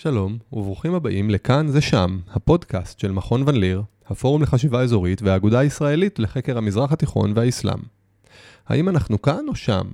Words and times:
שלום, 0.00 0.38
וברוכים 0.52 0.94
הבאים 0.94 1.30
לכאן 1.30 1.68
זה 1.68 1.80
שם, 1.80 2.18
הפודקאסט 2.32 2.98
של 2.98 3.12
מכון 3.12 3.42
ון 3.46 3.54
ליר, 3.54 3.82
הפורום 4.06 4.42
לחשיבה 4.42 4.82
אזורית 4.82 5.22
והאגודה 5.22 5.58
הישראלית 5.58 6.18
לחקר 6.18 6.58
המזרח 6.58 6.92
התיכון 6.92 7.32
והאסלאם. 7.34 7.78
האם 8.66 8.88
אנחנו 8.88 9.22
כאן 9.22 9.44
או 9.48 9.54
שם? 9.54 9.86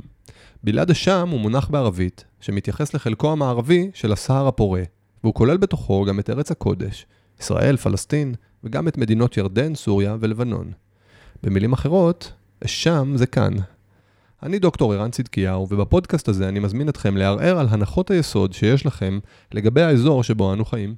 בלעד 0.64 0.90
השם 0.90 1.28
הוא 1.30 1.40
מונח 1.40 1.68
בערבית, 1.68 2.24
שמתייחס 2.40 2.94
לחלקו 2.94 3.32
המערבי 3.32 3.90
של 3.94 4.12
הסהר 4.12 4.46
הפורה, 4.46 4.82
והוא 5.22 5.34
כולל 5.34 5.56
בתוכו 5.56 6.04
גם 6.04 6.18
את 6.18 6.30
ארץ 6.30 6.50
הקודש, 6.50 7.06
ישראל, 7.40 7.76
פלסטין, 7.76 8.34
וגם 8.64 8.88
את 8.88 8.98
מדינות 8.98 9.36
ירדן, 9.36 9.74
סוריה 9.74 10.16
ולבנון. 10.20 10.72
במילים 11.42 11.72
אחרות, 11.72 12.32
שם 12.66 13.12
זה 13.16 13.26
כאן. 13.26 13.52
אני 14.44 14.58
דוקטור 14.58 14.94
ערן 14.94 15.10
צדקיהו, 15.10 15.66
ובפודקאסט 15.70 16.28
הזה 16.28 16.48
אני 16.48 16.60
מזמין 16.60 16.88
אתכם 16.88 17.16
לערער 17.16 17.58
על 17.58 17.66
הנחות 17.70 18.10
היסוד 18.10 18.52
שיש 18.52 18.86
לכם 18.86 19.18
לגבי 19.52 19.82
האזור 19.82 20.22
שבו 20.22 20.52
אנו 20.52 20.64
חיים. 20.64 20.94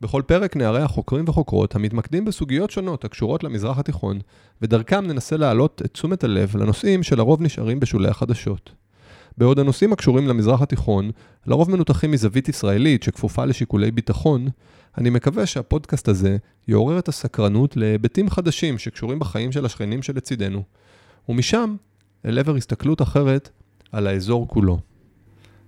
בכל 0.00 0.22
פרק 0.26 0.56
נארח 0.56 0.90
חוקרים 0.90 1.24
וחוקרות 1.28 1.74
המתמקדים 1.74 2.24
בסוגיות 2.24 2.70
שונות 2.70 3.04
הקשורות 3.04 3.44
למזרח 3.44 3.78
התיכון, 3.78 4.18
ודרכם 4.62 5.06
ננסה 5.06 5.36
להעלות 5.36 5.82
את 5.84 5.92
תשומת 5.92 6.24
הלב 6.24 6.56
לנושאים 6.56 7.02
שלרוב 7.02 7.42
נשארים 7.42 7.80
בשולי 7.80 8.08
החדשות. 8.08 8.72
בעוד 9.38 9.58
הנושאים 9.58 9.92
הקשורים 9.92 10.28
למזרח 10.28 10.62
התיכון 10.62 11.10
לרוב 11.46 11.70
מנותחים 11.70 12.10
מזווית 12.10 12.48
ישראלית 12.48 13.02
שכפופה 13.02 13.44
לשיקולי 13.44 13.90
ביטחון, 13.90 14.48
אני 14.98 15.10
מקווה 15.10 15.46
שהפודקאסט 15.46 16.08
הזה 16.08 16.36
יעורר 16.68 16.98
את 16.98 17.08
הסקרנות 17.08 17.76
להיבטים 17.76 18.30
חדשים 18.30 18.78
שקשורים 18.78 19.18
בחיים 19.18 19.52
של 19.52 19.64
השכנים 19.64 20.02
שלצידנו, 20.02 20.62
ומשם 21.28 21.74
אל 22.24 22.38
עבר 22.38 22.56
הסתכלות 22.56 23.02
אחרת 23.02 23.50
על 23.92 24.06
האזור 24.06 24.48
כולו. 24.48 24.80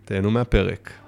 תהנו 0.05 0.31
מהפרק. 0.31 1.02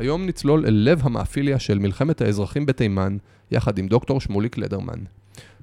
היום 0.00 0.26
נצלול 0.26 0.66
אל 0.66 0.74
לב 0.74 1.00
המאפיליה 1.02 1.58
של 1.58 1.78
מלחמת 1.78 2.20
האזרחים 2.20 2.66
בתימן, 2.66 3.16
יחד 3.50 3.78
עם 3.78 3.88
דוקטור 3.88 4.20
שמוליק 4.20 4.58
לדרמן. 4.58 4.98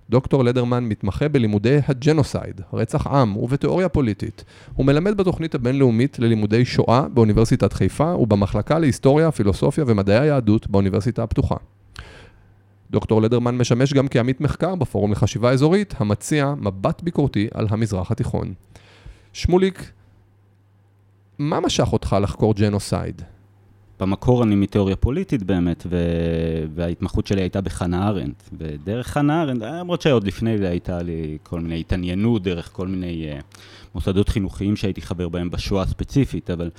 דוקטור 0.10 0.44
לדרמן 0.44 0.84
מתמחה 0.84 1.28
בלימודי 1.28 1.80
הג'נוסייד, 1.88 2.62
רצח 2.74 3.08
עם 3.08 3.38
ובתיאוריה 3.38 3.90
פוליטית. 3.90 4.44
הוא 4.74 4.86
מלמד 4.86 5.18
בתוכנית 5.18 5.56
הבינלאומית 5.56 6.20
ללימודי 6.20 6.66
שואה 6.66 7.08
באוניברסיטת 7.14 7.74
חיפה 7.74 8.16
ובמחלקה 8.16 8.80
להיסטוריה, 8.80 9.32
פילוסופיה 9.32 9.84
ומדעי 9.88 10.20
היהדות 10.20 10.68
באוניברסיטה 10.68 11.24
הפתוחה. 11.24 11.56
דוקטור 12.92 13.22
לדרמן 13.22 13.58
משמש 13.58 13.94
גם 13.94 14.08
כעמית 14.08 14.42
מחקר 14.42 14.76
בפורום 14.76 15.12
לחשיבה 15.12 15.52
אזורית, 15.52 15.94
המציע 15.98 16.54
מבט 16.58 17.02
ביקורתי 17.02 17.48
על 17.54 17.68
המזרח 17.70 18.12
התיכון. 18.12 18.54
שמוליק, 19.34 19.92
מה 21.40 21.60
משך 21.60 21.94
אותך 21.94 22.16
לחקור 22.22 22.54
ג'נוסייד? 22.54 23.22
במקור 24.00 24.44
אני 24.44 24.56
מתיאוריה 24.56 24.96
פוליטית 24.96 25.44
באמת, 25.44 25.84
ו... 25.90 25.98
וההתמחות 26.76 27.28
שלי 27.28 27.42
הייתה 27.42 27.62
בחנה 27.62 28.08
ארנדט. 28.08 28.50
ודרך 28.58 29.08
חנה 29.08 29.42
ארנדט, 29.42 29.66
למרות 29.66 30.02
שעוד 30.02 30.28
לפני 30.28 30.58
זה 30.58 30.70
הייתה 30.70 31.02
לי 31.02 31.38
כל 31.44 31.60
מיני 31.60 31.80
התעניינות 31.80 32.44
דרך 32.44 32.70
כל 32.74 32.88
מיני 32.88 33.30
uh, 33.40 33.44
מוסדות 33.96 34.30
חינוכיים 34.30 34.76
שהייתי 34.76 35.02
חבר 35.02 35.30
בהם 35.30 35.50
בשואה 35.50 35.84
הספציפית, 35.84 36.50
אבל 36.50 36.70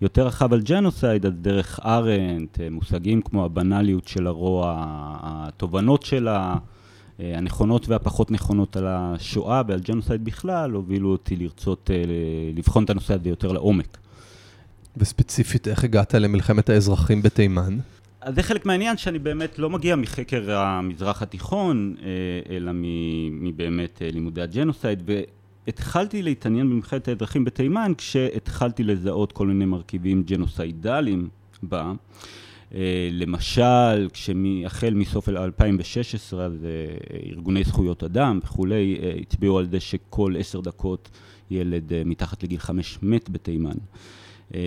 יותר 0.00 0.26
רחב 0.26 0.52
על 0.52 0.60
ג'נוסייד, 0.60 1.26
אז 1.26 1.32
דרך 1.40 1.80
ארנדט, 1.84 2.60
אה, 2.60 2.70
מושגים 2.70 3.22
כמו 3.22 3.44
הבנאליות 3.44 4.08
של 4.08 4.26
הרוע, 4.26 4.74
התובנות 5.22 6.02
שלה, 6.02 6.56
אה, 7.20 7.38
הנכונות 7.38 7.88
והפחות 7.88 8.30
נכונות 8.30 8.76
על 8.76 8.86
השואה 8.88 9.62
ועל 9.68 9.80
ג'נוסייד 9.80 10.24
בכלל, 10.24 10.70
הובילו 10.70 11.12
אותי 11.12 11.36
לרצות 11.36 11.90
לבחון 12.54 12.84
את 12.84 12.90
הנושא 12.90 13.14
הזה 13.14 13.28
יותר 13.28 13.52
לעומק. 13.52 14.01
וספציפית, 14.96 15.68
איך 15.68 15.84
הגעת 15.84 16.14
למלחמת 16.14 16.70
האזרחים 16.70 17.22
בתימן? 17.22 17.78
אז 18.20 18.34
זה 18.34 18.42
חלק 18.42 18.66
מהעניין 18.66 18.96
שאני 18.96 19.18
באמת 19.18 19.58
לא 19.58 19.70
מגיע 19.70 19.96
מחקר 19.96 20.50
המזרח 20.52 21.22
התיכון, 21.22 21.94
אה, 22.02 22.08
אלא 22.56 22.72
מבאמת 23.30 24.02
אה, 24.02 24.10
לימודי 24.10 24.42
הג'נוסייד, 24.42 25.10
והתחלתי 25.66 26.22
להתעניין 26.22 26.70
במלחמת 26.70 27.08
האזרחים 27.08 27.44
בתימן 27.44 27.92
כשהתחלתי 27.98 28.84
לזהות 28.84 29.32
כל 29.32 29.46
מיני 29.46 29.64
מרכיבים 29.64 30.22
ג'נוסיידליים 30.22 31.28
בה. 31.62 31.92
אה, 32.74 33.08
למשל, 33.12 34.08
החל 34.66 34.94
מסוף 34.94 35.28
2016, 35.28 36.44
אז 36.44 36.66
ארגוני 37.30 37.64
זכויות 37.64 38.04
אדם 38.04 38.40
וכולי, 38.44 38.98
הצביעו 39.20 39.58
על 39.58 39.68
זה 39.70 39.80
שכל 39.80 40.34
עשר 40.38 40.60
דקות 40.60 41.10
ילד 41.50 41.92
מתחת 42.04 42.42
לגיל 42.42 42.58
חמש 42.58 42.98
מת 43.02 43.30
בתימן. 43.30 43.76
אה, 44.54 44.60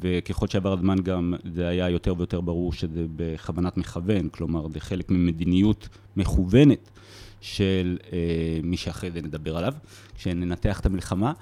וככל 0.00 0.46
שעבר 0.46 0.72
הזמן 0.72 0.98
גם 1.02 1.34
זה 1.54 1.68
היה 1.68 1.90
יותר 1.90 2.14
ויותר 2.18 2.40
ברור 2.40 2.72
שזה 2.72 3.06
בכוונת 3.16 3.76
מכוון, 3.76 4.28
כלומר 4.28 4.68
זה 4.68 4.80
חלק 4.80 5.10
ממדיניות 5.10 5.88
מכוונת 6.16 6.90
של 7.40 7.96
אה, 8.12 8.18
מי 8.62 8.76
שאחרי 8.76 9.10
זה 9.10 9.22
נדבר 9.22 9.56
עליו, 9.56 9.74
כשננתח 10.16 10.80
את 10.80 10.86
המלחמה. 10.86 11.32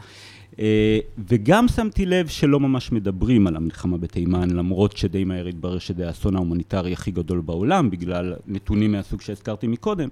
אה, 0.58 0.98
וגם 1.28 1.68
שמתי 1.68 2.06
לב 2.06 2.28
שלא 2.28 2.60
ממש 2.60 2.92
מדברים 2.92 3.46
על 3.46 3.56
המלחמה 3.56 3.96
בתימן, 3.96 4.50
למרות 4.50 4.96
שדי 4.96 5.24
מהר 5.24 5.46
התברר 5.46 5.78
שזה 5.78 6.06
האסון 6.06 6.36
ההומניטרי 6.36 6.92
הכי 6.92 7.10
גדול 7.10 7.40
בעולם, 7.40 7.90
בגלל 7.90 8.34
נתונים 8.46 8.92
מהסוג 8.92 9.20
שהזכרתי 9.20 9.66
מקודם. 9.66 10.08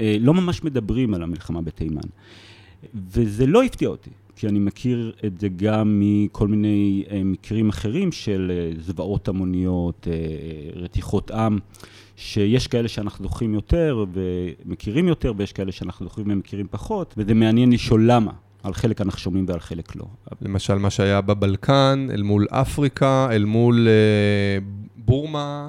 לא 0.00 0.34
ממש 0.34 0.64
מדברים 0.64 1.14
על 1.14 1.22
המלחמה 1.22 1.62
בתימן. 1.62 2.08
וזה 2.94 3.46
לא 3.46 3.62
הפתיע 3.62 3.88
אותי. 3.88 4.10
כי 4.36 4.48
אני 4.48 4.58
מכיר 4.58 5.12
את 5.26 5.40
זה 5.40 5.48
גם 5.56 6.00
מכל 6.00 6.48
מיני 6.48 7.04
uh, 7.06 7.12
מקרים 7.24 7.68
אחרים 7.68 8.12
של 8.12 8.52
uh, 8.52 8.82
זוועות 8.82 9.28
המוניות, 9.28 10.06
uh, 10.06 10.78
רתיחות 10.78 11.30
עם, 11.30 11.58
שיש 12.16 12.66
כאלה 12.66 12.88
שאנחנו 12.88 13.24
זוכרים 13.24 13.54
יותר 13.54 14.04
ומכירים 14.12 15.08
יותר, 15.08 15.32
ויש 15.36 15.52
כאלה 15.52 15.72
שאנחנו 15.72 16.06
זוכרים 16.06 16.26
ומכירים 16.30 16.66
פחות, 16.70 17.14
וזה 17.16 17.34
מעניין 17.34 17.72
לשאול 17.72 18.10
למה. 18.10 18.32
על 18.62 18.74
חלק 18.74 19.00
אנחנו 19.00 19.18
שומעים 19.20 19.44
ועל 19.48 19.60
חלק 19.60 19.96
לא. 19.96 20.04
למשל, 20.42 20.74
מה 20.74 20.90
שהיה 20.90 21.20
בבלקן, 21.20 22.06
אל 22.10 22.22
מול 22.22 22.46
אפריקה, 22.50 23.28
אל 23.30 23.44
מול 23.44 23.88
uh, 23.88 24.64
בורמה. 24.96 25.68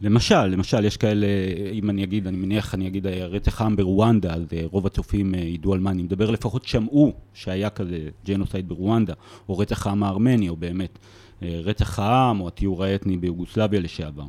למשל, 0.00 0.46
למשל, 0.46 0.84
יש 0.84 0.96
כאלה, 0.96 1.26
אם 1.72 1.90
אני 1.90 2.04
אגיד, 2.04 2.26
אני 2.26 2.36
מניח, 2.36 2.74
אני 2.74 2.86
אגיד, 2.86 3.06
רצח 3.06 3.60
העם 3.60 3.76
ברואנדה, 3.76 4.34
אז 4.34 4.42
אה, 4.52 4.62
רוב 4.64 4.86
הצופים 4.86 5.34
אה, 5.34 5.40
ידעו 5.40 5.74
על 5.74 5.80
מה 5.80 5.90
אני 5.90 6.02
מדבר, 6.02 6.30
לפחות 6.30 6.64
שמעו 6.64 7.12
שהיה 7.34 7.70
כזה 7.70 8.08
ג'נוסייד 8.26 8.68
ברואנדה, 8.68 9.14
או 9.48 9.58
רצח 9.58 9.86
העם 9.86 10.02
הארמני, 10.02 10.48
או 10.48 10.56
באמת 10.56 10.98
אה, 11.42 11.60
רצח 11.62 11.98
העם, 11.98 12.40
או 12.40 12.48
התיאור 12.48 12.84
האתני 12.84 13.16
ביוגוסלביה 13.16 13.80
לשעבר. 13.80 14.24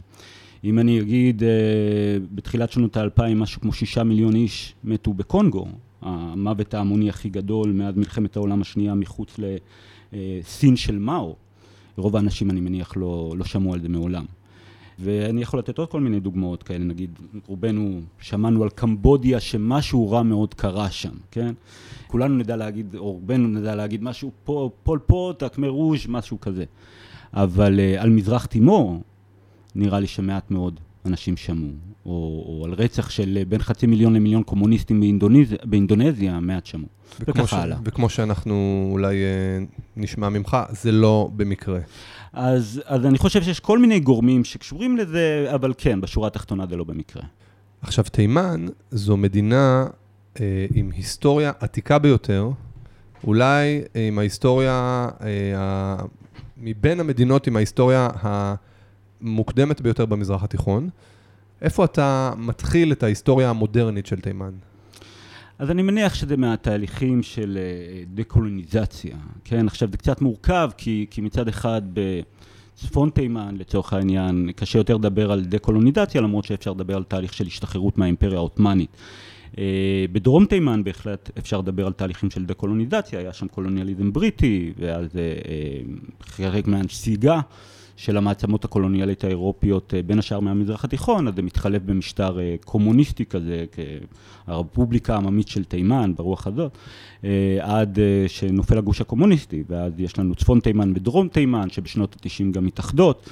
אם 0.64 0.80
אני 0.80 1.00
אגיד, 1.00 1.44
בתחילת 2.32 2.72
שנות 2.72 2.98
האלפיים, 2.98 3.40
משהו 3.40 3.62
כמו 3.62 3.74
שישה 3.74 4.04
מיליון 4.04 4.36
איש 4.36 4.76
מתו 4.84 5.14
בקונגו, 5.14 5.68
המוות 6.02 6.74
ההמוני 6.74 7.10
הכי 7.10 7.30
גדול 7.30 7.72
מאז 7.72 7.98
מלחמת 7.98 8.36
העולם 8.36 8.62
השנייה 8.62 8.94
מחוץ 8.94 9.40
לסין 10.14 10.76
של 10.76 10.98
מאו. 10.98 11.36
רוב 11.98 12.16
האנשים, 12.16 12.52
אני 12.52 12.60
מניח, 12.60 12.98
לא, 12.98 13.34
לא 13.38 13.46
שמעו 13.46 13.74
על 13.74 13.82
זה 13.82 13.90
מעולם. 13.90 14.26
ואני 15.00 15.42
יכול 15.42 15.60
לתת 15.60 15.78
עוד 15.78 15.90
כל 15.90 16.02
מיני 16.02 16.20
דוגמאות 16.20 16.64
כאלה, 16.64 16.84
נגיד, 16.86 17.20
רובנו 17.48 18.02
שמענו 18.20 18.64
על 18.64 18.70
קמבודיה 18.70 19.40
שמשהו 19.40 20.12
רע 20.12 20.24
מאוד 20.24 20.54
קרה 20.54 20.92
שם, 20.92 21.14
כן? 21.32 21.54
כולנו 22.08 22.36
נדע 22.38 22.56
להגיד, 22.56 22.96
או 22.96 23.12
רובנו 23.12 23.48
נדע 23.48 23.76
להגיד 23.76 24.04
משהו, 24.04 24.32
פול 24.84 25.00
פוט, 25.06 25.44
הקמר 25.44 25.68
רוז', 25.68 26.08
משהו 26.08 26.40
כזה. 26.40 26.64
אבל 27.34 27.80
uh, 27.80 28.02
על 28.02 28.10
מזרח 28.10 28.46
תימור, 28.46 29.02
נראה 29.76 30.00
לי 30.00 30.08
שמעט 30.08 30.52
מאוד 30.52 30.80
אנשים 31.06 31.38
שמעו. 31.38 31.70
או, 32.06 32.12
או 32.48 32.66
על 32.66 32.74
רצח 32.74 33.10
של 33.10 33.44
בין 33.48 33.62
חצי 33.62 33.88
מיליון 33.88 34.14
למיליון 34.14 34.44
קומוניסטים 34.44 35.00
באינדונזיה, 35.00 35.58
באינדונזיה 35.64 36.40
מעט 36.40 36.66
שמעו. 36.66 36.88
וככה 37.20 37.62
הלאה. 37.62 37.78
וכמו 37.84 38.10
שאנחנו 38.10 38.90
אולי 38.92 39.16
uh, 39.16 39.82
נשמע 39.98 40.30
ממך, 40.30 40.58
זה 40.70 40.92
לא 40.92 41.30
במקרה. 41.36 41.80
אז, 42.34 42.82
אז 42.86 43.06
אני 43.06 43.18
חושב 43.18 43.44
שיש 43.44 43.60
כל 43.60 43.80
מיני 43.80 44.00
גורמים 44.00 44.44
שקשורים 44.44 44.98
לזה, 44.98 45.48
אבל 45.56 45.74
כן, 45.78 46.02
בשורה 46.02 46.28
התחתונה 46.28 46.66
זה 46.70 46.76
לא 46.76 46.84
במקרה. 46.84 47.24
עכשיו, 47.82 48.06
תימן 48.12 48.66
זו 48.92 49.18
מדינה 49.18 49.88
אה, 50.40 50.66
עם 50.74 50.92
היסטוריה 50.96 51.52
עתיקה 51.60 52.00
ביותר, 52.00 52.50
אולי 53.24 53.82
אה, 53.96 54.08
עם 54.08 54.20
ההיסטוריה, 54.20 55.08
אה, 55.22 55.96
מבין 56.58 57.00
המדינות 57.00 57.48
עם 57.48 57.56
ההיסטוריה 57.56 58.10
המוקדמת 59.22 59.82
ביותר 59.82 60.06
במזרח 60.06 60.44
התיכון. 60.44 60.90
איפה 61.62 61.86
אתה 61.86 62.34
מתחיל 62.38 62.92
את 62.92 63.04
ההיסטוריה 63.04 63.50
המודרנית 63.50 64.06
של 64.06 64.20
תימן? 64.22 64.52
אז 65.60 65.72
אני 65.72 65.82
מניח 65.82 66.14
שזה 66.14 66.38
מהתהליכים 66.38 67.24
של 67.24 67.58
אה, 67.62 68.04
דקולוניזציה, 68.14 69.18
כן? 69.44 69.68
עכשיו 69.68 69.90
זה 69.92 69.98
קצת 69.98 70.22
מורכב, 70.22 70.70
כי, 70.78 71.06
כי 71.10 71.22
מצד 71.22 71.48
אחד 71.48 71.82
בצפון 71.94 73.10
תימן, 73.10 73.56
לצורך 73.58 73.94
העניין, 73.94 74.52
קשה 74.56 74.80
יותר 74.80 74.98
לדבר 74.98 75.32
על 75.32 75.46
דקולוניזציה, 75.46 76.22
למרות 76.22 76.46
שאפשר 76.46 76.72
לדבר 76.72 76.96
על 76.96 77.04
תהליך 77.04 77.34
של 77.34 77.48
השתחררות 77.48 77.98
מהאימפריה 77.98 78.38
העות'מאנית. 78.38 78.90
אה, 79.58 80.06
בדרום 80.12 80.46
תימן 80.46 80.84
בהחלט 80.84 81.30
אפשר 81.38 81.60
לדבר 81.60 81.88
על 81.88 81.94
תהליכים 81.94 82.30
של 82.30 82.46
דקולוניזציה, 82.46 83.20
היה 83.20 83.34
שם 83.34 83.48
קולוניאליזם 83.48 84.14
בריטי, 84.14 84.74
ואז 84.78 85.06
אה, 85.16 85.22
חלק 86.22 86.68
מהנסיגה. 86.68 87.42
של 88.00 88.18
המעצמות 88.18 88.66
הקולוניאלית 88.66 89.24
האירופיות 89.24 89.94
אה, 89.94 90.02
בין 90.02 90.20
השאר 90.20 90.40
מהמזרח 90.40 90.86
התיכון, 90.86 91.28
אז 91.28 91.36
זה 91.36 91.42
מתחלף 91.42 91.82
במשטר 91.86 92.40
אה, 92.40 92.56
קומוניסטי 92.66 93.26
כזה, 93.26 93.66
הרפובליקה 94.48 95.14
העממית 95.14 95.48
של 95.48 95.64
תימן, 95.64 96.14
ברוח 96.16 96.48
הזאת, 96.48 96.78
אה, 97.24 97.58
עד 97.62 98.00
שנופל 98.28 98.78
הגוש 98.78 99.02
הקומוניסטי, 99.02 99.64
ואז 99.70 99.94
יש 99.98 100.20
לנו 100.20 100.36
צפון 100.36 100.60
תימן 100.60 100.92
ודרום 100.96 101.28
תימן, 101.28 101.70
שבשנות 101.70 102.16
ה-90 102.16 102.52
גם 102.52 102.66
מתאחדות. 102.66 103.30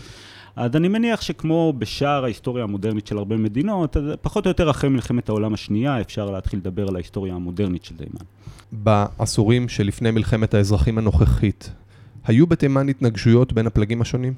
אז 0.56 0.76
אני 0.76 0.88
מניח 0.88 1.22
שכמו 1.22 1.74
בשאר 1.78 2.24
ההיסטוריה 2.24 2.64
המודרנית 2.64 3.08
של 3.08 3.18
הרבה 3.18 3.38
מדינות, 3.38 3.98
אז 3.98 4.04
פחות 4.22 4.46
או 4.46 4.50
יותר 4.50 4.70
אחרי 4.70 4.90
מלחמת 4.90 5.30
העולם 5.30 5.54
השנייה 5.54 6.02
אפשר 6.02 6.32
להתחיל 6.32 6.60
לדבר 6.60 6.88
על 6.88 6.96
ההיסטוריה 6.96 7.34
המודרנית 7.34 7.86
של 7.86 7.98
תימן. 7.98 8.26
בעשורים 8.72 9.70
שלפני 9.70 10.12
מלחמת 10.12 10.54
האזרחים 10.54 10.98
הנוכחית, 10.98 11.72
היו 12.28 12.48
בתימן 12.48 12.90
התנגשויות 12.90 13.54
בין 13.54 13.68
הפלגים 13.68 14.02
השונים? 14.02 14.34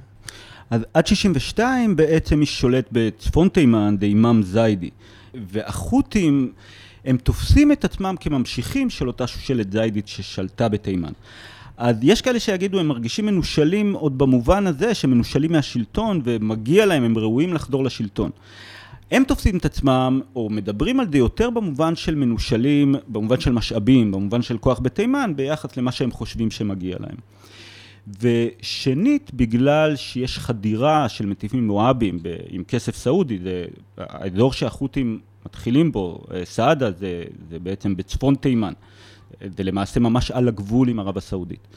אז 0.70 0.82
עד 0.94 1.08
62 1.08 1.96
בעצם 1.96 2.40
מי 2.40 2.46
ששולט 2.46 2.90
בצפון 2.92 3.50
תימן 3.50 3.96
זה 4.00 4.06
אימאם 4.06 4.44
זיידי. 4.44 4.90
והחות'ים, 5.34 6.52
הם 7.06 7.18
תופסים 7.18 7.72
את 7.72 7.86
עצמם 7.86 8.16
כממשיכים 8.20 8.90
של 8.90 9.08
אותה 9.08 9.28
שושלת 9.28 9.72
זיידית 9.72 10.08
ששלטה 10.08 10.70
בתימן. 10.70 11.12
אז 11.78 11.96
יש 12.02 12.22
כאלה 12.22 12.40
שיגידו, 12.40 12.80
הם 12.80 12.88
מרגישים 12.88 13.26
מנושלים 13.26 13.94
עוד 13.94 14.18
במובן 14.18 14.68
הזה, 14.68 14.94
שמנושלים 14.94 15.52
מהשלטון 15.52 16.22
ומגיע 16.24 16.86
להם, 16.86 17.04
הם 17.04 17.18
ראויים 17.18 17.54
לחדור 17.54 17.84
לשלטון. 17.84 18.32
הם 19.12 19.24
תופסים 19.24 19.58
את 19.58 19.66
עצמם, 19.66 20.22
או 20.36 20.50
מדברים 20.50 21.00
על 21.00 21.08
זה 21.12 21.18
יותר 21.18 21.50
במובן 21.50 21.96
של 21.96 22.16
מנושלים, 22.16 22.96
במובן 23.08 23.40
של 23.40 23.52
משאבים, 23.52 24.12
במובן 24.12 24.42
של 24.42 24.58
כוח 24.58 24.80
בתימן, 24.80 25.34
ביחס 25.36 25.78
למה 25.78 25.92
שהם 25.92 26.12
חושבים 26.12 26.52
שמגיע 26.52 26.98
להם. 27.00 27.18
ושנית, 28.22 29.32
בגלל 29.34 29.96
שיש 29.96 30.40
חדירה 30.40 31.10
של 31.10 31.26
מטיפים 31.26 31.68
מואבים 31.68 32.20
עם 32.50 32.64
כסף 32.64 32.96
סעודי, 32.96 33.40
זה 33.44 33.66
האזור 33.98 34.54
שהחות'ים 34.54 35.20
מתחילים 35.46 35.92
בו, 35.92 36.24
אה, 36.34 36.46
סעדה, 36.46 36.92
זה, 36.92 37.24
זה 37.50 37.60
בעצם 37.60 37.96
בצפון 37.96 38.36
תימן. 38.36 38.74
זה 39.58 39.64
למעשה 39.64 40.00
ממש 40.00 40.32
על 40.32 40.48
הגבול 40.48 40.90
עם 40.90 41.00
ערב 41.00 41.18
הסעודית. 41.18 41.68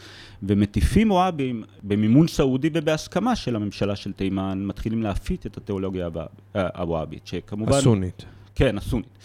ומטיפים 0.43 1.08
מואבים 1.08 1.62
במימון 1.82 2.29
סעודי 2.29 2.70
ובהסכמה 2.75 3.37
של 3.37 3.56
הממשלה 3.56 3.96
של 3.96 4.12
תימן 4.12 4.64
מתחילים 4.67 5.02
להפיץ 5.02 5.46
את 5.46 5.56
התיאולוגיה 5.56 6.08
הוואבית, 6.55 7.26
שכמובן... 7.26 7.73
הסונית. 7.73 8.25
כן, 8.54 8.78
הסונית. 8.78 9.19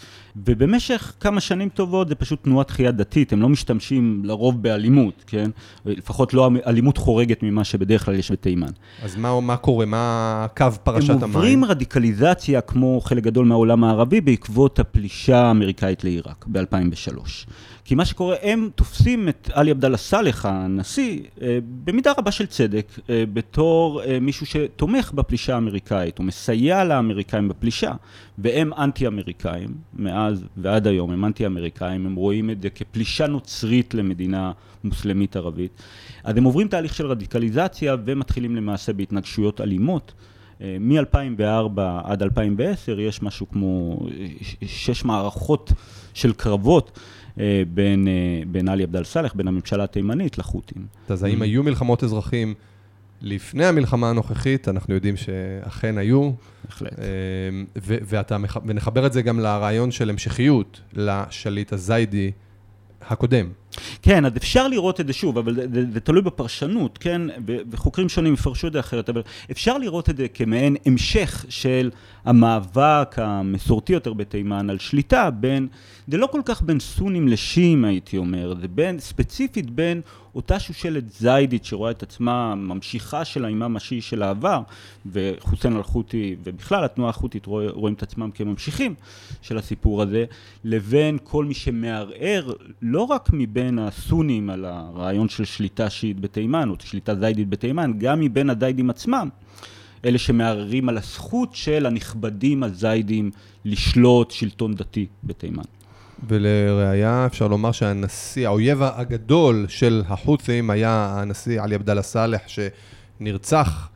ובמשך 0.46 1.12
כמה 1.20 1.40
שנים 1.40 1.68
טובות 1.68 2.08
זה 2.08 2.14
פשוט 2.14 2.44
תנועת 2.44 2.68
תחייה 2.68 2.90
דתית, 2.90 3.32
הם 3.32 3.42
לא 3.42 3.48
משתמשים 3.48 4.22
לרוב 4.24 4.62
באלימות, 4.62 5.24
כן? 5.26 5.50
לפחות 5.84 6.34
לא 6.34 6.50
אלימות 6.66 6.98
חורגת 6.98 7.42
ממה 7.42 7.64
שבדרך 7.64 8.04
כלל 8.04 8.14
יש 8.14 8.32
בתימן. 8.32 8.70
אז 9.02 9.16
מה, 9.16 9.40
מה 9.40 9.56
קורה? 9.56 9.86
מה 9.86 10.46
קו 10.56 10.66
פרשת 10.82 11.10
המים? 11.10 11.22
הם 11.22 11.30
עוברים 11.30 11.58
המים? 11.58 11.64
רדיקליזציה 11.64 12.60
כמו 12.60 13.00
חלק 13.00 13.22
גדול 13.22 13.46
מהעולם 13.46 13.84
הערבי 13.84 14.20
בעקבות 14.20 14.78
הפלישה 14.78 15.38
האמריקאית 15.42 16.04
לעיראק 16.04 16.44
ב-2003. 16.48 17.20
כי 17.88 17.94
מה 17.94 18.04
שקורה, 18.04 18.36
הם 18.42 18.70
תופסים 18.74 19.28
את 19.28 19.50
עלי 19.52 19.70
עבדאללה 19.70 19.96
סאלח, 19.96 20.46
הנשיא, 20.46 21.20
אה, 21.42 21.58
במידה 21.84 22.12
רבה 22.18 22.30
של 22.30 22.46
צדק, 22.46 22.86
אה, 23.10 23.24
בתור 23.32 24.02
אה, 24.02 24.20
מישהו 24.20 24.46
שתומך 24.46 25.12
בפלישה 25.12 25.54
האמריקאית, 25.54 26.18
הוא 26.18 26.26
מסייע 26.26 26.84
לאמריקאים 26.84 27.48
בפלישה, 27.48 27.92
והם 28.38 28.72
אנטי-אמריקאים, 28.72 29.68
מאז 29.94 30.44
ועד 30.56 30.86
היום 30.86 31.10
הם 31.10 31.24
אנטי-אמריקאים, 31.24 32.06
הם 32.06 32.14
רואים 32.14 32.50
את 32.50 32.62
זה 32.62 32.70
כפלישה 32.70 33.26
נוצרית 33.26 33.94
למדינה 33.94 34.52
מוסלמית 34.84 35.36
ערבית. 35.36 35.82
אז 36.24 36.36
הם 36.36 36.44
עוברים 36.44 36.68
תהליך 36.68 36.94
של 36.94 37.06
רדיקליזציה 37.06 37.96
ומתחילים 38.04 38.56
למעשה 38.56 38.92
בהתנגשויות 38.92 39.60
אלימות. 39.60 40.12
מ-2004 40.60 41.80
עד 42.04 42.22
2010 42.22 43.00
יש 43.00 43.22
משהו 43.22 43.48
כמו 43.48 43.98
שש 44.66 45.04
מערכות 45.04 45.72
של 46.14 46.32
קרבות 46.32 46.98
בין, 47.74 48.08
אה, 48.08 48.42
בין 48.46 48.68
עלי 48.68 48.82
עבדאל 48.82 49.04
סאלח, 49.04 49.34
בין 49.34 49.48
הממשלה 49.48 49.84
התימנית 49.84 50.38
לחות'ים. 50.38 50.86
אז 51.08 51.24
האם 51.24 51.42
היו 51.42 51.62
מלחמות 51.62 52.04
אזרחים 52.04 52.54
לפני 53.22 53.64
המלחמה 53.66 54.10
הנוכחית? 54.10 54.68
אנחנו 54.68 54.94
יודעים 54.94 55.16
שאכן 55.16 55.98
היו. 55.98 56.30
בהחלט. 56.64 56.98
אה, 56.98 57.04
ונחבר 58.66 59.06
את 59.06 59.12
זה 59.12 59.22
גם 59.22 59.40
לרעיון 59.40 59.90
של 59.90 60.10
המשכיות 60.10 60.80
לשליט 60.92 61.72
הזיידי 61.72 62.30
הקודם. 63.00 63.50
כן, 64.02 64.24
אז 64.24 64.36
אפשר 64.36 64.68
לראות 64.68 65.00
את 65.00 65.06
זה 65.06 65.12
שוב, 65.12 65.38
אבל 65.38 65.54
זה, 65.54 65.84
זה 65.92 66.00
תלוי 66.00 66.22
בפרשנות, 66.22 66.98
כן? 66.98 67.22
וחוקרים 67.70 68.08
שונים 68.08 68.34
יפרשו 68.34 68.66
את 68.66 68.72
זה 68.72 68.80
אחרת, 68.80 69.08
אבל 69.08 69.22
אפשר 69.50 69.78
לראות 69.78 70.10
את 70.10 70.16
זה 70.16 70.28
כמעין 70.28 70.76
המשך 70.86 71.44
של 71.48 71.90
המאבק 72.24 73.14
המסורתי 73.16 73.92
יותר 73.92 74.12
בתימן 74.12 74.70
על 74.70 74.78
שליטה 74.78 75.30
בין, 75.30 75.68
זה 76.08 76.16
לא 76.16 76.26
כל 76.26 76.40
כך 76.44 76.62
בין 76.62 76.80
סונים 76.80 77.28
לשיעים 77.28 77.84
הייתי 77.84 78.16
אומר, 78.16 78.54
זה 78.60 78.68
בין, 78.68 78.98
ספציפית 78.98 79.70
בין 79.70 80.00
אותה 80.34 80.60
שושלת 80.60 81.12
זיידית 81.12 81.64
שרואה 81.64 81.90
את 81.90 82.02
עצמה 82.02 82.54
ממשיכה 82.54 83.24
של 83.24 83.44
האימאם 83.44 83.76
השיעי 83.76 84.00
של 84.00 84.22
העבר, 84.22 84.60
וחוסיין 85.12 85.76
אל-חותי 85.76 86.36
ובכלל 86.44 86.84
התנועה 86.84 87.10
החותית 87.10 87.46
רואים, 87.46 87.70
רואים 87.70 87.94
את 87.94 88.02
עצמם 88.02 88.30
כממשיכים 88.30 88.94
של 89.42 89.58
הסיפור 89.58 90.02
הזה, 90.02 90.24
לבין 90.64 91.18
כל 91.24 91.44
מי 91.44 91.54
שמערער 91.54 92.52
לא 92.82 93.02
רק 93.02 93.28
מבין 93.32 93.67
הסונים 93.78 94.50
על 94.50 94.64
הרעיון 94.64 95.28
של 95.28 95.44
שליטה 95.44 95.90
שיעית 95.90 96.20
בתימן 96.20 96.68
או 96.68 96.74
שליטה 96.84 97.14
זיידית 97.14 97.48
בתימן, 97.48 97.92
גם 97.98 98.20
מבין 98.20 98.50
הזיידים 98.50 98.90
עצמם. 98.90 99.28
אלה 100.04 100.18
שמערערים 100.18 100.88
על 100.88 100.96
הזכות 100.96 101.54
של 101.54 101.86
הנכבדים 101.86 102.62
הזיידים 102.62 103.30
לשלוט 103.64 104.30
שלטון 104.30 104.74
דתי 104.74 105.06
בתימן. 105.24 105.62
ולראיה 106.28 107.26
אפשר 107.26 107.48
לומר 107.48 107.72
שהנשיא, 107.72 108.46
האויב 108.46 108.82
הגדול 108.82 109.66
של 109.68 110.02
החות'ים 110.08 110.70
היה 110.70 111.14
הנשיא 111.16 111.62
עלי 111.62 111.74
עבדאללה 111.74 112.02
סאלח 112.02 112.40
שנרצח 112.46 113.88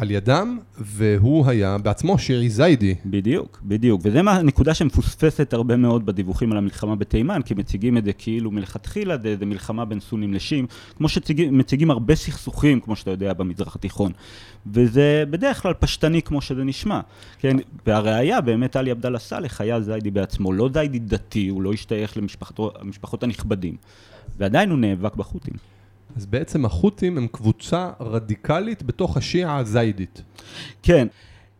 על 0.00 0.10
ידם, 0.10 0.58
והוא 0.78 1.46
היה 1.46 1.78
בעצמו 1.78 2.18
שירי 2.18 2.50
זיידי. 2.50 2.94
בדיוק, 3.06 3.60
בדיוק. 3.64 4.00
וזו 4.04 4.22
נקודה 4.22 4.74
שמפוספסת 4.74 5.52
הרבה 5.52 5.76
מאוד 5.76 6.06
בדיווחים 6.06 6.52
על 6.52 6.58
המלחמה 6.58 6.96
בתימן, 6.96 7.42
כי 7.42 7.54
מציגים 7.54 7.96
את 7.96 8.04
זה 8.04 8.12
כאילו 8.12 8.50
מלכתחילה 8.50 9.18
זה, 9.18 9.36
זה 9.38 9.46
מלחמה 9.46 9.84
בין 9.84 10.00
סונים 10.00 10.34
לשים, 10.34 10.66
כמו 10.96 11.08
שמציגים 11.08 11.90
הרבה 11.90 12.14
סכסוכים, 12.14 12.80
כמו 12.80 12.96
שאתה 12.96 13.10
יודע, 13.10 13.32
במזרח 13.32 13.76
התיכון. 13.76 14.12
וזה 14.66 15.24
בדרך 15.30 15.62
כלל 15.62 15.74
פשטני 15.74 16.22
כמו 16.22 16.40
שזה 16.40 16.64
נשמע. 16.64 17.00
כן, 17.38 17.56
והראיה, 17.86 18.40
באמת 18.40 18.76
עלי 18.76 18.90
עבדאללה 18.90 19.18
סאלח 19.18 19.60
היה 19.60 19.80
זיידי 19.80 20.10
בעצמו, 20.10 20.52
לא 20.52 20.70
זיידי 20.72 20.98
דתי, 20.98 21.48
הוא 21.48 21.62
לא 21.62 21.72
השתייך 21.72 22.16
למשפחות 22.82 23.22
הנכבדים. 23.22 23.76
ועדיין 24.38 24.70
הוא 24.70 24.78
נאבק 24.78 25.16
בחות'ים. 25.16 25.54
אז 26.16 26.26
בעצם 26.26 26.64
החות'ים 26.64 27.18
הם 27.18 27.26
קבוצה 27.26 27.90
רדיקלית 28.00 28.82
בתוך 28.82 29.16
השיעה 29.16 29.56
הזיידית. 29.56 30.22
כן. 30.82 31.06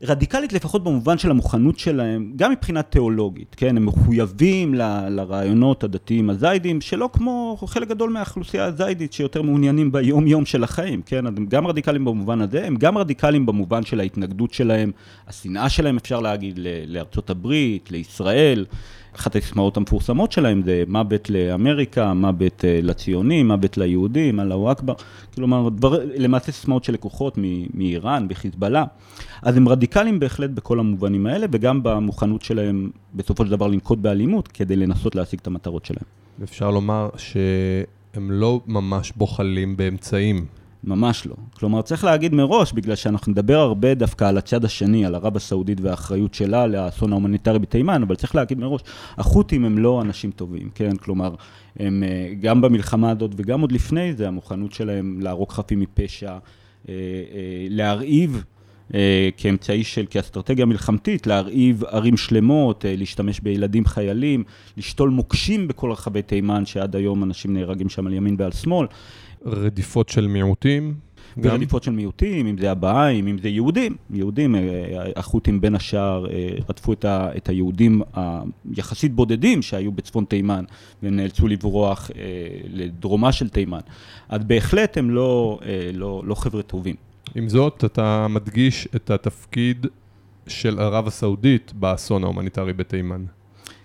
רדיקלית 0.02 0.52
לפחות 0.52 0.84
במובן 0.84 1.18
של 1.18 1.30
המוכנות 1.30 1.78
שלהם, 1.78 2.32
גם 2.36 2.52
מבחינה 2.52 2.82
תיאולוגית, 2.82 3.54
כן? 3.54 3.76
הם 3.76 3.86
מחויבים 3.86 4.74
ל, 4.74 5.08
לרעיונות 5.08 5.84
הדתיים 5.84 6.30
הזיידים, 6.30 6.80
שלא 6.80 7.10
כמו 7.12 7.56
חלק 7.66 7.88
גדול 7.88 8.10
מהאוכלוסייה 8.10 8.64
הזיידית 8.64 9.12
שיותר 9.12 9.42
מעוניינים 9.42 9.92
ביום 9.92 10.26
יום 10.26 10.46
של 10.46 10.64
החיים, 10.64 11.02
כן? 11.06 11.26
הם 11.26 11.46
גם 11.46 11.66
רדיקליים 11.66 12.04
במובן 12.04 12.40
הזה, 12.40 12.66
הם 12.66 12.76
גם 12.76 12.98
רדיקליים 12.98 13.46
במובן 13.46 13.84
של 13.84 14.00
ההתנגדות 14.00 14.52
שלהם, 14.52 14.92
השנאה 15.28 15.68
שלהם 15.68 15.96
אפשר 15.96 16.20
להגיד, 16.20 16.60
לארצות 16.86 17.30
הברית, 17.30 17.90
לישראל. 17.90 18.64
אחת 19.16 19.36
הסיסמאות 19.36 19.76
המפורסמות 19.76 20.32
שלהם 20.32 20.62
זה 20.62 20.84
מוות 20.88 21.30
לאמריקה, 21.30 22.14
מוות 22.14 22.64
אה, 22.64 22.80
לציונים, 22.82 23.48
מוות 23.48 23.78
ליהודים, 23.78 24.40
אללהו 24.40 24.72
אכבר, 24.72 24.94
כלומר, 25.34 25.68
דבר, 25.68 25.98
למעשה 26.16 26.52
סיסמאות 26.52 26.84
שלקוחות 26.84 27.38
מאיראן, 27.74 28.28
בחיזבאללה. 28.28 28.84
אז 29.42 29.56
הם 29.56 29.68
רדיקליים 29.68 30.20
בהחלט 30.20 30.50
בכל 30.50 30.78
המובנים 30.78 31.26
האלה, 31.26 31.46
וגם 31.52 31.82
במוכנות 31.82 32.42
שלהם 32.42 32.90
בסופו 33.14 33.44
של 33.44 33.50
דבר 33.50 33.66
לנקוט 33.66 33.98
באלימות, 33.98 34.48
כדי 34.48 34.76
לנסות 34.76 35.14
להשיג 35.14 35.40
את 35.42 35.46
המטרות 35.46 35.84
שלהם. 35.84 36.04
אפשר 36.42 36.70
לומר 36.70 37.08
שהם 37.16 38.30
לא 38.30 38.60
ממש 38.66 39.12
בוחלים 39.16 39.76
באמצעים. 39.76 40.46
ממש 40.84 41.26
לא. 41.26 41.34
כלומר, 41.58 41.82
צריך 41.82 42.04
להגיד 42.04 42.34
מראש, 42.34 42.72
בגלל 42.72 42.94
שאנחנו 42.94 43.32
נדבר 43.32 43.58
הרבה 43.58 43.94
דווקא 43.94 44.24
על 44.24 44.38
הצד 44.38 44.64
השני, 44.64 45.06
על 45.06 45.14
ערב 45.14 45.36
הסעודית 45.36 45.80
והאחריות 45.80 46.34
שלה 46.34 46.66
לאסון 46.66 47.12
ההומניטרי 47.12 47.58
בתימן, 47.58 48.02
אבל 48.02 48.16
צריך 48.16 48.34
להגיד 48.34 48.58
מראש, 48.58 48.80
החות'ים 49.16 49.64
הם 49.64 49.78
לא 49.78 50.02
אנשים 50.02 50.30
טובים, 50.30 50.70
כן? 50.74 50.96
כלומר, 50.96 51.34
הם 51.78 52.02
אה, 52.02 52.34
גם 52.40 52.60
במלחמה 52.60 53.10
הזאת 53.10 53.30
וגם 53.36 53.60
עוד 53.60 53.72
לפני 53.72 54.12
זה, 54.12 54.28
המוכנות 54.28 54.72
שלהם 54.72 55.20
להרוג 55.20 55.52
חפים 55.52 55.80
מפשע, 55.80 56.30
אה, 56.30 56.38
אה, 56.88 57.66
להרעיב. 57.70 58.44
כאמצעי 59.36 59.84
של, 59.84 60.06
כאסטרטגיה 60.10 60.66
מלחמתית, 60.66 61.26
להרעיב 61.26 61.84
ערים 61.84 62.16
שלמות, 62.16 62.84
להשתמש 62.88 63.40
בילדים 63.40 63.84
חיילים, 63.84 64.44
לשתול 64.76 65.10
מוקשים 65.10 65.68
בכל 65.68 65.92
רחבי 65.92 66.22
תימן, 66.22 66.66
שעד 66.66 66.96
היום 66.96 67.22
אנשים 67.22 67.54
נהרגים 67.54 67.88
שם 67.88 68.06
על 68.06 68.12
ימין 68.12 68.36
ועל 68.38 68.52
שמאל. 68.52 68.86
רדיפות 69.46 70.08
של 70.08 70.26
מיעוטים? 70.26 70.94
ורדיפות 71.38 71.82
של 71.82 71.90
מיעוטים, 71.90 72.46
אם 72.46 72.58
זה 72.58 72.70
הבהאים, 72.70 73.26
אם 73.26 73.38
זה 73.38 73.48
יהודים. 73.48 73.96
יהודים, 74.10 74.54
אה, 74.54 74.60
החות'ים 75.16 75.60
בין 75.60 75.74
השאר 75.74 76.26
אה, 76.30 76.48
רדפו 76.68 76.92
את, 76.92 77.04
ה, 77.04 77.28
את 77.36 77.48
היהודים 77.48 78.02
היחסית 78.14 79.14
בודדים 79.14 79.62
שהיו 79.62 79.92
בצפון 79.92 80.24
תימן, 80.24 80.64
והם 81.02 81.16
נאלצו 81.16 81.48
לברוח 81.48 82.10
אה, 82.16 82.22
לדרומה 82.68 83.32
של 83.32 83.48
תימן. 83.48 83.80
אז 84.28 84.44
בהחלט 84.44 84.98
הם 84.98 85.10
לא, 85.10 85.58
לא, 85.94 86.22
לא 86.24 86.34
חבר'ה 86.34 86.62
טובים. 86.62 87.09
עם 87.34 87.48
זאת, 87.48 87.84
אתה 87.84 88.26
מדגיש 88.28 88.88
את 88.96 89.10
התפקיד 89.10 89.86
של 90.46 90.78
ערב 90.78 91.06
הסעודית 91.06 91.72
באסון 91.74 92.24
ההומניטרי 92.24 92.72
בתימן. 92.72 93.24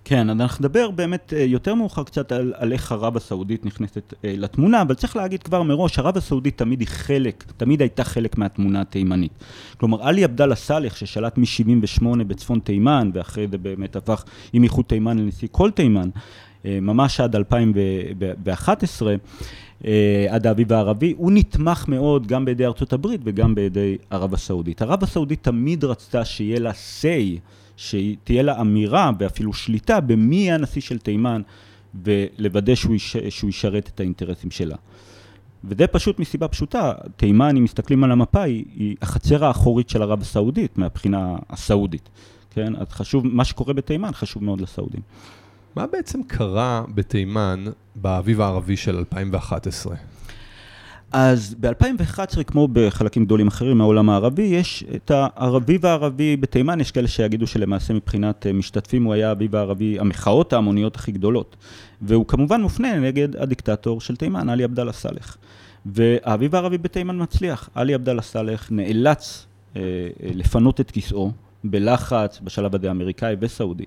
כן, 0.08 0.30
אז 0.30 0.42
אנחנו 0.42 0.66
נדבר 0.66 0.92
באמת 0.92 1.34
אה, 1.36 1.44
יותר 1.44 1.76
מאוחר 1.76 2.04
קצת 2.04 2.32
על, 2.32 2.54
על 2.58 2.74
איך 2.74 2.92
ערב 2.92 3.18
הסעודית 3.18 3.66
נכנסת 3.66 4.14
אה, 4.26 4.34
לתמונה, 4.38 4.82
אבל 4.82 4.94
צריך 4.96 5.16
להגיד 5.16 5.44
כבר 5.44 5.64
מראש, 5.64 6.00
ערב 6.00 6.18
הסעודית 6.18 6.58
תמיד 6.58 6.80
היא 6.80 6.88
חלק, 6.88 7.44
תמיד 7.58 7.82
הייתה 7.82 8.04
חלק 8.04 8.38
מהתמונה 8.38 8.82
התימנית. 8.82 9.32
כלומר, 9.78 10.08
עלי 10.08 10.24
עבדאללה 10.24 10.56
סאלח, 10.56 10.96
ששלט 10.96 11.38
מ-78 11.38 12.06
בצפון 12.28 12.60
תימן, 12.60 13.12
ואחרי 13.14 13.48
זה 13.48 13.58
באמת 13.58 13.96
הפך 13.96 14.24
עם 14.54 14.64
איחוד 14.64 14.86
תימן 14.86 15.18
לנשיא 15.18 15.48
כל 15.52 15.72
תימן, 15.72 16.10
אה, 16.66 16.80
ממש 16.82 17.20
עד 17.20 17.36
2011, 17.36 19.16
עד 20.30 20.48
האביב 20.48 20.74
הערבי, 20.74 21.14
הוא 21.18 21.32
נתמך 21.32 21.88
מאוד 21.88 22.28
גם 22.28 22.46
בידי 22.46 22.66
ארצות 22.66 22.94
הברית 22.94 23.22
וגם 23.24 23.56
בידי 23.56 23.98
ערב 24.10 24.34
הסעודית. 24.34 24.82
ערב 24.82 25.04
הסעודית 25.04 25.44
תמיד 25.44 25.84
רצתה 25.84 26.26
שיהיה 26.26 26.60
לה 26.60 26.72
say 26.72 27.40
שתהיה 27.78 28.44
לה 28.44 28.62
אמירה 28.62 29.12
ואפילו 29.20 29.54
שליטה 29.54 30.00
במי 30.00 30.36
יהיה 30.36 30.56
הנשיא 30.56 30.82
של 30.82 31.00
תימן 31.00 31.42
ולוודא 32.04 32.76
שהוא, 32.76 32.96
יש, 32.96 33.18
שהוא 33.30 33.50
ישרת 33.50 33.92
את 33.94 34.00
האינטרסים 34.00 34.52
שלה. 34.52 34.76
וזה 35.64 35.88
פשוט 35.88 36.20
מסיבה 36.20 36.48
פשוטה, 36.48 36.94
תימן, 37.18 37.58
אם 37.58 37.64
מסתכלים 37.64 38.04
על 38.04 38.12
המפה, 38.12 38.42
היא, 38.42 38.66
היא 38.76 38.96
החצר 39.02 39.46
האחורית 39.46 39.90
של 39.90 40.02
ערב 40.02 40.22
הסעודית 40.22 40.78
מהבחינה 40.78 41.36
הסעודית, 41.50 42.10
כן? 42.50 42.76
אז 42.76 42.88
חשוב, 42.90 43.28
מה 43.28 43.46
שקורה 43.46 43.74
בתימן 43.74 44.12
חשוב 44.14 44.44
מאוד 44.44 44.62
לסעודים. 44.62 45.02
מה 45.76 45.88
בעצם 45.88 46.24
קרה 46.24 46.84
בתימן 46.96 47.66
באביב 47.96 48.42
הערבי 48.42 48.78
של 48.78 48.98
2011? 48.98 49.96
אז 51.12 51.56
ב-2011, 51.60 52.44
כמו 52.44 52.68
בחלקים 52.74 53.26
גדולים 53.26 53.48
אחרים 53.48 53.78
מהעולם 53.78 54.10
הערבי, 54.10 54.42
יש 54.42 54.84
את 54.96 55.12
האביב 55.16 55.86
הערבי 55.86 56.38
בתימן, 56.38 56.82
יש 56.82 56.92
כאלה 56.92 57.08
שיגידו 57.08 57.48
שלמעשה 57.48 57.94
מבחינת 57.94 58.48
אה, 58.48 58.54
משתתפים 58.54 59.04
הוא 59.04 59.14
היה 59.14 59.30
האביב 59.30 59.56
הערבי, 59.56 60.00
המחאות 60.00 60.54
ההמוניות 60.54 60.96
הכי 60.96 61.12
גדולות. 61.12 61.56
והוא 62.02 62.26
כמובן 62.28 62.62
מופנה 62.62 63.00
נגד 63.00 63.36
הדיקטטור 63.36 64.02
של 64.02 64.16
תימן, 64.16 64.50
עלי 64.50 64.64
עבדאללה 64.64 64.94
סאלח. 64.94 65.38
והאביב 65.86 66.56
הערבי 66.56 66.78
בתימן 66.78 67.22
מצליח. 67.22 67.70
עלי 67.76 67.94
עבדאללה 67.94 68.22
סאלח 68.22 68.68
נאלץ 68.72 69.46
אה, 69.76 69.82
אה, 69.82 70.30
לפנות 70.34 70.82
את 70.82 70.92
כיסאו, 70.92 71.32
בלחץ, 71.64 72.40
בשלב 72.44 72.76
הזה 72.76 72.92
אמריקאי 72.92 73.36
וסעודי. 73.40 73.86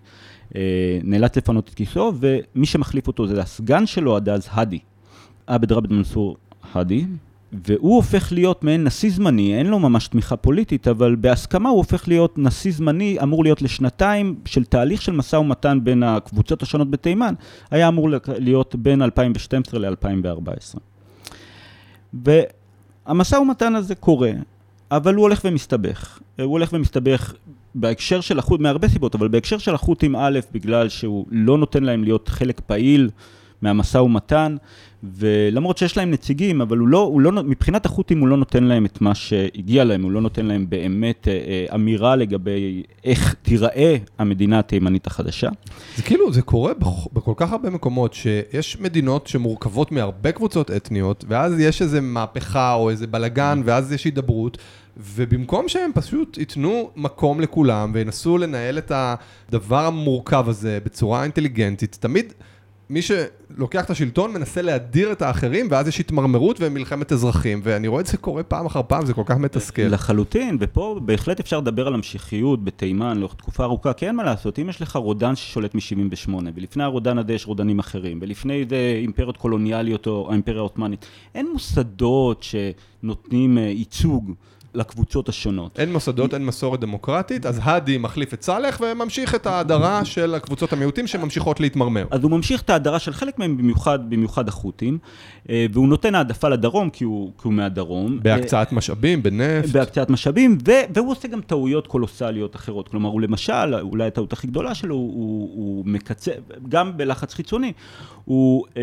אה, 0.57 0.99
נאלץ 1.05 1.37
לפנות 1.37 1.69
את 1.69 1.75
כיסאו, 1.75 2.13
ומי 2.21 2.67
שמחליף 2.67 3.07
אותו 3.07 3.27
זה 3.27 3.41
הסגן 3.41 3.87
שלו 3.87 4.17
עד 4.17 4.29
אז, 4.29 4.49
האדי. 4.51 4.79
עבד 5.47 5.73
רבד 5.73 5.93
מנסור 5.93 6.37
האדי, 6.73 7.05
והוא 7.53 7.97
הופך 7.97 8.33
להיות 8.33 8.65
מעין 8.65 8.85
נשיא 8.85 9.11
זמני, 9.11 9.59
אין 9.59 9.67
לו 9.67 9.79
ממש 9.79 10.09
תמיכה 10.09 10.37
פוליטית, 10.37 10.89
אבל 10.89 11.17
בהסכמה 11.17 11.69
הוא 11.69 11.79
הופך 11.79 12.09
להיות 12.09 12.39
נשיא 12.39 12.73
זמני, 12.73 13.17
אמור 13.23 13.45
להיות 13.45 13.63
לשנתיים 13.63 14.35
של 14.45 14.65
תהליך 14.65 15.03
של 15.03 15.13
משא 15.13 15.37
ומתן 15.37 15.79
בין 15.83 16.03
הקבוצות 16.03 16.63
השונות 16.63 16.91
בתימן, 16.91 17.35
היה 17.71 17.89
אמור 17.89 18.09
להיות 18.39 18.75
בין 18.75 19.03
2012 19.03 19.81
ל-2014. 19.81 20.79
והמשא 22.15 23.37
ומתן 23.37 23.75
הזה 23.75 23.95
קורה, 23.95 24.31
אבל 24.91 25.15
הוא 25.15 25.23
הולך 25.23 25.41
ומסתבך. 25.45 26.19
הוא 26.39 26.45
הולך 26.45 26.73
ומסתבך 26.73 27.35
בהקשר 27.75 28.21
של 28.21 28.39
החוט, 28.39 28.61
מהרבה 28.61 28.89
סיבות, 28.89 29.15
אבל 29.15 29.29
בהקשר 29.29 29.59
של 29.59 29.75
החות'ים 29.75 30.17
א', 30.17 30.39
בגלל 30.53 30.89
שהוא 30.89 31.27
לא 31.31 31.59
נותן 31.59 31.85
להם 31.85 32.05
להיות 32.05 32.29
חלק 32.29 32.61
פעיל 32.67 33.11
מהמשא 33.63 33.99
ומתן, 33.99 34.57
ולמרות 35.03 35.79
שיש 35.79 35.97
להם 35.97 36.11
נציגים, 36.11 36.61
אבל 36.61 36.79
הוא 36.79 36.89
לא, 36.89 36.99
הוא 36.99 37.21
לא, 37.21 37.33
מבחינת 37.33 37.87
החות'ים 37.87 38.21
הוא 38.21 38.29
לא 38.29 38.37
נותן 38.37 38.65
להם 38.65 38.87
את 38.87 39.01
מה 39.01 39.15
שהגיע 39.15 39.85
להם, 39.85 40.03
הוא 40.03 40.11
לא 40.11 40.21
נותן 40.21 40.47
להם 40.47 40.67
באמת 40.69 41.29
אה, 41.29 41.33
אה, 41.33 41.75
אמירה 41.75 42.17
לגבי 42.17 42.83
איך 43.05 43.35
תיראה 43.43 43.97
המדינה 44.19 44.59
התימנית 44.59 45.07
החדשה. 45.07 45.49
זה 45.97 46.03
כאילו, 46.03 46.33
זה 46.33 46.43
קורה 46.43 46.73
בכל 47.13 47.33
כך 47.37 47.53
הרבה 47.53 47.71
מקומות, 47.71 48.15
שיש 48.15 48.81
מדינות 48.81 49.27
שמורכבות 49.27 49.93
מהרבה 49.93 50.33
קבוצות 50.33 50.71
אתניות, 50.71 51.25
ואז 51.29 51.61
יש 51.61 51.83
איזה 51.83 52.01
מהפכה 52.01 52.75
או 52.75 52.91
איזה 52.91 53.07
בלגן, 53.07 53.63
ואז 53.65 53.93
יש 53.93 54.05
הידברות. 54.05 54.59
ובמקום 55.01 55.69
שהם 55.69 55.91
פשוט 55.95 56.39
ייתנו 56.39 56.91
מקום 56.97 57.41
לכולם 57.41 57.91
וינסו 57.95 58.39
לנהל 58.39 58.79
את 58.79 58.93
הדבר 58.95 59.87
המורכב 59.87 60.45
הזה 60.49 60.79
בצורה 60.85 61.23
אינטליגנטית, 61.23 61.99
תמיד 62.01 62.33
מי 62.91 63.01
שלוקח 63.03 63.85
את 63.85 63.91
השלטון 63.91 64.33
מנסה 64.33 64.63
להדיר 64.63 65.13
את 65.13 65.23
האחרים, 65.23 65.69
ואז 65.71 65.89
יש 65.89 66.01
התמרמרות 66.01 66.57
ומלחמת 66.61 67.13
אזרחים, 67.13 67.61
ואני 67.65 67.89
רואה 67.89 68.01
את 68.01 68.07
זה 68.07 68.17
קורה 68.17 68.43
פעם 68.43 68.67
אחר 68.67 68.81
פעם, 68.89 69.07
זה 69.07 69.15
כל 69.15 69.23
כך 69.27 69.37
מתסכל. 69.37 69.83
לחלוטין, 69.83 70.57
ופה 70.61 71.01
בהחלט 71.03 71.41
אפשר 71.41 71.59
לדבר 71.59 71.87
על 71.87 71.95
המשיחיות 71.95 72.65
בתימן 72.65 73.19
לאורך 73.19 73.35
תקופה 73.35 73.65
ארוכה, 73.65 73.93
כי 73.93 74.07
אין 74.07 74.17
מה 74.17 74.25
לעשות, 74.25 74.59
אם 74.59 74.69
יש 74.69 74.83
לך 74.83 74.97
רודן 74.97 75.37
ששולט 75.37 75.75
מ-78, 75.75 76.31
ולפני 76.55 76.85
הרודן 76.85 77.19
הזה 77.19 77.33
יש 77.33 77.47
רודנים 77.47 77.79
אחרים, 77.79 78.19
ולפני 78.23 78.65
זה 78.69 78.99
אימפריות 79.03 79.37
קולוניאליות 79.37 80.07
או 80.07 80.29
האימפריה 80.31 80.59
העות'מאנית, 80.59 81.07
אין 81.35 81.49
מוסדות 81.53 82.43
שנותנים 82.43 83.59
אה, 83.59 83.63
ייצוג. 83.63 84.35
לקבוצות 84.75 85.29
השונות. 85.29 85.79
אין 85.79 85.93
מוסדות, 85.93 86.35
אין 86.35 86.47
מסורת 86.47 86.81
דמוקרטית, 86.81 87.47
אז 87.47 87.61
האדי 87.63 87.99
מחליף 87.99 88.35
את 88.35 88.43
סאלח 88.43 88.81
וממשיך 88.81 89.35
את 89.35 89.47
ההדרה 89.47 90.05
של 90.05 90.35
הקבוצות 90.35 90.73
המיעוטים 90.73 91.07
שממשיכות 91.07 91.61
להתמרמר. 91.61 92.07
אז 92.11 92.23
הוא 92.23 92.31
ממשיך 92.31 92.63
את 92.63 92.71
ההדרה 92.71 92.99
של 92.99 93.13
חלק 93.13 93.39
מהם, 93.39 93.57
במיוחד, 93.57 94.11
במיוחד 94.11 94.49
החות'ים, 94.49 94.99
אה, 95.51 95.67
והוא 95.73 95.89
נותן 95.89 96.15
העדפה 96.15 96.49
לדרום 96.49 96.91
כי 96.91 97.05
הוא, 97.05 97.33
כי 97.39 97.49
הוא 97.49 97.53
מהדרום. 97.53 98.19
בהקצאת 98.23 98.73
משאבים, 98.73 99.23
בנפט. 99.23 99.69
בהקצאת 99.69 100.11
משאבים, 100.11 100.59
ו, 100.69 100.73
והוא 100.95 101.11
עושה 101.11 101.29
גם 101.29 101.41
טעויות 101.41 101.87
קולוסליות 101.87 102.57
אחרות. 102.57 102.89
כלומר, 102.89 103.09
הוא 103.09 103.21
למשל, 103.21 103.75
אולי 103.81 104.07
הטעות 104.07 104.33
הכי 104.33 104.47
גדולה 104.47 104.75
שלו, 104.75 104.95
הוא, 104.95 105.13
הוא, 105.15 105.51
הוא 105.55 105.87
מקצר, 105.87 106.33
גם 106.69 106.97
בלחץ 106.97 107.35
חיצוני, 107.35 107.73
הוא 108.25 108.65
אה, 108.77 108.83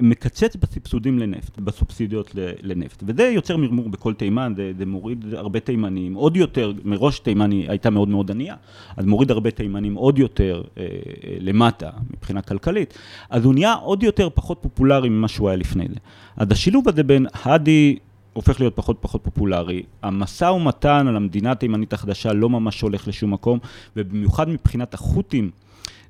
מקצץ 0.00 0.56
בסבסודים 0.56 1.18
לנפט, 1.18 1.58
בסובסידיות 1.58 2.30
לנפט. 2.62 3.02
וזה 3.06 3.22
יוצר 3.22 3.56
מרמור 3.56 3.88
בכל 3.88 4.14
תימן, 4.14 4.52
זה, 4.56 4.72
זה 4.78 4.86
מוריד 4.86 5.13
הרבה 5.32 5.60
תימנים, 5.60 6.14
עוד 6.14 6.36
יותר, 6.36 6.72
מראש 6.84 7.18
תימני 7.18 7.66
הייתה 7.68 7.90
מאוד 7.90 8.08
מאוד 8.08 8.30
ענייה, 8.30 8.54
אז 8.96 9.04
מוריד 9.04 9.30
הרבה 9.30 9.50
תימנים 9.50 9.94
עוד 9.94 10.18
יותר 10.18 10.62
אה, 10.78 10.82
אה, 10.84 11.36
למטה 11.40 11.90
מבחינה 12.10 12.42
כלכלית, 12.42 12.98
אז 13.30 13.44
הוא 13.44 13.54
נהיה 13.54 13.74
עוד 13.74 14.02
יותר 14.02 14.28
פחות 14.34 14.58
פופולרי 14.60 15.08
ממה 15.08 15.28
שהוא 15.28 15.48
היה 15.48 15.56
לפני 15.56 15.86
זה. 15.88 15.98
אז 16.36 16.50
השילוב 16.50 16.88
הזה 16.88 17.02
בין 17.02 17.26
האדי 17.32 17.96
הופך 18.32 18.60
להיות 18.60 18.76
פחות 18.76 18.96
פחות 19.00 19.24
פופולרי. 19.24 19.82
המשא 20.02 20.44
ומתן 20.44 21.06
על 21.08 21.16
המדינה 21.16 21.52
התימנית 21.52 21.92
החדשה 21.92 22.32
לא 22.32 22.50
ממש 22.50 22.80
הולך 22.80 23.08
לשום 23.08 23.32
מקום, 23.32 23.58
ובמיוחד 23.96 24.48
מבחינת 24.48 24.94
החות'ים, 24.94 25.50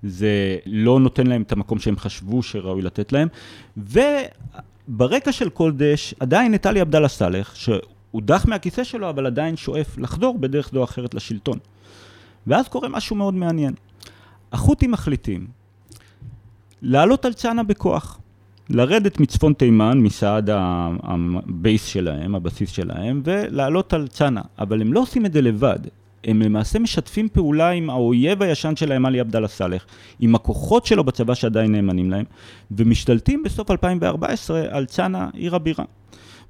זה 0.02 0.56
לא 0.66 1.00
נותן 1.00 1.26
להם 1.26 1.42
את 1.42 1.52
המקום 1.52 1.78
שהם 1.78 1.96
חשבו 1.96 2.42
שראוי 2.42 2.82
לתת 2.82 3.12
להם. 3.12 3.28
וברקע 3.76 5.32
של 5.32 5.50
כל 5.50 5.72
דש, 5.76 6.14
עדיין 6.20 6.54
עלי 6.64 6.80
עבדאללה 6.80 7.08
סאלח, 7.08 7.54
שהודח 8.14 8.46
מהכיסא 8.48 8.84
שלו, 8.84 9.10
אבל 9.10 9.26
עדיין 9.26 9.56
שואף 9.56 9.98
לחדור 9.98 10.38
בדרך 10.38 10.70
זו 10.72 10.78
או 10.78 10.84
אחרת 10.84 11.14
לשלטון. 11.14 11.58
ואז 12.46 12.68
קורה 12.68 12.88
משהו 12.88 13.16
מאוד 13.16 13.34
מעניין. 13.34 13.74
החות'ים 14.52 14.90
מחליטים 14.90 15.46
לעלות 16.82 17.24
על 17.24 17.32
צאנה 17.32 17.62
בכוח. 17.62 18.18
לרדת 18.70 19.20
מצפון 19.20 19.52
תימן, 19.52 19.98
מסעד 19.98 20.50
הבייס 20.52 21.86
שלהם, 21.86 22.34
הבסיס 22.34 22.70
שלהם, 22.70 23.22
ולעלות 23.24 23.92
על 23.92 24.08
צאנה. 24.08 24.42
אבל 24.58 24.80
הם 24.80 24.92
לא 24.92 25.00
עושים 25.00 25.26
את 25.26 25.32
זה 25.32 25.42
לבד, 25.42 25.78
הם 26.24 26.42
למעשה 26.42 26.78
משתפים 26.78 27.28
פעולה 27.28 27.70
עם 27.70 27.90
האויב 27.90 28.42
הישן 28.42 28.76
שלהם, 28.76 29.06
עלי 29.06 29.20
עבדאללה 29.20 29.48
סאלח, 29.48 29.86
עם 30.20 30.34
הכוחות 30.34 30.86
שלו 30.86 31.04
בצבא 31.04 31.34
שעדיין 31.34 31.72
נאמנים 31.72 32.10
להם, 32.10 32.24
ומשתלטים 32.70 33.42
בסוף 33.42 33.70
2014 33.70 34.62
על 34.70 34.86
צאנה, 34.86 35.28
עיר 35.34 35.54
הבירה. 35.54 35.84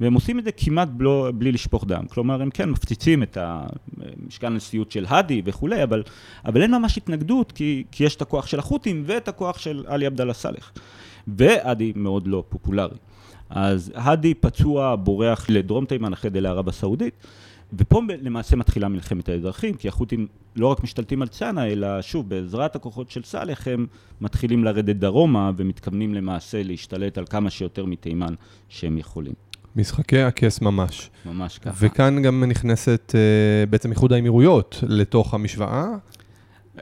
והם 0.01 0.15
עושים 0.15 0.39
את 0.39 0.45
זה 0.45 0.53
כמעט 0.53 0.89
בלו, 0.89 1.29
בלי 1.35 1.53
לשפוך 1.53 1.85
דם. 1.85 2.05
כלומר, 2.09 2.43
הם 2.43 2.51
כן 2.51 2.71
מפציצים 2.71 3.23
את 3.23 3.39
המשכן 3.41 4.47
הנשיאות 4.47 4.93
של 4.93 5.05
האדי 5.09 5.43
וכולי, 5.45 5.83
אבל, 5.83 6.03
אבל 6.45 6.63
אין 6.63 6.75
ממש 6.75 6.97
התנגדות, 6.97 7.53
כי, 7.53 7.85
כי 7.91 8.05
יש 8.05 8.17
את 8.17 8.23
הכוח 8.23 8.47
של 8.47 8.59
החות'ים 8.59 9.03
ואת 9.07 9.29
הכוח 9.29 9.59
של 9.59 9.85
עלי 9.87 10.07
עבדאללה 10.07 10.35
סאלח. 10.35 10.73
והאדי 11.27 11.93
מאוד 11.97 12.27
לא 12.27 12.45
פופולרי. 12.49 12.97
אז 13.51 13.93
האדי 13.95 14.35
פצוע 14.35 14.97
בורח 14.97 15.51
לדרום 15.51 15.85
תימן 15.85 16.13
אחרי 16.13 16.31
זה 16.31 16.41
לערב 16.41 16.69
הסעודית, 16.69 17.15
ופה 17.79 18.01
למעשה 18.23 18.57
מתחילה 18.57 18.89
מלחמת 18.89 19.29
האזרחים, 19.29 19.75
כי 19.75 19.89
החות'ים 19.89 20.27
לא 20.57 20.67
רק 20.67 20.83
משתלטים 20.83 21.23
על 21.23 21.29
צאנה, 21.29 21.67
אלא 21.67 22.03
שוב, 22.03 22.29
בעזרת 22.29 22.77
הכוחות 22.77 23.11
של 23.11 23.23
סאלח 23.23 23.69
הם 23.69 23.87
מתחילים 24.21 24.65
לרדת 24.65 24.97
דרומה 24.97 25.51
ומתכוונים 25.57 26.15
למעשה 26.15 26.63
להשתלט 26.63 27.19
על 27.19 27.27
כמה 27.27 27.51
שיותר 27.51 27.85
מתימן 27.85 28.35
שהם 28.69 28.99
יכולים. 28.99 29.35
משחקי 29.77 30.23
הכס 30.23 30.61
ממש. 30.61 31.11
ממש 31.27 31.59
ככה. 31.59 31.75
וכאן 31.79 32.23
גם 32.23 32.45
נכנסת 32.45 33.13
uh, 33.15 33.71
בעצם 33.71 33.91
איחוד 33.91 34.13
האמירויות 34.13 34.85
לתוך 34.89 35.35
המשוואה. 35.35 35.87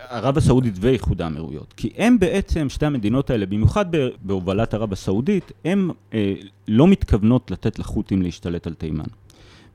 ערב 0.09 0.39
הסעודית 0.39 0.75
ואיחוד 0.81 1.23
האמירויות. 1.23 1.75
כי 1.77 1.93
הם 1.97 2.19
בעצם, 2.19 2.69
שתי 2.69 2.87
המדינות 2.87 3.31
האלה, 3.31 3.47
במיוחד 3.47 3.85
בהובלת 4.23 4.75
ערב 4.75 4.93
הסעודית, 4.93 5.53
הן 5.65 5.91
אה, 6.15 6.35
לא 6.69 6.89
מתכוונות 6.89 7.51
לתת 7.51 7.79
לחות'ים 7.79 8.23
להשתלט 8.23 8.67
על 8.67 8.75
תימן. 8.75 9.05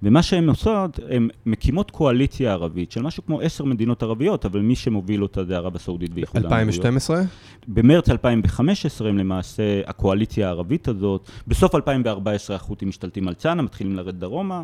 ומה 0.04 0.24
שהן 0.24 0.50
עושות, 0.50 1.00
הן 1.10 1.30
מקימות 1.46 1.92
קואליציה 1.92 2.51
ערבית 2.51 2.92
של 2.92 3.01
משהו 3.01 3.25
כמו 3.25 3.42
עשר 3.42 3.63
מדינות 3.63 4.04
ערביות, 4.04 4.46
אבל 4.46 4.60
מי 4.60 4.75
שמוביל 4.75 5.24
אותה 5.24 5.44
זה 5.44 5.56
ערב 5.56 5.75
הסעודית 5.75 6.12
ואיחוד 6.13 6.46
האמירויות. 6.46 6.86
2012? 6.86 7.22
במרץ 7.68 8.10
2015 8.10 9.10
הם 9.10 9.18
למעשה, 9.18 9.82
הקואליציה 9.86 10.48
הערבית 10.48 10.88
הזאת, 10.88 11.30
בסוף 11.48 11.75
2014 11.75 12.56
החות'ים 12.56 12.89
משתלטים 12.89 13.27
על 13.27 13.34
צאנה, 13.34 13.62
מתחילים 13.62 13.96
לרדת 13.96 14.16
דרומה, 14.16 14.63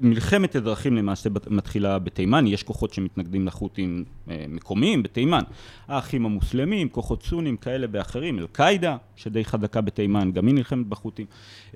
מלחמת 0.00 0.56
אזרחים 0.56 0.96
למעשה 0.96 1.30
מתחילה 1.50 1.98
בתימן, 1.98 2.46
יש 2.46 2.62
כוחות 2.62 2.94
שמתנגדים 2.94 3.46
לחות'ים 3.46 4.04
אה, 4.30 4.44
מקומיים 4.48 5.02
בתימן, 5.02 5.42
האחים 5.88 6.26
המוסלמים, 6.26 6.88
כוחות 6.88 7.22
סונים 7.22 7.56
כאלה 7.56 7.86
ואחרים, 7.92 8.38
אל-קאעידה 8.38 8.96
שדי 9.16 9.44
חזקה 9.44 9.80
בתימן, 9.80 10.32
גם 10.32 10.46
היא 10.46 10.54
נלחמת 10.54 10.86
בחות'ים, 10.86 11.26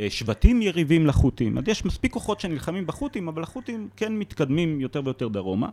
אה, 0.00 0.06
שבטים 0.10 0.62
יריבים 0.62 1.06
לחות'ים, 1.06 1.58
אז 1.58 1.64
יש 1.66 1.84
מספיק 1.84 2.12
כוחות 2.12 2.40
שנלחמים 2.40 2.86
בחות'ים, 2.86 3.28
אבל 3.28 3.42
החות'ים 3.42 3.88
כן 3.96 4.12
מתקדמים 4.16 4.80
יותר 4.80 5.02
ויותר 5.04 5.28
דרומה. 5.28 5.68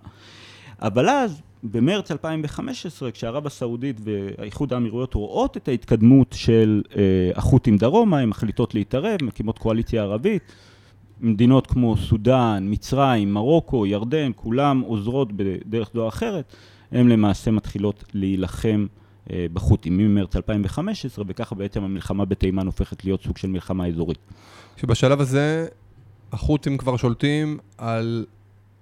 אבל 0.81 1.10
אז, 1.10 1.41
במרץ 1.63 2.12
2015, 2.12 3.12
כשערב 3.12 3.48
הסעודית 3.48 3.98
והאיחוד 4.03 4.74
האמירויות 4.74 5.13
רואות 5.13 5.58
את 5.58 5.67
ההתקדמות 5.67 6.36
של 6.38 6.81
אה, 6.96 7.01
החות'ים 7.36 7.77
דרומה, 7.77 8.20
הן 8.20 8.29
מחליטות 8.29 8.75
להתערב, 8.75 9.17
מקימות 9.24 9.60
קואליציה 9.60 10.01
ערבית, 10.01 10.43
מדינות 11.21 11.67
כמו 11.67 11.97
סודאן, 11.97 12.67
מצרים, 12.69 13.33
מרוקו, 13.33 13.85
ירדן, 13.85 14.31
כולם 14.35 14.79
עוזרות 14.79 15.31
בדרך 15.35 15.89
זו 15.93 16.01
או 16.01 16.07
אחרת, 16.07 16.53
הן 16.91 17.07
למעשה 17.07 17.51
מתחילות 17.51 18.03
להילחם 18.13 18.87
אה, 19.31 19.45
בחות'ים 19.53 19.97
ממרץ 19.97 20.35
2015, 20.35 21.25
וככה 21.27 21.55
בעצם 21.55 21.83
המלחמה 21.83 22.25
בתימן 22.25 22.65
הופכת 22.65 23.05
להיות 23.05 23.23
סוג 23.23 23.37
של 23.37 23.47
מלחמה 23.47 23.87
אזורית. 23.87 24.17
שבשלב 24.77 25.21
הזה 25.21 25.67
החות'ים 26.31 26.77
כבר 26.77 26.97
שולטים 26.97 27.57
על, 27.77 28.25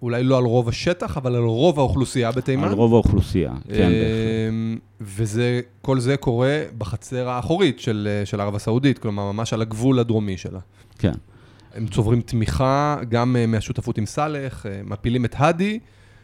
אולי 0.01 0.23
לא 0.23 0.37
על 0.37 0.43
רוב 0.43 0.69
השטח, 0.69 1.17
אבל 1.17 1.35
על 1.35 1.43
רוב 1.43 1.79
האוכלוסייה 1.79 2.31
בתימן. 2.31 2.67
על 2.67 2.73
רוב 2.73 2.93
האוכלוסייה, 2.93 3.51
כן, 3.51 3.59
בהחלט. 3.67 3.93
אמ, 4.49 4.77
וזה, 5.01 5.61
כל 5.81 5.99
זה 5.99 6.17
קורה 6.17 6.63
בחצר 6.77 7.29
האחורית 7.29 7.79
של, 7.79 8.07
אה, 8.11 8.25
של 8.25 8.41
ערב 8.41 8.55
הסעודית, 8.55 8.99
כלומר, 8.99 9.31
ממש 9.31 9.53
על 9.53 9.61
הגבול 9.61 9.99
הדרומי 9.99 10.37
שלה. 10.37 10.59
כן. 10.97 11.13
הם 11.75 11.87
צוברים 11.87 12.21
תמיכה 12.21 12.97
גם 13.09 13.35
uh, 13.35 13.47
מהשותפות 13.47 13.97
עם 13.97 14.05
סאלח, 14.05 14.65
uh, 14.65 14.69
מפילים 14.89 15.25
את 15.25 15.35
האדי, 15.37 15.79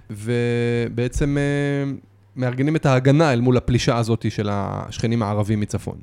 ובעצם 0.09 1.37
uh, 1.37 2.05
מארגנים 2.35 2.75
את 2.75 2.85
ההגנה 2.85 3.33
אל 3.33 3.41
מול 3.41 3.57
הפלישה 3.57 3.97
הזאת 3.97 4.31
של 4.31 4.49
השכנים 4.51 5.23
הערבים 5.23 5.59
מצפון. 5.59 5.97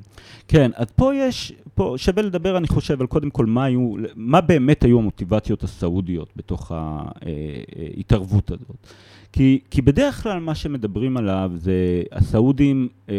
כן, 0.47 0.71
אז 0.75 0.87
פה 0.95 1.15
יש, 1.15 1.53
פה 1.75 1.93
שווה 1.97 2.23
לדבר, 2.23 2.57
אני 2.57 2.67
חושב, 2.67 3.01
על 3.01 3.07
קודם 3.07 3.29
כל 3.29 3.45
מה 3.45 3.63
היו, 3.63 3.93
מה 4.15 4.41
באמת 4.41 4.83
היו 4.83 4.99
המוטיבציות 4.99 5.63
הסעודיות 5.63 6.29
בתוך 6.35 6.71
ההתערבות 6.71 8.51
הזאת. 8.51 8.87
כי, 9.31 9.59
כי 9.71 9.81
בדרך 9.81 10.23
כלל 10.23 10.39
מה 10.39 10.55
שמדברים 10.55 11.17
עליו 11.17 11.51
זה 11.55 12.03
הסעודים 12.11 12.87
אה, 13.09 13.15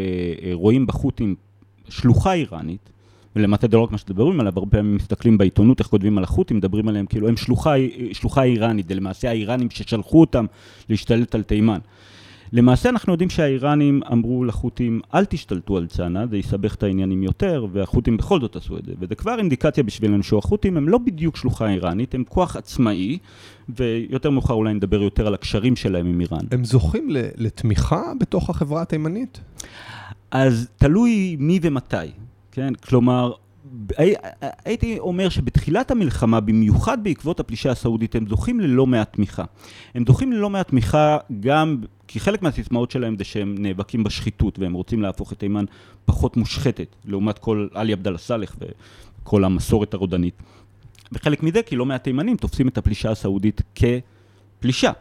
רואים 0.53 0.87
בחות'ים 0.87 1.35
שלוחה 1.89 2.33
איראנית, 2.33 2.91
ולמעשה 3.37 3.67
זה 3.71 3.77
לא 3.77 3.83
רק 3.83 3.91
מה 3.91 3.99
שדברים 3.99 4.41
עליו, 4.41 4.53
הרבה 4.57 4.71
פעמים 4.71 4.97
מסתכלים 4.97 5.39
בעיתונות 5.39 5.81
איך 5.81 5.87
כותבים 5.87 6.19
על 6.19 6.25
החות'ים, 6.25 6.57
מדברים 6.57 6.89
עליהם 6.89 7.07
כאילו 7.07 7.29
הם 7.29 7.37
שלוחה, 7.37 7.75
שלוחה 8.13 8.43
איראנית, 8.43 8.89
זה 8.89 8.95
למעשה 8.95 9.29
האיראנים 9.29 9.71
ששלחו 9.71 10.21
אותם 10.21 10.47
להשתלט 10.89 11.35
על 11.35 11.43
תימן. 11.43 11.79
למעשה 12.53 12.89
אנחנו 12.89 13.13
יודעים 13.13 13.31
שהאיראנים 13.31 14.01
אמרו 14.13 14.45
לחות'ים 14.45 15.01
אל 15.15 15.25
תשתלטו 15.25 15.77
על 15.77 15.87
צאנה, 15.87 16.27
זה 16.27 16.37
יסבך 16.37 16.75
את 16.75 16.83
העניינים 16.83 17.23
יותר, 17.23 17.67
והחות'ים 17.73 18.17
בכל 18.17 18.41
זאת 18.41 18.57
עשו 18.57 18.79
את 18.79 18.85
זה. 18.85 18.93
וזה 18.99 19.15
כבר 19.15 19.39
אינדיקציה 19.39 19.83
בשבילנו 19.83 20.23
שהחות'ים 20.23 20.77
הם 20.77 20.89
לא 20.89 20.99
בדיוק 20.99 21.37
שלוחה 21.37 21.71
איראנית, 21.71 22.15
הם 22.15 22.25
כוח 22.29 22.57
עצמאי, 22.57 23.19
ויותר 23.69 24.31
מאוחר 24.31 24.55
אולי 24.55 24.75
נדבר 24.75 25.03
יותר 25.03 25.27
על 25.27 25.35
הקשרים 25.35 25.77
שלהם 25.77 26.07
עם 26.07 26.21
איראן. 26.21 26.45
הם 26.51 26.65
זוכים 26.65 27.09
לתמיכה 27.37 28.03
בתוך 28.21 28.51
החברה 28.51 28.83
התימנית? 28.83 29.41
אז 30.31 30.69
תלוי 30.77 31.37
מי 31.39 31.59
ומתי. 31.63 31.97
כן? 32.55 32.75
כלומר, 32.75 33.33
הייתי 34.65 34.99
אומר 34.99 35.29
שבתחילת 35.29 35.91
המלחמה, 35.91 36.41
במיוחד 36.41 37.05
בעקבות 37.05 37.41
הפלישה 37.41 37.71
הסעודית, 37.71 38.15
הם 38.15 38.27
זוכים 38.29 38.61
ללא 38.61 38.87
מעט 38.87 39.13
תמיכה. 39.13 39.45
הם 39.95 40.05
זוכים 40.07 40.33
ללא 40.33 40.51
מעט 40.51 40.69
תמיכה 40.69 41.19
גם 41.41 41.77
כי 42.09 42.21
חלק 42.21 42.43
מהסיסמאות 42.43 42.91
שלהם 42.91 43.17
זה 43.19 43.25
שהם 43.25 43.55
נאבקים 43.59 44.05
בשחיתות 44.05 44.59
והם 44.59 44.73
רוצים 44.73 45.03
להפוך 45.03 45.33
את 45.33 45.39
תימן 45.39 45.65
פחות 46.05 46.37
מושחתת, 46.37 46.97
לעומת 47.05 47.39
כל 47.39 47.69
עלי 47.75 47.93
עבדאללה 47.93 48.19
סאלח 48.19 48.57
וכל 49.23 49.45
המסורת 49.45 49.95
הרודנית. 49.95 50.35
וחלק 51.13 51.43
מזה 51.43 51.63
כי 51.63 51.77
לא 51.77 51.87
מעט 51.87 52.05
תימנים 52.05 52.37
תופסים 52.37 52.69
את 52.69 52.79
הפלישה 52.79 53.11
הסעודית 53.11 53.63
כפלישה. 53.75 54.93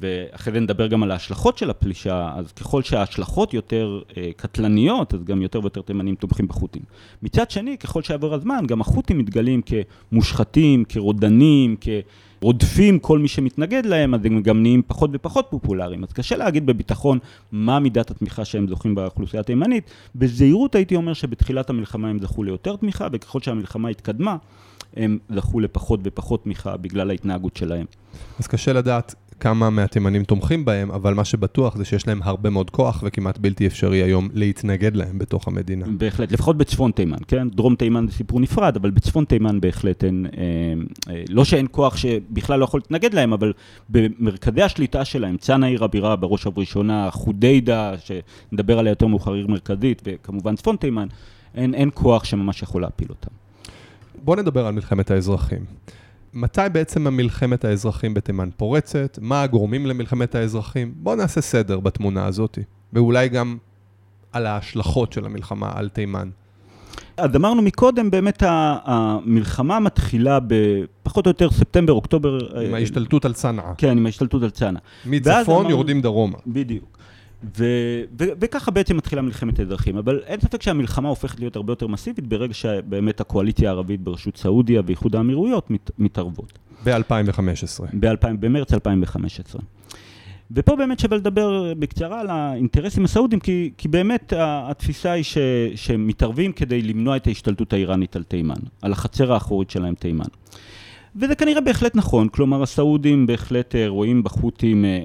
ואחרי 0.00 0.52
זה 0.52 0.60
נדבר 0.60 0.86
גם 0.86 1.02
על 1.02 1.10
ההשלכות 1.10 1.58
של 1.58 1.70
הפלישה, 1.70 2.30
אז 2.36 2.52
ככל 2.52 2.82
שההשלכות 2.82 3.54
יותר 3.54 4.02
אה, 4.16 4.30
קטלניות, 4.36 5.14
אז 5.14 5.24
גם 5.24 5.42
יותר 5.42 5.60
ויותר 5.60 5.80
תימנים 5.80 6.14
תומכים 6.14 6.48
בחות'ים. 6.48 6.82
מצד 7.22 7.50
שני, 7.50 7.78
ככל 7.78 8.02
שעבר 8.02 8.34
הזמן, 8.34 8.64
גם 8.66 8.80
החות'ים 8.80 9.18
מתגלים 9.18 9.60
כמושחתים, 9.62 10.84
כרודנים, 10.88 11.76
כרודפים 12.40 12.98
כל 12.98 13.18
מי 13.18 13.28
שמתנגד 13.28 13.86
להם, 13.86 14.14
אז 14.14 14.24
הם 14.24 14.42
גם 14.42 14.62
נהיים 14.62 14.82
פחות 14.86 15.10
ופחות 15.12 15.46
פופולריים. 15.50 16.04
אז 16.04 16.12
קשה 16.12 16.36
להגיד 16.36 16.66
בביטחון 16.66 17.18
מה 17.52 17.78
מידת 17.78 18.10
התמיכה 18.10 18.44
שהם 18.44 18.68
זוכים 18.68 18.94
באוכלוסייה 18.94 19.40
התימנית. 19.40 19.90
בזהירות 20.14 20.74
הייתי 20.74 20.96
אומר 20.96 21.12
שבתחילת 21.12 21.70
המלחמה 21.70 22.08
הם 22.08 22.18
זכו 22.18 22.42
ליותר 22.42 22.76
תמיכה, 22.76 23.08
וככל 23.12 23.40
שהמלחמה 23.40 23.88
התקדמה, 23.88 24.36
הם 24.96 25.18
זכו 25.34 25.60
לפחות 25.60 26.00
ופחות 26.02 26.44
תמיכה 26.44 26.76
בגלל 26.76 27.10
ההתנהגות 27.10 27.56
שלהם. 27.56 27.86
אז 28.38 28.46
קשה 28.46 28.72
לדעת 28.72 29.14
כמה 29.40 29.70
מהתימנים 29.70 30.24
תומכים 30.24 30.64
בהם, 30.64 30.90
אבל 30.90 31.14
מה 31.14 31.24
שבטוח 31.24 31.76
זה 31.76 31.84
שיש 31.84 32.08
להם 32.08 32.20
הרבה 32.22 32.50
מאוד 32.50 32.70
כוח 32.70 33.02
וכמעט 33.06 33.38
בלתי 33.38 33.66
אפשרי 33.66 34.02
היום 34.02 34.28
להתנגד 34.34 34.96
להם 34.96 35.18
בתוך 35.18 35.48
המדינה. 35.48 35.86
בהחלט, 35.88 36.32
לפחות 36.32 36.56
בצפון 36.56 36.90
תימן, 36.90 37.18
כן? 37.28 37.48
דרום 37.48 37.74
תימן 37.74 38.06
זה 38.08 38.12
סיפור 38.12 38.40
נפרד, 38.40 38.76
אבל 38.76 38.90
בצפון 38.90 39.24
תימן 39.24 39.60
בהחלט 39.60 40.04
אין, 40.04 40.26
אה, 40.36 40.42
אה, 41.14 41.22
לא 41.28 41.44
שאין 41.44 41.66
כוח 41.70 41.96
שבכלל 41.96 42.58
לא 42.58 42.64
יכול 42.64 42.80
להתנגד 42.80 43.14
להם, 43.14 43.32
אבל 43.32 43.52
במרכזי 43.88 44.62
השליטה 44.62 45.04
שלהם, 45.04 45.36
צאנה 45.36 45.66
עיר 45.66 45.84
הבירה 45.84 46.16
בראש 46.16 46.46
ובראשונה, 46.46 47.10
חודיידה, 47.10 47.94
שנדבר 47.98 48.78
עליה 48.78 48.90
יותר 48.90 49.06
מאוחר, 49.06 49.32
עיר 49.32 49.46
מרכזית, 49.46 50.02
וכמובן 50.04 50.56
צפון 50.56 50.76
תימן, 50.76 51.06
אין, 51.54 51.74
אין 51.74 51.90
כוח 51.94 52.24
שממש 52.24 52.62
יכול 52.62 52.82
להפיל 52.82 53.08
אותם. 53.08 53.30
בואו 54.24 54.40
נדבר 54.40 54.66
על 54.66 54.74
מלחמת 54.74 55.10
האזרחים. 55.10 55.64
מתי 56.36 56.60
בעצם 56.72 57.06
המלחמת 57.06 57.64
האזרחים 57.64 58.14
בתימן 58.14 58.48
פורצת? 58.56 59.18
מה 59.22 59.42
הגורמים 59.42 59.86
למלחמת 59.86 60.34
האזרחים? 60.34 60.94
בואו 60.96 61.16
נעשה 61.16 61.40
סדר 61.40 61.80
בתמונה 61.80 62.26
הזאת, 62.26 62.58
ואולי 62.92 63.28
גם 63.28 63.56
על 64.32 64.46
ההשלכות 64.46 65.12
של 65.12 65.24
המלחמה 65.24 65.72
על 65.74 65.88
תימן. 65.88 66.28
אז 67.16 67.36
אמרנו 67.36 67.62
מקודם, 67.62 68.10
באמת 68.10 68.42
המלחמה 68.46 69.80
מתחילה 69.80 70.38
בפחות 70.46 71.26
או 71.26 71.30
יותר 71.30 71.50
ספטמבר, 71.50 71.92
אוקטובר. 71.92 72.38
עם 72.66 72.74
ההשתלטות 72.74 73.24
על 73.24 73.32
צנעא. 73.32 73.72
כן, 73.78 73.98
עם 73.98 74.06
ההשתלטות 74.06 74.42
על 74.42 74.50
צנעא. 74.50 74.80
מצפון 75.06 75.70
יורדים 75.70 76.00
דרומה. 76.00 76.38
בדיוק. 76.46 76.95
ו- 77.58 78.00
ו- 78.20 78.28
וככה 78.40 78.70
בעצם 78.70 78.96
מתחילה 78.96 79.22
מלחמת 79.22 79.58
האזרחים, 79.58 79.96
אבל 79.96 80.20
אין 80.26 80.40
ספק 80.40 80.62
שהמלחמה 80.62 81.08
הופכת 81.08 81.40
להיות 81.40 81.56
הרבה 81.56 81.72
יותר 81.72 81.86
מסיבית 81.86 82.26
ברגע 82.26 82.54
שבאמת 82.54 83.20
הקואליציה 83.20 83.68
הערבית 83.70 84.00
בראשות 84.00 84.36
סעודיה 84.36 84.82
ואיחוד 84.86 85.16
האמירויות 85.16 85.70
מת- 85.70 85.90
מתערבות. 85.98 86.58
ב-2015. 86.84 87.84
ב- 88.00 88.14
במרץ 88.40 88.72
2015. 88.74 89.62
ופה 90.50 90.76
באמת 90.76 90.98
שווה 90.98 91.16
לדבר 91.16 91.74
בקצרה 91.78 92.20
על 92.20 92.30
האינטרסים 92.30 93.04
הסעודים, 93.04 93.40
כי, 93.40 93.70
כי 93.78 93.88
באמת 93.88 94.32
התפיסה 94.36 95.12
היא 95.12 95.24
ש, 95.24 95.38
שהם 95.74 96.06
מתערבים 96.06 96.52
כדי 96.52 96.82
למנוע 96.82 97.16
את 97.16 97.26
ההשתלטות 97.26 97.72
האיראנית 97.72 98.16
על 98.16 98.22
תימן, 98.22 98.54
על 98.82 98.92
החצר 98.92 99.32
האחורית 99.32 99.70
שלהם 99.70 99.94
תימן. 99.94 100.24
וזה 101.18 101.34
כנראה 101.34 101.60
בהחלט 101.60 101.96
נכון, 101.96 102.28
כלומר 102.28 102.62
הסעודים 102.62 103.26
בהחלט 103.26 103.74
אה, 103.74 103.88
רואים 103.88 104.22
בחות'ים 104.22 104.84
אה, 104.84 104.90
אה, 104.90 104.96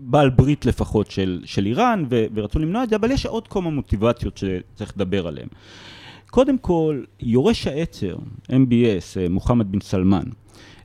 בעל 0.00 0.30
ברית 0.30 0.66
לפחות 0.66 1.10
של, 1.10 1.40
של 1.44 1.66
איראן 1.66 2.04
ו, 2.10 2.24
ורצו 2.34 2.58
למנוע 2.58 2.84
את 2.84 2.88
זה, 2.88 2.96
אבל 2.96 3.10
יש 3.10 3.26
עוד 3.26 3.48
כמה 3.48 3.70
מוטיבציות 3.70 4.38
שצריך 4.38 4.92
לדבר 4.96 5.26
עליהן. 5.26 5.48
קודם 6.30 6.58
כל, 6.58 7.02
יורש 7.20 7.66
העצר, 7.66 8.16
MBS, 8.50 9.30
מוחמד 9.30 9.72
בן 9.72 9.80
סלמן, 9.80 10.24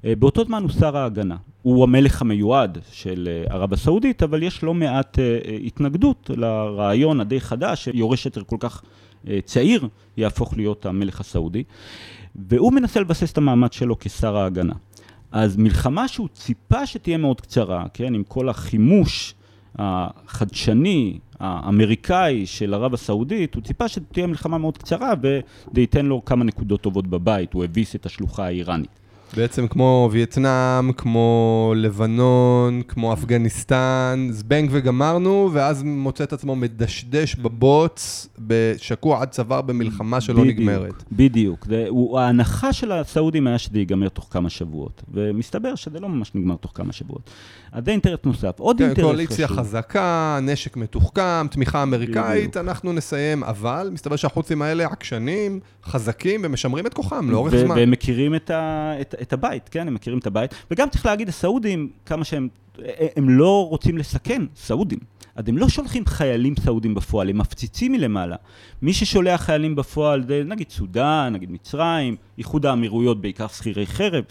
באותו 0.03 0.45
זמן 0.45 0.63
הוא 0.63 0.71
שר 0.71 0.97
ההגנה. 0.97 1.35
הוא 1.61 1.83
המלך 1.83 2.21
המיועד 2.21 2.77
של 2.91 3.29
ערב 3.49 3.73
הסעודית, 3.73 4.23
אבל 4.23 4.43
יש 4.43 4.63
לא 4.63 4.73
מעט 4.73 5.19
התנגדות 5.65 6.31
לרעיון 6.35 7.19
הדי 7.19 7.39
חדש 7.39 7.83
שיורש 7.83 8.27
עצר 8.27 8.41
כל 8.43 8.55
כך 8.59 8.83
צעיר 9.45 9.87
יהפוך 10.17 10.57
להיות 10.57 10.85
המלך 10.85 11.19
הסעודי. 11.19 11.63
והוא 12.37 12.73
מנסה 12.73 12.99
לבסס 12.99 13.31
את 13.31 13.37
המעמד 13.37 13.73
שלו 13.73 13.95
כשר 13.99 14.37
ההגנה. 14.37 14.73
אז 15.31 15.57
מלחמה 15.57 16.07
שהוא 16.07 16.27
ציפה 16.33 16.85
שתהיה 16.85 17.17
מאוד 17.17 17.41
קצרה, 17.41 17.85
כן, 17.93 18.13
עם 18.13 18.23
כל 18.23 18.49
החימוש 18.49 19.35
החדשני, 19.75 21.19
האמריקאי 21.39 22.45
של 22.45 22.73
ערב 22.73 22.93
הסעודית, 22.93 23.55
הוא 23.55 23.63
ציפה 23.63 23.87
שתהיה 23.87 24.27
מלחמה 24.27 24.57
מאוד 24.57 24.77
קצרה 24.77 25.13
וזה 25.21 25.81
ייתן 25.81 26.05
לו 26.05 26.25
כמה 26.25 26.43
נקודות 26.43 26.81
טובות 26.81 27.07
בבית, 27.07 27.53
הוא 27.53 27.63
הביס 27.63 27.95
את 27.95 28.05
השלוחה 28.05 28.45
האיראנית. 28.45 28.99
בעצם 29.35 29.67
כמו 29.67 30.09
וייטנאם, 30.11 30.91
כמו 30.93 31.73
לבנון, 31.77 32.81
כמו 32.87 33.13
אפגניסטן, 33.13 34.27
זבנג 34.31 34.69
וגמרנו, 34.71 35.49
ואז 35.53 35.83
מוצא 35.83 36.23
את 36.23 36.33
עצמו 36.33 36.55
מדשדש 36.55 37.35
בבוץ, 37.35 38.27
שקוע 38.77 39.21
עד 39.21 39.29
צוואר 39.29 39.61
במלחמה 39.61 40.21
שלא 40.21 40.41
בדיוק, 40.41 40.59
נגמרת. 40.59 41.03
בדיוק, 41.11 41.65
בדיוק. 41.65 42.17
ההנחה 42.17 42.73
של 42.73 42.91
הסעודים 42.91 43.47
היה 43.47 43.57
שזה 43.57 43.79
ייגמר 43.79 44.09
תוך 44.09 44.27
כמה 44.31 44.49
שבועות, 44.49 45.03
ומסתבר 45.13 45.75
שזה 45.75 45.99
לא 45.99 46.09
ממש 46.09 46.31
נגמר 46.35 46.55
תוך 46.55 46.71
כמה 46.75 46.93
שבועות. 46.93 47.29
אז 47.71 47.85
זה 47.85 47.91
אינטרס 47.91 48.19
נוסף. 48.23 48.59
עוד 48.59 48.77
כן, 48.77 48.83
אינטרס 48.83 49.03
חשוב. 49.03 49.11
קואליציה 49.11 49.47
חזקה, 49.47 50.39
נשק 50.41 50.77
מתוחכם, 50.77 51.47
תמיכה 51.51 51.83
אמריקאית, 51.83 52.49
בדיוק. 52.49 52.57
אנחנו 52.57 52.93
נסיים, 52.93 53.43
אבל 53.43 53.89
מסתבר 53.93 54.15
שהחוצים 54.15 54.61
האלה 54.61 54.85
עקשנים, 54.85 55.59
חזקים 55.83 56.41
ומשמרים 56.43 56.87
את 56.87 56.93
כוחם 56.93 57.31
לאורך 57.31 57.55
זמן. 57.55 57.75
והם 57.75 57.91
מכירים 57.91 58.35
את, 58.35 58.49
ה, 58.49 58.93
את, 59.01 59.15
את 59.21 59.33
הבית, 59.33 59.69
כן? 59.69 59.87
הם 59.87 59.93
מכירים 59.93 60.19
את 60.19 60.27
הבית. 60.27 60.55
וגם 60.71 60.89
צריך 60.89 61.05
להגיד, 61.05 61.29
הסעודים, 61.29 61.89
כמה 62.05 62.25
שהם, 62.25 62.47
הם 63.15 63.29
לא 63.29 63.67
רוצים 63.69 63.97
לסכן 63.97 64.41
סעודים. 64.55 64.99
אז 65.35 65.43
הם 65.47 65.57
לא 65.57 65.69
שולחים 65.69 66.05
חיילים 66.05 66.53
סעודים 66.59 66.95
בפועל, 66.95 67.29
הם 67.29 67.37
מפציצים 67.37 67.91
מלמעלה. 67.91 68.35
מי 68.81 68.93
ששולח 68.93 69.41
חיילים 69.41 69.75
בפועל 69.75 70.23
זה 70.27 70.43
נגיד 70.45 70.69
סודאן, 70.69 71.29
נגיד 71.33 71.51
מצרים, 71.51 72.15
איחוד 72.37 72.65
האמירויות, 72.65 73.21
בעיקר 73.21 73.47
שכירי 73.47 73.87
חרב. 73.87 74.23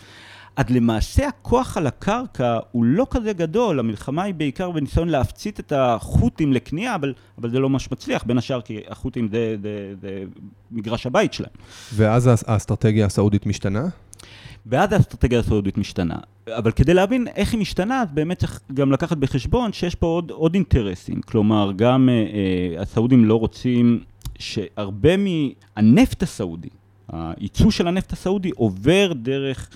עד 0.57 0.71
למעשה 0.71 1.29
הכוח 1.29 1.77
על 1.77 1.87
הקרקע 1.87 2.59
הוא 2.73 2.85
לא 2.85 3.07
כזה 3.11 3.33
גדול, 3.33 3.79
המלחמה 3.79 4.23
היא 4.23 4.35
בעיקר 4.35 4.71
בניסיון 4.71 5.09
להפציץ 5.09 5.59
את 5.59 5.73
החות'ים 5.77 6.53
לקנייה, 6.53 6.95
אבל, 6.95 7.13
אבל 7.39 7.51
זה 7.51 7.59
לא 7.59 7.69
ממש 7.69 7.93
מצליח, 7.93 8.25
בין 8.25 8.39
השאר 8.39 8.61
כי 8.61 8.81
החות'ים 8.89 9.29
זה, 9.29 9.57
זה, 9.63 9.95
זה 10.01 10.25
מגרש 10.71 11.07
הבית 11.07 11.33
שלהם. 11.33 11.51
ואז 11.95 12.31
האסטרטגיה 12.47 13.07
הסעודית 13.07 13.47
משתנה? 13.47 13.89
ואז 14.67 14.93
האסטרטגיה 14.93 15.39
הסעודית 15.39 15.79
משתנה. 15.79 16.17
אבל 16.51 16.71
כדי 16.71 16.95
להבין 16.95 17.27
איך 17.37 17.53
היא 17.53 17.61
משתנה, 17.61 18.03
אז 18.03 18.09
באמת 18.15 18.39
צריך 18.39 18.61
גם 18.75 18.93
לקחת 18.93 19.17
בחשבון 19.17 19.73
שיש 19.73 19.95
פה 19.95 20.07
עוד, 20.07 20.31
עוד 20.31 20.55
אינטרסים. 20.55 21.21
כלומר, 21.21 21.73
גם 21.77 22.09
אה, 22.09 22.15
אה 22.15 22.83
הסעודים 22.83 23.25
לא 23.25 23.35
רוצים 23.35 24.01
שהרבה 24.39 25.11
מהנפט 25.17 26.23
הסעודי, 26.23 26.69
הייצוא 27.13 27.71
של 27.71 27.89
הנפט 27.89 28.13
הסעודי 28.13 28.51
עובר 28.51 29.13
דרך... 29.13 29.69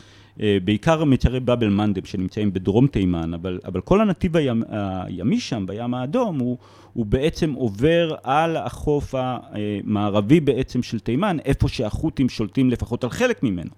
אה, 0.42 0.58
בעיקר 0.64 1.04
מצרי 1.04 1.40
באבל 1.40 1.68
מנדב 1.68 2.04
שנמצאים 2.04 2.52
בדרום 2.52 2.86
תימן, 2.86 3.34
אבל, 3.34 3.58
אבל 3.64 3.80
כל 3.80 4.00
הנתיב 4.00 4.36
הימ, 4.36 4.62
הימי 4.70 5.40
שם, 5.40 5.66
בים 5.66 5.94
האדום, 5.94 6.38
הוא, 6.38 6.58
הוא 6.92 7.06
בעצם 7.06 7.52
עובר 7.52 8.14
על 8.22 8.56
החוף 8.56 9.14
המערבי 9.18 10.40
בעצם 10.40 10.82
של 10.82 11.00
תימן, 11.00 11.36
איפה 11.44 11.68
שהחות'ים 11.68 12.28
שולטים 12.28 12.70
לפחות 12.70 13.04
על 13.04 13.10
חלק 13.10 13.42
ממנו. 13.42 13.70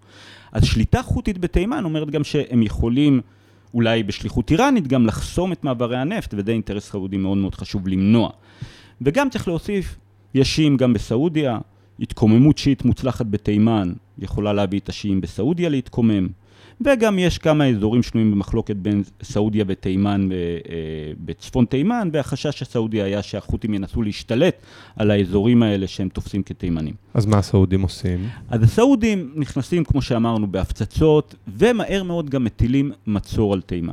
אז 0.52 0.64
שליטה 0.64 1.02
חות'ית 1.02 1.38
בתימן 1.38 1.84
אומרת 1.84 2.10
גם 2.10 2.24
שהם 2.24 2.62
יכולים, 2.62 3.20
אולי 3.74 4.02
בשליחות 4.02 4.50
איראנית, 4.50 4.86
גם 4.86 5.06
לחסום 5.06 5.52
את 5.52 5.64
מעברי 5.64 5.96
הנפט, 5.96 6.34
וזה 6.36 6.52
אינטרס 6.52 6.90
סעודי 6.90 7.16
מאוד 7.16 7.38
מאוד 7.38 7.54
חשוב 7.54 7.88
למנוע. 7.88 8.30
וגם 9.00 9.30
צריך 9.30 9.48
להוסיף, 9.48 9.96
יש 10.34 10.56
שיעים 10.56 10.76
גם 10.76 10.92
בסעודיה, 10.92 11.58
התקוממות 12.00 12.58
שיעית 12.58 12.84
מוצלחת 12.84 13.26
בתימן 13.26 13.92
יכולה 14.18 14.52
להביא 14.52 14.80
את 14.80 14.88
השיעים 14.88 15.20
בסעודיה 15.20 15.68
להתקומם. 15.68 16.28
וגם 16.84 17.18
יש 17.18 17.38
כמה 17.38 17.66
אזורים 17.66 18.02
שנויים 18.02 18.30
במחלוקת 18.30 18.76
בין 18.76 19.02
סעודיה 19.22 19.64
ותימן 19.68 20.28
אה, 20.32 20.36
בצפון 21.24 21.64
תימן, 21.64 22.08
והחשש 22.12 22.62
הסעודי 22.62 23.02
היה 23.02 23.22
שהחות'ים 23.22 23.74
ינסו 23.74 24.02
להשתלט 24.02 24.54
על 24.96 25.10
האזורים 25.10 25.62
האלה 25.62 25.86
שהם 25.86 26.08
תופסים 26.08 26.42
כתימנים. 26.42 26.94
אז 27.14 27.26
מה 27.26 27.38
הסעודים 27.38 27.82
עושים? 27.82 28.28
אז 28.48 28.62
הסעודים 28.62 29.32
נכנסים, 29.36 29.84
כמו 29.84 30.02
שאמרנו, 30.02 30.46
בהפצצות, 30.46 31.34
ומהר 31.48 32.02
מאוד 32.02 32.30
גם 32.30 32.44
מטילים 32.44 32.92
מצור 33.06 33.52
על 33.52 33.60
תימן. 33.60 33.92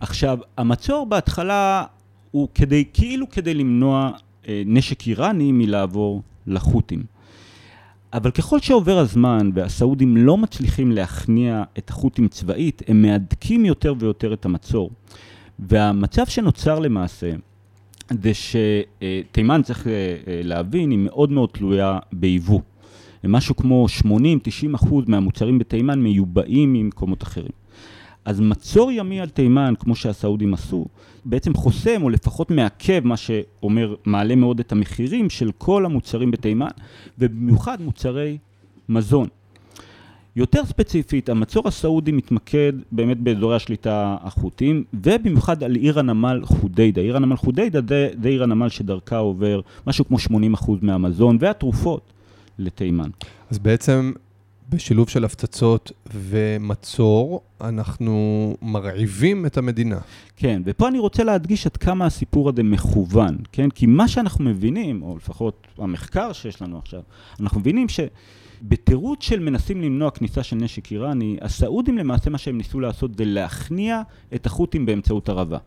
עכשיו, 0.00 0.38
המצור 0.58 1.06
בהתחלה 1.06 1.84
הוא 2.30 2.48
כדי, 2.54 2.84
כאילו 2.92 3.30
כדי 3.30 3.54
למנוע 3.54 4.10
אה, 4.48 4.62
נשק 4.66 5.06
איראני 5.06 5.52
מלעבור 5.52 6.22
לחות'ים. 6.46 7.15
אבל 8.12 8.30
ככל 8.30 8.60
שעובר 8.60 8.98
הזמן 8.98 9.50
והסעודים 9.54 10.16
לא 10.16 10.36
מצליחים 10.38 10.92
להכניע 10.92 11.62
את 11.78 11.90
החות'ים 11.90 12.28
צבאית, 12.28 12.82
הם 12.88 13.02
מהדקים 13.02 13.64
יותר 13.64 13.94
ויותר 13.98 14.32
את 14.32 14.44
המצור. 14.44 14.90
והמצב 15.58 16.26
שנוצר 16.26 16.78
למעשה, 16.78 17.32
זה 18.10 18.32
שתימן, 18.34 19.62
צריך 19.62 19.86
אה, 19.86 19.92
אה, 19.92 20.40
להבין, 20.42 20.90
היא 20.90 20.98
מאוד 20.98 21.30
מאוד 21.30 21.48
תלויה 21.52 21.98
ביבוא. 22.12 22.60
משהו 23.24 23.56
כמו 23.56 23.86
80-90 24.04 24.06
אחוז 24.74 25.04
מהמוצרים 25.08 25.58
בתימן 25.58 26.00
מיובאים 26.02 26.72
ממקומות 26.72 27.22
אחרים. 27.22 27.52
אז 28.26 28.40
מצור 28.40 28.92
ימי 28.92 29.20
על 29.20 29.28
תימן, 29.28 29.74
כמו 29.78 29.96
שהסעודים 29.96 30.54
עשו, 30.54 30.86
בעצם 31.24 31.54
חוסם 31.54 32.02
או 32.02 32.10
לפחות 32.10 32.50
מעכב, 32.50 33.00
מה 33.04 33.16
שאומר, 33.16 33.94
מעלה 34.04 34.34
מאוד 34.34 34.60
את 34.60 34.72
המחירים 34.72 35.30
של 35.30 35.50
כל 35.58 35.84
המוצרים 35.84 36.30
בתימן, 36.30 36.68
ובמיוחד 37.18 37.80
מוצרי 37.80 38.38
מזון. 38.88 39.28
יותר 40.36 40.64
ספציפית, 40.64 41.28
המצור 41.28 41.68
הסעודי 41.68 42.12
מתמקד 42.12 42.72
באמת 42.92 43.20
באזורי 43.20 43.56
השליטה 43.56 44.16
החות'ים, 44.20 44.84
ובמיוחד 44.94 45.62
על 45.62 45.74
עיר 45.74 45.98
הנמל 45.98 46.40
חודיידה. 46.44 47.00
עיר 47.00 47.16
הנמל 47.16 47.36
חודיידה 47.36 47.80
זה, 47.88 48.08
זה 48.22 48.28
עיר 48.28 48.42
הנמל 48.42 48.68
שדרכה 48.68 49.16
עובר 49.16 49.60
משהו 49.86 50.04
כמו 50.04 50.16
80% 50.54 50.70
מהמזון 50.82 51.36
והתרופות 51.40 52.12
לתימן. 52.58 53.10
אז 53.50 53.58
בעצם 53.58 54.12
בשילוב 54.68 55.08
של 55.08 55.24
הפצצות 55.24 55.92
ומצור, 56.14 57.40
אנחנו 57.60 58.56
מרעיבים 58.62 59.46
את 59.46 59.56
המדינה. 59.56 59.98
כן, 60.36 60.62
ופה 60.64 60.88
אני 60.88 60.98
רוצה 60.98 61.24
להדגיש 61.24 61.66
עד 61.66 61.76
כמה 61.76 62.06
הסיפור 62.06 62.48
הזה 62.48 62.62
מכוון, 62.62 63.36
כן? 63.52 63.70
כי 63.70 63.86
מה 63.86 64.08
שאנחנו 64.08 64.44
מבינים, 64.44 65.02
או 65.02 65.16
לפחות 65.16 65.66
המחקר 65.78 66.32
שיש 66.32 66.62
לנו 66.62 66.78
עכשיו, 66.78 67.00
אנחנו 67.40 67.60
מבינים 67.60 67.86
שבתירוץ 67.88 69.22
של 69.22 69.40
מנסים 69.40 69.82
למנוע 69.82 70.10
כניסה 70.10 70.42
של 70.42 70.56
נשק 70.56 70.92
איראני, 70.92 71.36
הסעודים 71.40 71.98
למעשה 71.98 72.30
מה 72.30 72.38
שהם 72.38 72.58
ניסו 72.58 72.80
לעשות 72.80 73.16
זה 73.16 73.24
להכניע 73.24 74.02
את 74.34 74.46
החות'ים 74.46 74.86
באמצעות 74.86 75.28
ערבה. 75.28 75.58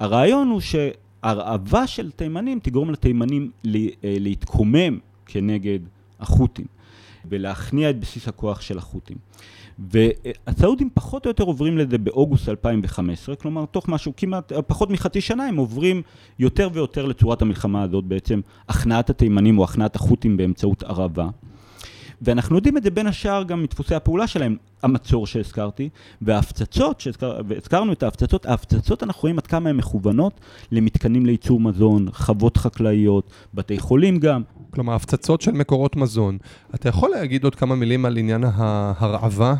הרעיון 0.00 0.48
הוא 0.48 0.60
שהרעבה 0.60 1.86
של 1.86 2.10
תימנים 2.10 2.58
תגרום 2.62 2.90
לתימנים 2.90 3.50
אה, 3.66 3.70
להתקומם 4.04 4.98
כנגד 5.26 5.78
החות'ים. 6.20 6.73
ולהכניע 7.28 7.90
את 7.90 8.00
בסיס 8.00 8.28
הכוח 8.28 8.60
של 8.60 8.78
החות'ים. 8.78 9.16
והסעודים 9.78 10.90
פחות 10.94 11.26
או 11.26 11.30
יותר 11.30 11.44
עוברים 11.44 11.78
לזה 11.78 11.98
באוגוסט 11.98 12.48
2015, 12.48 13.36
כלומר 13.36 13.64
תוך 13.66 13.88
משהו 13.88 14.12
כמעט, 14.16 14.52
פחות 14.66 14.90
מחצי 14.90 15.20
שנה 15.20 15.44
הם 15.44 15.56
עוברים 15.56 16.02
יותר 16.38 16.68
ויותר 16.72 17.06
לצורת 17.06 17.42
המלחמה 17.42 17.82
הזאת 17.82 18.04
בעצם, 18.04 18.40
הכנעת 18.68 19.10
התימנים 19.10 19.58
או 19.58 19.64
הכנעת 19.64 19.96
החות'ים 19.96 20.36
באמצעות 20.36 20.82
ערבה. 20.82 21.28
ואנחנו 22.22 22.56
יודעים 22.56 22.76
את 22.76 22.82
זה 22.82 22.90
בין 22.90 23.06
השאר 23.06 23.42
גם 23.42 23.62
מדפוסי 23.62 23.94
הפעולה 23.94 24.26
שלהם, 24.26 24.56
המצור 24.82 25.26
שהזכרתי, 25.26 25.88
וההפצצות, 26.22 27.00
שהזכרנו 27.00 27.92
את 27.92 28.02
ההפצצות, 28.02 28.46
ההפצצות 28.46 29.02
אנחנו 29.02 29.20
רואים 29.22 29.38
עד 29.38 29.46
כמה 29.46 29.70
הן 29.70 29.76
מכוונות 29.76 30.40
למתקנים 30.72 31.26
לייצור 31.26 31.60
מזון, 31.60 32.08
חוות 32.12 32.56
חקלאיות, 32.56 33.30
בתי 33.54 33.78
חולים 33.78 34.18
גם. 34.18 34.42
כלומר, 34.70 34.94
הפצצות 34.94 35.40
של 35.40 35.52
מקורות 35.52 35.96
מזון. 35.96 36.38
אתה 36.74 36.88
יכול 36.88 37.10
להגיד 37.10 37.44
עוד 37.44 37.54
כמה 37.54 37.74
מילים 37.74 38.04
על 38.04 38.16
עניין 38.16 38.44
ההרעבה? 38.44 39.54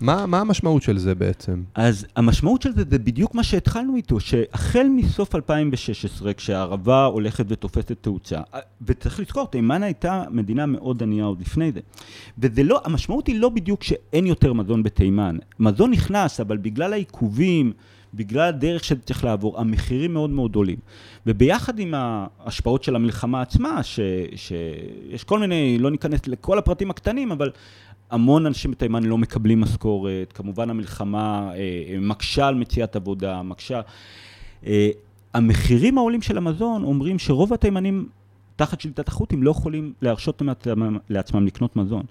מה, 0.00 0.26
מה 0.26 0.40
המשמעות 0.40 0.82
של 0.82 0.98
זה 0.98 1.14
בעצם? 1.14 1.62
אז 1.74 2.06
המשמעות 2.16 2.62
של 2.62 2.72
זה 2.72 2.82
זה 2.90 2.98
בדיוק 2.98 3.34
מה 3.34 3.42
שהתחלנו 3.42 3.96
איתו, 3.96 4.20
שהחל 4.20 4.86
מסוף 4.96 5.34
2016, 5.34 6.34
כשהערבה 6.34 7.04
הולכת 7.04 7.44
ותופסת 7.48 7.92
תאוצה, 8.00 8.40
וצריך 8.86 9.20
לזכור, 9.20 9.46
תימן 9.46 9.82
הייתה 9.82 10.24
מדינה 10.30 10.66
מאוד 10.66 11.02
ענייה 11.02 11.24
עוד 11.24 11.40
לפני 11.40 11.72
זה. 11.72 11.80
וזה 12.38 12.62
לא, 12.62 12.80
המשמעות 12.84 13.26
היא 13.26 13.40
לא 13.40 13.48
בדיוק 13.48 13.82
שאין 13.82 14.26
יותר 14.26 14.52
מזון 14.52 14.82
בתימן. 14.82 15.36
מזון 15.58 15.90
נכנס, 15.90 16.40
אבל 16.40 16.56
בגלל 16.56 16.92
העיכובים, 16.92 17.72
בגלל 18.14 18.48
הדרך 18.48 18.84
שזה 18.84 19.00
צריך 19.00 19.24
לעבור, 19.24 19.60
המחירים 19.60 20.12
מאוד 20.12 20.30
מאוד 20.30 20.54
עולים. 20.54 20.78
וביחד 21.26 21.78
עם 21.78 21.94
ההשפעות 21.96 22.84
של 22.84 22.96
המלחמה 22.96 23.42
עצמה, 23.42 23.82
ש, 23.82 24.00
שיש 24.36 25.24
כל 25.24 25.38
מיני, 25.38 25.78
לא 25.80 25.90
ניכנס 25.90 26.26
לכל 26.26 26.58
הפרטים 26.58 26.90
הקטנים, 26.90 27.32
אבל 27.32 27.50
המון 28.10 28.46
אנשים 28.46 28.70
בתימן 28.70 29.04
לא 29.04 29.18
מקבלים 29.18 29.60
משכורת, 29.60 30.32
כמובן 30.32 30.70
המלחמה 30.70 31.50
אה, 31.54 31.98
מקשה 32.00 32.46
על 32.46 32.54
מציאת 32.54 32.96
עבודה, 32.96 33.42
מקשה... 33.42 33.80
אה, 34.66 34.88
המחירים 35.34 35.98
העולים 35.98 36.22
של 36.22 36.36
המזון 36.36 36.84
אומרים 36.84 37.18
שרוב 37.18 37.52
התימנים 37.52 38.08
תחת 38.56 38.80
שליטת 38.80 39.08
החות'ים 39.08 39.42
לא 39.42 39.50
יכולים 39.50 39.92
להרשות 40.02 40.42
לעצמם 41.08 41.46
לקנות 41.46 41.76
מזון. 41.76 42.02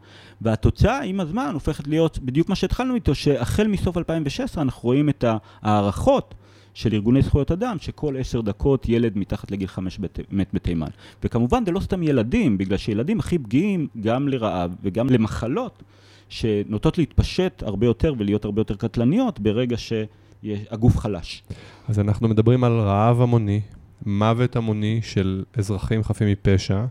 והתוצאה 0.42 1.04
עם 1.04 1.20
הזמן 1.20 1.52
הופכת 1.54 1.88
להיות 1.88 2.20
בדיוק 2.20 2.50
מה 2.50 2.56
שהתחלנו 2.56 2.96
איתו, 2.96 3.16
שהחל 3.16 3.68
מסוף 3.68 3.98
2016 3.98 4.64
אנחנו 4.64 4.82
רואים 4.84 5.10
את 5.10 5.26
ההערכות 5.62 6.36
של 6.76 6.94
ארגוני 6.94 7.22
זכויות 7.22 7.52
אדם, 7.52 7.78
שכל 7.80 8.18
עשר 8.20 8.42
דקות 8.42 8.90
ילד 8.90 9.18
מתחת 9.18 9.52
לגיל 9.52 9.68
חמש 9.68 10.00
מת 10.32 10.50
בתימן. 10.54 10.88
וכמובן 11.24 11.66
זה 11.66 11.72
לא 11.72 11.80
סתם 11.80 12.04
ילדים, 12.04 12.58
בגלל 12.58 12.78
שילדים 12.78 13.20
הכי 13.20 13.38
פגיעים 13.38 13.88
גם 14.02 14.28
לרעב 14.28 14.76
וגם 14.84 15.10
למחלות 15.10 15.84
שנוטות 16.30 16.98
להתפשט 16.98 17.64
הרבה 17.64 17.86
יותר 17.86 18.14
ולהיות 18.18 18.46
הרבה 18.46 18.60
יותר 18.60 18.76
קטלניות 18.76 19.40
ברגע 19.40 19.76
שהגוף 19.78 20.98
חלש. 20.98 21.44
אז 21.88 22.00
אנחנו 22.00 22.28
מדברים 22.28 22.64
על 22.64 22.80
רעב 22.80 23.22
המוני, 23.22 23.62
מוות 24.06 24.56
המוני 24.56 25.00
של 25.04 25.44
אזרחים 25.58 26.04
חפים 26.04 26.28
מפשע, 26.28 26.86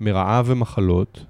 מרעב 0.00 0.44
ומחלות, 0.48 1.24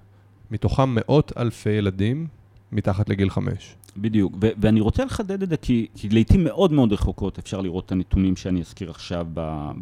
מתוכם 0.51 0.95
מאות 0.95 1.33
אלפי 1.37 1.71
ילדים 1.71 2.27
מתחת 2.73 3.09
לגיל 3.09 3.31
חמש. 3.31 3.77
בדיוק, 3.97 4.33
ו- 4.43 4.51
ואני 4.61 4.81
רוצה 4.81 5.05
לחדד 5.05 5.43
את 5.43 5.49
זה 5.49 5.57
כי, 5.57 5.87
כי 5.97 6.09
לעיתים 6.09 6.45
מאוד 6.45 6.73
מאוד 6.73 6.93
רחוקות 6.93 7.39
אפשר 7.39 7.61
לראות 7.61 7.87
את 7.87 7.93
הנתונים 7.93 8.37
שאני 8.37 8.61
אזכיר 8.61 8.91
עכשיו 8.91 9.27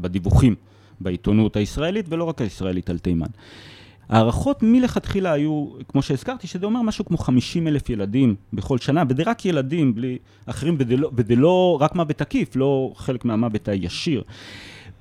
בדיווחים 0.00 0.54
בעיתונות 1.00 1.56
הישראלית 1.56 2.06
ולא 2.08 2.24
רק 2.24 2.40
הישראלית 2.40 2.90
על 2.90 2.98
תימן. 2.98 3.26
הערכות 4.08 4.62
מלכתחילה 4.62 5.32
היו, 5.32 5.66
כמו 5.88 6.02
שהזכרתי, 6.02 6.46
שזה 6.46 6.66
אומר 6.66 6.82
משהו 6.82 7.04
כמו 7.04 7.18
50 7.18 7.68
אלף 7.68 7.90
ילדים 7.90 8.34
בכל 8.52 8.78
שנה, 8.78 9.02
וזה 9.08 9.22
רק 9.26 9.44
ילדים, 9.46 9.94
בלי 9.94 10.18
אחרים, 10.46 10.76
וזה 10.78 10.96
לא, 10.96 11.10
לא 11.36 11.78
רק 11.80 11.94
מוות 11.94 12.20
עקיף, 12.20 12.56
לא 12.56 12.92
חלק 12.96 13.24
מהמוות 13.24 13.68
הישיר. 13.68 14.22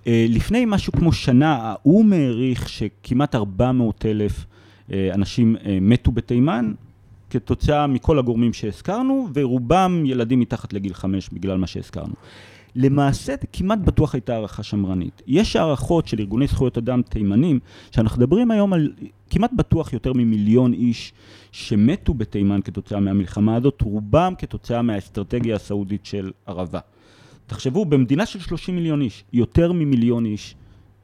אה, 0.07 0.25
לפני 0.29 0.65
משהו 0.67 0.93
כמו 0.93 1.13
שנה, 1.13 1.55
האו"ם 1.61 2.13
העריך 2.13 2.69
שכמעט 2.69 3.35
400 3.35 4.05
אלף 4.05 4.45
אה, 4.91 5.09
אנשים 5.13 5.55
אה, 5.65 5.77
מתו 5.81 6.11
בתימן, 6.11 6.73
כתוצאה 7.29 7.87
מכל 7.87 8.19
הגורמים 8.19 8.53
שהזכרנו, 8.53 9.27
ורובם 9.33 10.03
ילדים 10.05 10.39
מתחת 10.39 10.73
לגיל 10.73 10.93
חמש 10.93 11.29
בגלל 11.33 11.57
מה 11.57 11.67
שהזכרנו. 11.67 12.13
למעשה 12.75 13.35
כמעט 13.53 13.79
בטוח 13.79 14.15
הייתה 14.15 14.33
הערכה 14.33 14.63
שמרנית. 14.63 15.21
יש 15.27 15.55
הערכות 15.55 16.07
של 16.07 16.19
ארגוני 16.19 16.47
זכויות 16.47 16.77
אדם 16.77 17.01
תימנים, 17.01 17.59
שאנחנו 17.91 18.17
מדברים 18.21 18.51
היום 18.51 18.73
על 18.73 18.91
כמעט 19.29 19.51
בטוח 19.53 19.93
יותר 19.93 20.13
ממיליון 20.13 20.73
איש 20.73 21.13
שמתו 21.51 22.13
בתימן 22.13 22.61
כתוצאה 22.61 22.99
מהמלחמה 22.99 23.55
הזאת, 23.55 23.81
רובם 23.81 24.33
כתוצאה 24.37 24.81
מהאסטרטגיה 24.81 25.55
הסעודית 25.55 26.05
של 26.05 26.31
ערבה. 26.45 26.79
תחשבו, 27.47 27.85
במדינה 27.85 28.25
של 28.25 28.39
30 28.39 28.75
מיליון 28.75 29.01
איש, 29.01 29.23
יותר 29.33 29.71
ממיליון 29.71 30.25
איש 30.25 30.55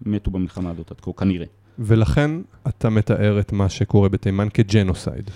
מתו 0.05 0.31
במלחמה 0.31 0.69
הזאת 0.69 0.91
עד 0.91 1.01
כה, 1.01 1.11
כנראה. 1.13 1.45
ולכן 1.79 2.31
אתה 2.67 2.89
מתאר 2.89 3.39
את 3.39 3.53
מה 3.53 3.69
שקורה 3.69 4.09
בתימן 4.09 4.47
כג'נוסייד. 4.53 5.31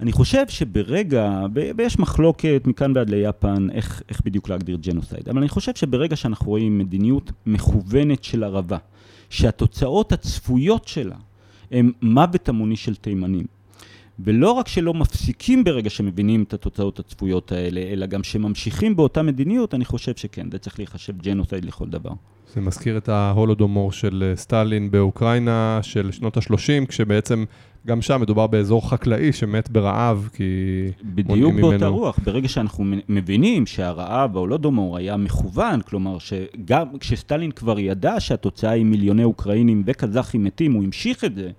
אני 0.00 0.12
חושב 0.12 0.48
שברגע, 0.48 1.46
ויש 1.54 1.98
מחלוקת 1.98 2.62
מכאן 2.66 2.92
ועד 2.94 3.10
ליפן, 3.10 3.70
איך, 3.72 4.02
איך 4.08 4.20
בדיוק 4.24 4.48
להגדיר 4.48 4.78
ג'נוסייד, 4.80 5.28
אבל 5.28 5.38
אני 5.38 5.48
חושב 5.48 5.74
שברגע 5.74 6.16
שאנחנו 6.16 6.46
רואים 6.46 6.78
מדיניות 6.78 7.32
מכוונת 7.46 8.24
של 8.24 8.44
ערבה, 8.44 8.78
שהתוצאות 9.30 10.12
הצפויות 10.12 10.88
שלה 10.88 11.16
הם 11.70 11.92
מוות 12.02 12.48
המוני 12.48 12.76
של 12.76 12.94
תימנים, 12.94 13.46
ולא 14.18 14.52
רק 14.52 14.68
שלא 14.68 14.94
מפסיקים 14.94 15.64
ברגע 15.64 15.90
שמבינים 15.90 16.42
את 16.42 16.54
התוצאות 16.54 16.98
הצפויות 16.98 17.52
האלה, 17.52 17.80
אלא 17.80 18.06
גם 18.06 18.22
שממשיכים 18.22 18.96
באותה 18.96 19.22
מדיניות, 19.22 19.74
אני 19.74 19.84
חושב 19.84 20.16
שכן, 20.16 20.50
זה 20.50 20.58
צריך 20.58 20.78
להיחשב 20.78 21.18
ג'נוסייד 21.18 21.64
לכל 21.64 21.86
דבר. 21.86 22.12
זה 22.54 22.60
מזכיר 22.60 22.98
את 22.98 23.08
ההולודומור 23.08 23.92
של 23.92 24.24
אה, 24.26 24.36
סטלין 24.36 24.90
באוקראינה 24.90 25.78
של 25.82 26.12
שנות 26.12 26.36
ה-30, 26.36 26.86
כשבעצם 26.88 27.44
גם 27.86 28.02
שם 28.02 28.20
מדובר 28.20 28.46
באזור 28.46 28.90
חקלאי 28.90 29.32
שמת 29.32 29.70
ברעב, 29.70 30.28
כי 30.32 30.44
בדיוק 31.02 31.54
באותה 31.54 31.76
ממנו... 31.76 31.96
רוח, 31.96 32.18
ברגע 32.24 32.48
שאנחנו 32.48 32.84
מבינים 33.08 33.66
שהרעב, 33.66 34.36
ההולודומור, 34.36 34.96
היה 34.96 35.16
מכוון, 35.16 35.80
כלומר 35.80 36.18
שגם 36.18 36.98
כשסטלין 37.00 37.50
כבר 37.50 37.78
ידע 37.78 38.20
שהתוצאה 38.20 38.70
היא 38.70 38.84
מיליוני 38.84 39.24
אוקראינים 39.24 39.82
וקזחים 39.86 40.44
מתים, 40.44 40.72
הוא 40.72 40.84
המשיך 40.84 41.24
את 41.24 41.34
זה. 41.34 41.50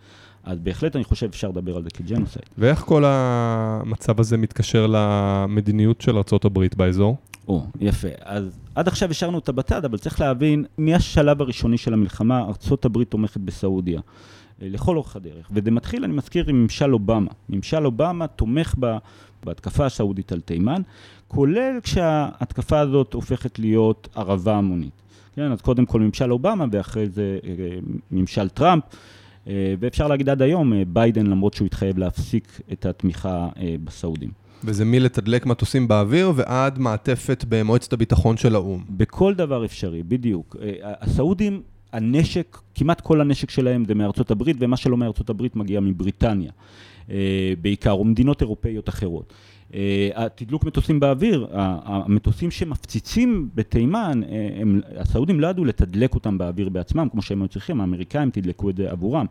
אז 0.44 0.60
בהחלט 0.60 0.96
אני 0.96 1.04
חושב 1.04 1.26
אפשר 1.26 1.50
לדבר 1.50 1.76
על 1.78 1.84
זה 1.84 1.90
כג'נוסייד. 1.90 2.46
ואיך 2.58 2.80
כל 2.80 3.04
המצב 3.06 4.20
הזה 4.20 4.38
מתקשר 4.38 4.88
למדיניות 4.90 6.02
של 6.02 6.18
ארה"ב 6.18 6.60
באזור? 6.78 7.18
או, 7.48 7.64
יפה. 7.80 8.08
אז 8.22 8.60
עד 8.76 8.88
עכשיו 8.88 9.12
השארנו 9.12 9.36
אותה 9.36 9.52
בצד, 9.52 9.86
אבל 9.86 9.98
צריך 9.98 10.22
להבין, 10.22 10.66
מהשלב 10.78 11.42
הראשוני 11.42 11.78
של 11.78 11.94
המלחמה, 11.94 12.40
ארה"ב 12.40 13.04
תומכת 13.04 13.38
בסעודיה. 13.38 14.02
אה, 14.62 14.70
לכל 14.70 14.98
אורך 14.98 15.16
הדרך. 15.16 15.50
וזה 15.52 15.72
מתחיל, 15.72 16.04
אני 16.04 16.14
מזכיר, 16.14 16.50
עם 16.50 16.62
ממשל 16.64 16.94
אובמה. 16.94 17.32
ממשל 17.50 17.86
אובמה 17.86 18.28
תומך 18.28 18.76
בה, 18.78 18.98
בהתקפה 19.44 19.86
הסעודית 19.86 20.32
על 20.32 20.42
תימן, 20.42 20.82
כולל 21.28 21.80
כשההתקפה 21.84 22.80
הזאת 22.80 23.14
הופכת 23.14 23.60
להיות 23.60 24.08
ערבה 24.16 24.56
המונית. 24.56 25.02
כן, 25.36 25.52
אז 25.52 25.62
קודם 25.62 25.86
כל 25.86 26.02
ממשל 26.02 26.32
אובמה 26.32 26.66
ואחרי 26.72 27.10
זה 27.10 27.40
אה, 27.44 27.80
ממשל 28.12 28.50
טראמפ. 28.50 28.84
אה, 29.48 29.74
ואפשר 29.80 30.08
להגיד 30.08 30.30
עד 30.30 30.42
היום, 30.42 30.74
ביידן, 30.88 31.28
למרות 31.28 31.54
שהוא 31.54 31.66
התחייב 31.66 31.98
להפסיק 31.98 32.62
את 32.72 32.86
התמיכה 32.86 33.48
בסעודים. 33.84 34.30
וזה 34.64 34.86
מלתדלק 34.86 35.46
מטוסים 35.46 35.88
באוויר 35.88 36.32
ועד 36.36 36.80
מעטפת 36.80 37.46
במועצת 37.50 37.94
הביטחון 37.94 38.38
של 38.38 38.56
האו"ם. 38.56 38.84
בכל 38.90 39.34
דבר 39.34 39.66
אפשרי, 39.66 40.04
בדיוק. 40.04 40.56
הסעודים 40.84 41.62
הנשק, 41.94 42.58
כמעט 42.76 43.02
כל 43.02 43.22
הנשק 43.22 43.50
שלהם 43.50 43.86
זה 43.86 43.96
מארצות 43.96 44.32
הברית, 44.32 44.58
ומה 44.60 44.78
שלא 44.78 44.98
מארצות 44.98 45.30
הברית 45.30 45.56
מגיע 45.56 45.80
מבריטניה 45.80 46.52
אה, 47.12 47.54
בעיקר, 47.62 47.92
או 47.92 48.06
מדינות 48.06 48.42
אירופאיות 48.42 48.90
אחרות. 48.90 49.34
אה, 49.74 50.10
התדלוק 50.16 50.64
מטוסים 50.64 51.00
באוויר, 51.00 51.48
המטוסים 51.52 52.52
שמפציצים 52.52 53.50
בתימן, 53.56 54.22
אה, 54.24 54.50
הם, 54.62 54.82
הסעודים 54.98 55.40
לא 55.40 55.48
ידעו 55.48 55.66
לתדלק 55.66 56.16
אותם 56.16 56.38
באוויר 56.38 56.70
בעצמם, 56.70 57.08
כמו 57.12 57.22
שהם 57.22 57.42
היו 57.42 57.48
צריכים, 57.48 57.82
האמריקאים 57.82 58.30
תדלקו 58.30 58.70
את 58.70 58.78
זה 58.78 58.92
עבורם. 58.92 59.26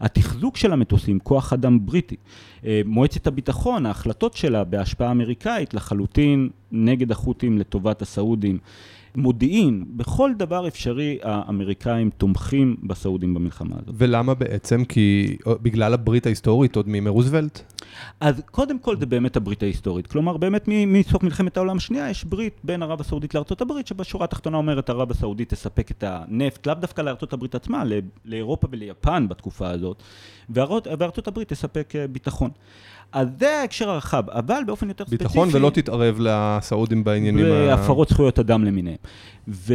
התחזוק 0.00 0.56
של 0.56 0.72
המטוסים, 0.72 1.18
כוח 1.18 1.52
אדם 1.52 1.86
בריטי, 1.86 2.16
מועצת 2.84 3.26
הביטחון, 3.26 3.86
ההחלטות 3.86 4.34
שלה 4.34 4.64
בהשפעה 4.64 5.10
אמריקאית 5.10 5.74
לחלוטין 5.74 6.48
נגד 6.72 7.12
החות'ים 7.12 7.58
לטובת 7.58 8.02
הסעודים. 8.02 8.58
מודיעין, 9.18 9.84
בכל 9.88 10.30
דבר 10.36 10.68
אפשרי 10.68 11.18
האמריקאים 11.22 12.10
תומכים 12.10 12.76
בסעודים 12.82 13.34
במלחמה 13.34 13.76
הזאת. 13.82 13.94
ולמה 13.98 14.34
בעצם? 14.34 14.84
כי 14.84 15.36
בגלל 15.62 15.94
הברית 15.94 16.26
ההיסטורית 16.26 16.76
עוד 16.76 16.88
מימי 16.88 17.10
רוזוולט? 17.10 17.62
אז 18.20 18.42
קודם 18.50 18.78
כל 18.78 18.96
זה 18.96 19.06
באמת 19.06 19.36
הברית 19.36 19.62
ההיסטורית. 19.62 20.06
כלומר, 20.06 20.36
באמת 20.36 20.64
מסוף 20.68 21.22
מלחמת 21.22 21.56
העולם 21.56 21.76
השנייה 21.76 22.10
יש 22.10 22.24
ברית 22.24 22.60
בין 22.64 22.82
ערב 22.82 23.00
הסעודית 23.00 23.34
לארצות 23.34 23.60
הברית, 23.60 23.86
שבשורה 23.86 24.24
התחתונה 24.24 24.56
אומרת 24.56 24.90
ערב 24.90 25.10
הסעודית 25.10 25.48
תספק 25.48 25.90
את 25.90 26.04
הנפט, 26.06 26.66
לאו 26.66 26.74
דווקא 26.74 27.02
לארצות 27.02 27.32
הברית 27.32 27.54
עצמה, 27.54 27.82
לאירופה 28.24 28.68
וליפן 28.70 29.28
בתקופה 29.28 29.70
הזאת, 29.70 30.02
וארצות 30.50 31.28
הברית 31.28 31.48
תספק 31.48 31.92
אה, 31.96 32.06
ביטחון. 32.06 32.50
אז 33.12 33.28
זה 33.38 33.60
ההקשר 33.60 33.90
הרחב, 33.90 34.30
אבל 34.30 34.62
באופן 34.66 34.88
יותר 34.88 35.04
ספציפי... 35.04 35.24
ביטחון 35.24 35.48
ולא 35.52 35.70
תתערב 35.70 36.16
לסעודים 36.20 37.04
בעניינים... 37.04 37.44
בהפרות 37.44 38.08
זכויות 38.08 38.38
אדם 38.38 38.64
למיניהם. 38.64 38.96
ו... 39.48 39.74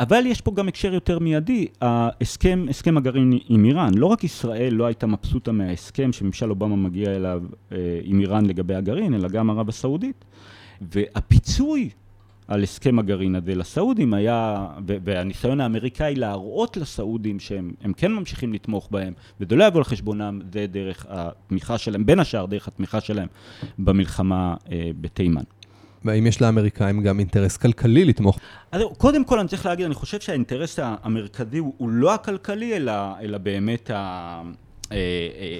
אבל 0.00 0.26
יש 0.26 0.40
פה 0.40 0.52
גם 0.54 0.68
הקשר 0.68 0.94
יותר 0.94 1.18
מיידי, 1.18 1.66
ההסכם, 1.80 2.66
הסכם 2.70 2.96
הגרעין 2.96 3.38
עם 3.48 3.64
איראן. 3.64 3.94
לא 3.94 4.06
רק 4.06 4.24
ישראל 4.24 4.74
לא 4.74 4.86
הייתה 4.86 5.06
מבסוטה 5.06 5.52
מההסכם 5.52 6.12
שממשל 6.12 6.50
אובמה 6.50 6.76
מגיע 6.76 7.16
אליו 7.16 7.42
אה, 7.72 7.78
עם 8.02 8.20
איראן 8.20 8.46
לגבי 8.46 8.74
הגרעין, 8.74 9.14
אלא 9.14 9.28
גם 9.28 9.50
ערב 9.50 9.68
הסעודית. 9.68 10.24
והפיצוי 10.80 11.90
על 12.48 12.62
הסכם 12.62 12.98
הגרעין 12.98 13.34
הזה 13.34 13.54
לסעודים 13.54 14.14
היה, 14.14 14.66
והניסיון 14.86 15.60
האמריקאי 15.60 16.14
להראות 16.14 16.76
לסעודים 16.76 17.40
שהם 17.40 17.92
כן 17.96 18.12
ממשיכים 18.12 18.52
לתמוך 18.52 18.88
בהם, 18.90 19.12
וזה 19.40 19.56
לא 19.56 19.64
יבוא 19.64 19.80
לחשבונם, 19.80 20.40
זה 20.52 20.66
דרך 20.66 21.06
התמיכה 21.08 21.78
שלהם, 21.78 22.06
בין 22.06 22.20
השאר 22.20 22.46
דרך 22.46 22.68
התמיכה 22.68 23.00
שלהם 23.00 23.28
במלחמה 23.78 24.54
אה, 24.72 24.90
בתימן. 25.00 25.42
והאם 26.04 26.26
יש 26.26 26.42
לאמריקאים 26.42 27.02
גם 27.02 27.18
אינטרס 27.18 27.56
כלכלי 27.56 28.04
לתמוך? 28.04 28.38
אז 28.72 28.82
קודם 28.98 29.24
כל 29.24 29.38
אני 29.38 29.48
צריך 29.48 29.66
להגיד, 29.66 29.86
אני 29.86 29.94
חושב 29.94 30.20
שהאינטרס 30.20 30.78
המרכזי 30.82 31.58
הוא, 31.58 31.74
הוא 31.76 31.88
לא 31.88 32.14
הכלכלי, 32.14 32.76
אלא, 32.76 32.92
אלא 33.20 33.38
באמת 33.38 33.90
ה... 33.90 34.42
אה, 34.92 34.96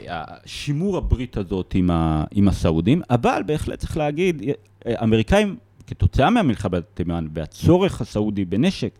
אה, 0.08 0.24
שימור 0.44 0.96
הברית 0.96 1.36
הזאת 1.36 1.74
עם, 1.74 1.90
ה, 1.90 2.24
עם 2.30 2.48
הסעודים, 2.48 3.02
אבל 3.10 3.42
בהחלט 3.46 3.78
צריך 3.78 3.96
להגיד, 3.96 4.42
האמריקאים 4.84 5.56
כתוצאה 5.86 6.30
מהמלחמה 6.30 6.70
בתימן 6.80 7.26
והצורך 7.34 8.00
הסעודי 8.00 8.44
בנשק 8.44 8.98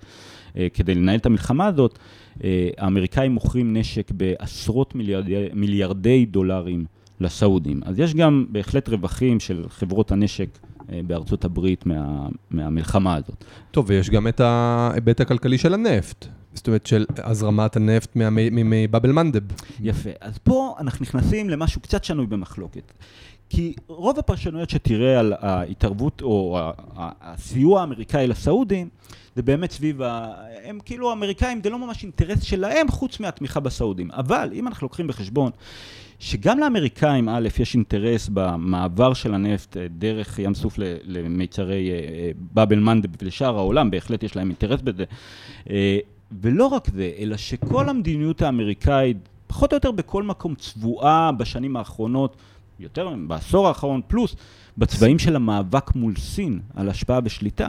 אה, 0.57 0.67
כדי 0.75 0.95
לנהל 0.95 1.17
את 1.19 1.27
המלחמה 1.27 1.67
הזאת, 1.67 1.99
אה, 2.45 2.69
האמריקאים 2.79 3.33
מוכרים 3.33 3.77
נשק 3.77 4.11
בעשרות 4.11 4.95
מיליארדי, 4.95 5.49
מיליארדי 5.55 6.27
דולרים 6.27 6.85
לסעודים. 7.21 7.81
אז 7.85 7.99
יש 7.99 8.15
גם 8.15 8.47
בהחלט 8.49 8.89
רווחים 8.89 9.41
של 9.41 9.65
חברות 9.69 10.13
הנשק 10.13 10.49
אה, 10.93 11.01
בארצות 11.07 11.45
הברית 11.45 11.87
מה, 11.87 12.29
מהמלחמה 12.51 13.15
הזאת. 13.15 13.45
טוב, 13.71 13.85
ויש 13.89 14.11
גם 14.11 14.29
את 14.29 14.41
ההיבט 14.41 15.21
הכלכלי 15.21 15.59
של 15.59 15.75
הנפט. 15.75 16.27
זאת 16.55 16.67
אומרת, 16.67 16.87
של 16.87 17.07
הזרמת 17.17 17.77
הנפט 17.77 18.11
מבאבל 18.15 19.13
מנדב. 19.13 19.43
יפה. 19.81 20.11
אז 20.21 20.39
פה 20.39 20.75
אנחנו 20.81 21.03
נכנסים 21.03 21.51
למשהו 21.51 21.81
קצת 21.81 22.05
שנוי 22.05 22.27
במחלוקת. 22.27 22.93
כי 23.49 23.75
רוב 23.87 24.19
הפרשנויות 24.19 24.71
שתראה 24.71 25.21
על 25.21 25.33
ההתערבות 25.39 26.23
או 26.23 26.59
הסיוע 26.97 27.81
האמריקאי 27.81 28.27
לסעודים, 28.27 28.89
זה 29.37 29.43
באמת 29.43 29.71
סביב 29.71 30.03
ה... 30.03 30.35
הם 30.65 30.79
כאילו 30.85 31.11
האמריקאים, 31.11 31.61
זה 31.63 31.71
לא 31.71 31.79
ממש 31.79 32.03
אינטרס 32.03 32.43
שלהם 32.43 32.89
חוץ 32.89 33.21
מהתמיכה 33.21 33.61
בסעודים. 33.61 34.11
אבל 34.11 34.51
אם 34.53 34.69
אנחנו 34.69 34.85
לוקחים 34.85 35.07
בחשבון 35.07 35.51
שגם 36.19 36.59
לאמריקאים, 36.59 37.29
א', 37.29 37.49
יש 37.61 37.75
אינטרס 37.75 38.31
במעבר 38.33 39.15
של 39.15 39.35
הנפט 39.35 39.77
אה, 39.77 39.87
דרך 39.99 40.39
ים 40.39 40.55
סוף 40.55 40.75
למיצרי 41.05 41.91
אה, 41.91 41.97
אה, 41.97 42.31
באבל 42.53 42.79
מנדב 42.79 43.09
ולשאר 43.23 43.57
העולם, 43.57 43.91
בהחלט 43.91 44.23
יש 44.23 44.37
להם 44.37 44.49
אינטרס 44.49 44.81
בזה. 44.81 45.05
ולא 46.41 46.67
רק 46.67 46.89
זה, 46.95 47.11
אלא 47.19 47.37
שכל 47.37 47.89
המדיניות 47.89 48.43
האמריקאית, 48.43 49.17
פחות 49.47 49.73
או 49.73 49.77
יותר 49.77 49.91
בכל 49.91 50.23
מקום 50.23 50.55
צבועה 50.55 51.33
בשנים 51.33 51.77
האחרונות, 51.77 52.37
יותר 52.81 53.15
בעשור 53.27 53.69
האחרון 53.69 54.01
פלוס, 54.07 54.37
בצבעים 54.79 55.19
של 55.19 55.37
המאבק 55.37 55.95
מול 55.95 56.17
סין 56.17 56.61
על 56.75 56.89
השפעה 56.89 57.21
ושליטה. 57.25 57.69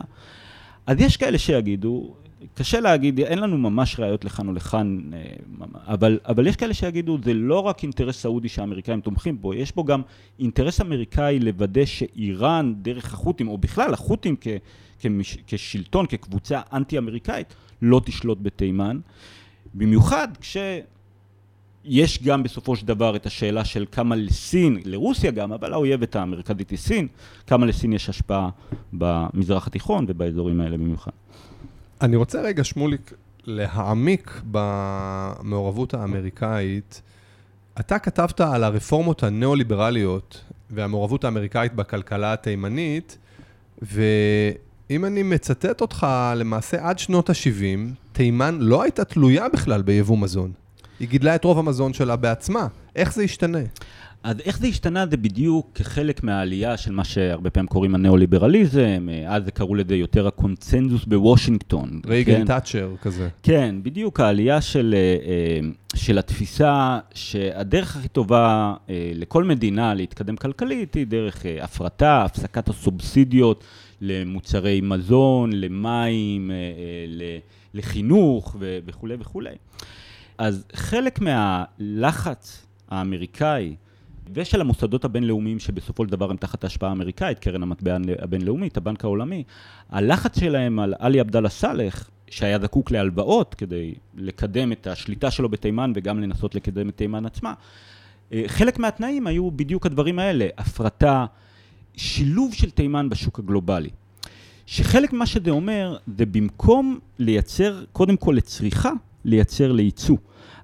אז 0.88 1.02
יש 1.02 1.17
כאלה 1.17 1.38
שיגידו, 1.38 2.15
קשה 2.54 2.80
להגיד, 2.80 3.20
אין 3.20 3.39
לנו 3.39 3.58
ממש 3.58 4.00
ראיות 4.00 4.26
לכאן 4.26 4.48
או 4.48 4.54
לכאן, 4.54 5.00
אה, 5.13 5.24
אבל, 5.88 6.20
אבל 6.26 6.48
יש 6.48 6.56
כאלה 6.56 6.74
שיגידו, 6.74 7.17
זה 7.24 7.34
לא 7.34 7.60
רק 7.60 7.84
אינטרס 7.84 8.22
סעודי 8.22 8.50
שהאמריקאים 8.50 9.02
תומכים 9.02 9.41
בו, 9.41 9.54
יש 9.54 9.76
בו 9.76 9.84
גם 9.84 10.02
אינטרס 10.39 10.82
אמריקאי 10.82 11.39
לוודא 11.39 11.86
שאיראן, 11.86 12.74
דרך 12.82 13.13
החות'ים, 13.13 13.48
או 13.48 13.58
בכלל 13.58 13.93
החות'ים 13.93 14.36
כשלטון, 15.48 16.06
כקבוצה 16.06 16.62
אנטי-אמריקאית, 16.74 17.56
לא 17.82 18.02
תשלוט 18.06 18.38
בתימן. 18.41 19.00
במיוחד 19.74 20.28
כש... 20.41 20.58
יש 21.89 22.23
גם 22.23 22.43
בסופו 22.43 22.76
של 22.76 22.86
דבר 22.86 23.15
את 23.15 23.26
השאלה 23.26 23.65
של 23.65 23.86
כמה 23.91 24.15
לסין, 24.15 24.80
לרוסיה 24.86 25.32
גם, 25.32 25.54
אבל 25.54 25.73
האויבת 25.73 26.15
המרכזית 26.15 26.69
היא 26.69 26.80
סין, 26.80 27.08
כמה 27.47 27.65
לסין 27.65 27.93
יש 27.93 28.10
השפעה 28.10 28.50
במזרח 28.93 29.67
התיכון 29.67 30.06
ובאזורים 30.08 30.62
האלה 30.62 30.78
במיוחד. 30.78 31.12
אני 32.02 32.15
רוצה 32.15 32.41
רגע, 32.41 32.63
שמוליק, 32.63 33.13
להעמיק 33.45 34.41
במעורבות 34.52 35.93
האמריקאית. 35.93 37.02
אתה 37.80 38.00
כתבת 38.00 38.41
על 38.41 38.63
הרפורמות 38.63 39.23
הניאו-ליברליות 39.23 40.41
והמעורבות 40.69 41.23
האמריקאית 41.23 41.73
בכלכלה 41.73 42.34
התימנית, 42.34 43.17
ואם 43.82 45.06
אני 45.06 45.23
מצטט 45.23 45.82
אותך, 45.82 46.08
למעשה 46.36 46.89
עד 46.89 47.00
שנות 47.00 47.30
ה-70, 47.30 47.93
תימן 48.12 48.58
לא 48.60 48.84
הייתה 48.84 49.06
תלויה 49.06 49.50
בכלל 49.50 49.82
ביבוא 49.82 50.17
מזון. 50.17 50.52
היא 51.00 51.08
גידלה 51.08 51.36
את 51.36 51.44
רוב 51.44 51.60
המזון 51.60 51.94
שלה 51.94 52.16
בעצמה. 52.16 52.68
איך 52.96 53.14
זה 53.14 53.24
ישתנה? 53.24 53.60
אז 54.24 54.40
איך 54.46 54.60
זה 54.60 54.68
השתנה 54.68 55.06
זה 55.08 55.18
בדיוק 55.18 55.72
כחלק 55.76 56.24
מהעלייה 56.24 56.78
של 56.78 56.92
מה 56.92 57.04
שהרבה 57.04 57.50
פעמים 57.50 57.68
קוראים 57.68 57.96
הניאו-ליברליזם, 57.96 59.08
אז 59.28 59.46
זה 59.46 59.52
קראו 59.52 59.76
לזה 59.76 59.96
יותר 59.96 60.28
הקונצנזוס 60.28 61.06
בוושינגטון. 61.06 62.02
רייגן 62.08 62.38
כן? 62.38 62.46
תאצ'ר 62.46 62.90
כזה. 63.02 63.30
כן, 63.44 63.76
בדיוק 63.84 64.20
העלייה 64.20 64.62
של, 64.62 64.96
אה, 64.98 65.30
אה, 65.30 65.70
של 65.96 66.18
התפיסה 66.18 67.00
שהדרך 67.14 67.98
הכי 67.98 68.08
טובה 68.08 68.74
אה, 68.90 69.12
לכל 69.16 69.44
מדינה 69.44 69.94
להתקדם 69.94 70.36
כלכלית 70.36 70.94
היא 70.94 71.08
דרך 71.08 71.46
הפרטה, 71.62 72.24
הפסקת 72.24 72.70
הסובסידיות 72.70 73.64
למוצרי 74.02 74.82
מזון, 74.82 75.50
למים, 75.54 76.52
לחינוך 77.74 78.56
וכולי 78.60 79.16
וכולי. 79.20 79.56
אז 80.38 80.65
חלק 80.73 81.19
מהלחץ 81.21 82.65
האמריקאי 82.89 83.76
ושל 84.34 84.62
המוסדות 84.62 85.06
הבינלאומיים 85.06 85.60
שבסופו 85.60 86.04
של 86.06 86.10
דבר 86.10 86.30
הם 86.30 86.38
תחת 86.38 86.63
ההשפעה 86.63 86.89
האמריקאית, 86.89 87.39
קרן 87.39 87.63
המטבע 87.63 87.97
הבינלאומית, 88.19 88.78
הבנק 88.78 89.04
העולמי, 89.04 89.43
הלחץ 89.89 90.39
שלהם 90.39 90.80
על 90.80 90.93
עלי 91.00 91.19
עבדאללה 91.19 91.50
סאלח, 91.50 92.10
שהיה 92.30 92.60
זקוק 92.60 92.91
להלוואות 92.91 93.56
כדי 93.56 93.95
לקדם 94.17 94.71
את 94.71 94.88
השליטה 94.88 95.32
שלו 95.32 95.50
בתימן 95.50 95.91
וגם 95.95 96.19
לנסות 96.19 96.56
לקדם 96.56 96.89
את 96.89 96.97
תימן 96.97 97.26
עצמה, 97.26 97.54
אה, 98.34 98.43
חלק 98.47 98.80
מהתנאים 98.80 99.28
היו 99.28 99.52
בדיוק 99.52 99.86
הדברים 99.86 100.19
האלה, 100.19 100.47
הפרטה, 100.58 101.26
שילוב 101.95 102.54
של 102.54 102.69
תימן 102.71 103.10
בשוק 103.10 103.39
הגלובלי. 103.39 103.89
שחלק 104.65 105.13
ממה 105.13 105.26
שזה 105.26 105.52
אומר, 105.52 105.97
זה 106.17 106.26
במקום 106.26 107.00
לייצר 107.19 107.84
קודם 107.91 108.17
כל 108.17 108.34
לצריכה, 108.38 108.91
לייצר 109.26 109.72
לייצוא. 109.72 110.18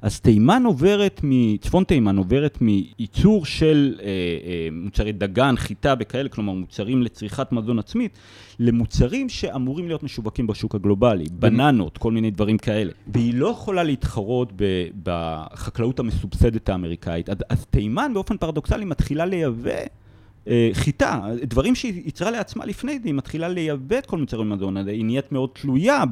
אז 0.03 0.19
תימן 0.19 0.63
עוברת, 0.65 1.21
צפון 1.61 1.83
תימן 1.83 2.17
עוברת 2.17 2.57
מייצור 2.61 3.45
של 3.45 3.95
אה, 3.99 4.05
אה, 4.05 4.67
מוצרי 4.71 5.11
דגן, 5.11 5.55
חיטה 5.57 5.93
וכאלה, 5.99 6.29
כלומר 6.29 6.53
מוצרים 6.53 7.03
לצריכת 7.03 7.51
מזון 7.51 7.79
עצמית, 7.79 8.17
למוצרים 8.59 9.29
שאמורים 9.29 9.87
להיות 9.87 10.03
משווקים 10.03 10.47
בשוק 10.47 10.75
הגלובלי, 10.75 11.25
בננות, 11.31 11.97
כל 11.97 12.11
מיני 12.11 12.31
דברים 12.31 12.57
כאלה. 12.57 12.91
והיא 13.07 13.33
לא 13.33 13.47
יכולה 13.47 13.83
להתחרות 13.83 14.53
בחקלאות 15.03 15.99
המסובסדת 15.99 16.69
האמריקאית. 16.69 17.29
אז, 17.29 17.37
אז 17.49 17.65
תימן 17.65 18.11
באופן 18.13 18.37
פרדוקסלי 18.37 18.85
מתחילה 18.85 19.25
לייבא 19.25 20.02
חיטה, 20.73 21.21
דברים 21.43 21.75
שהיא 21.75 22.01
ייצרה 22.05 22.31
לעצמה 22.31 22.65
לפני 22.65 22.99
זה, 22.99 23.05
היא 23.05 23.13
מתחילה 23.13 23.47
לייבא 23.47 23.97
את 23.97 24.05
כל 24.05 24.17
מוצרי 24.17 24.41
המזון 24.41 24.77
הזה, 24.77 24.91
היא 24.91 25.05
נהיית 25.05 25.31
מאוד 25.31 25.49
תלויה 25.53 26.03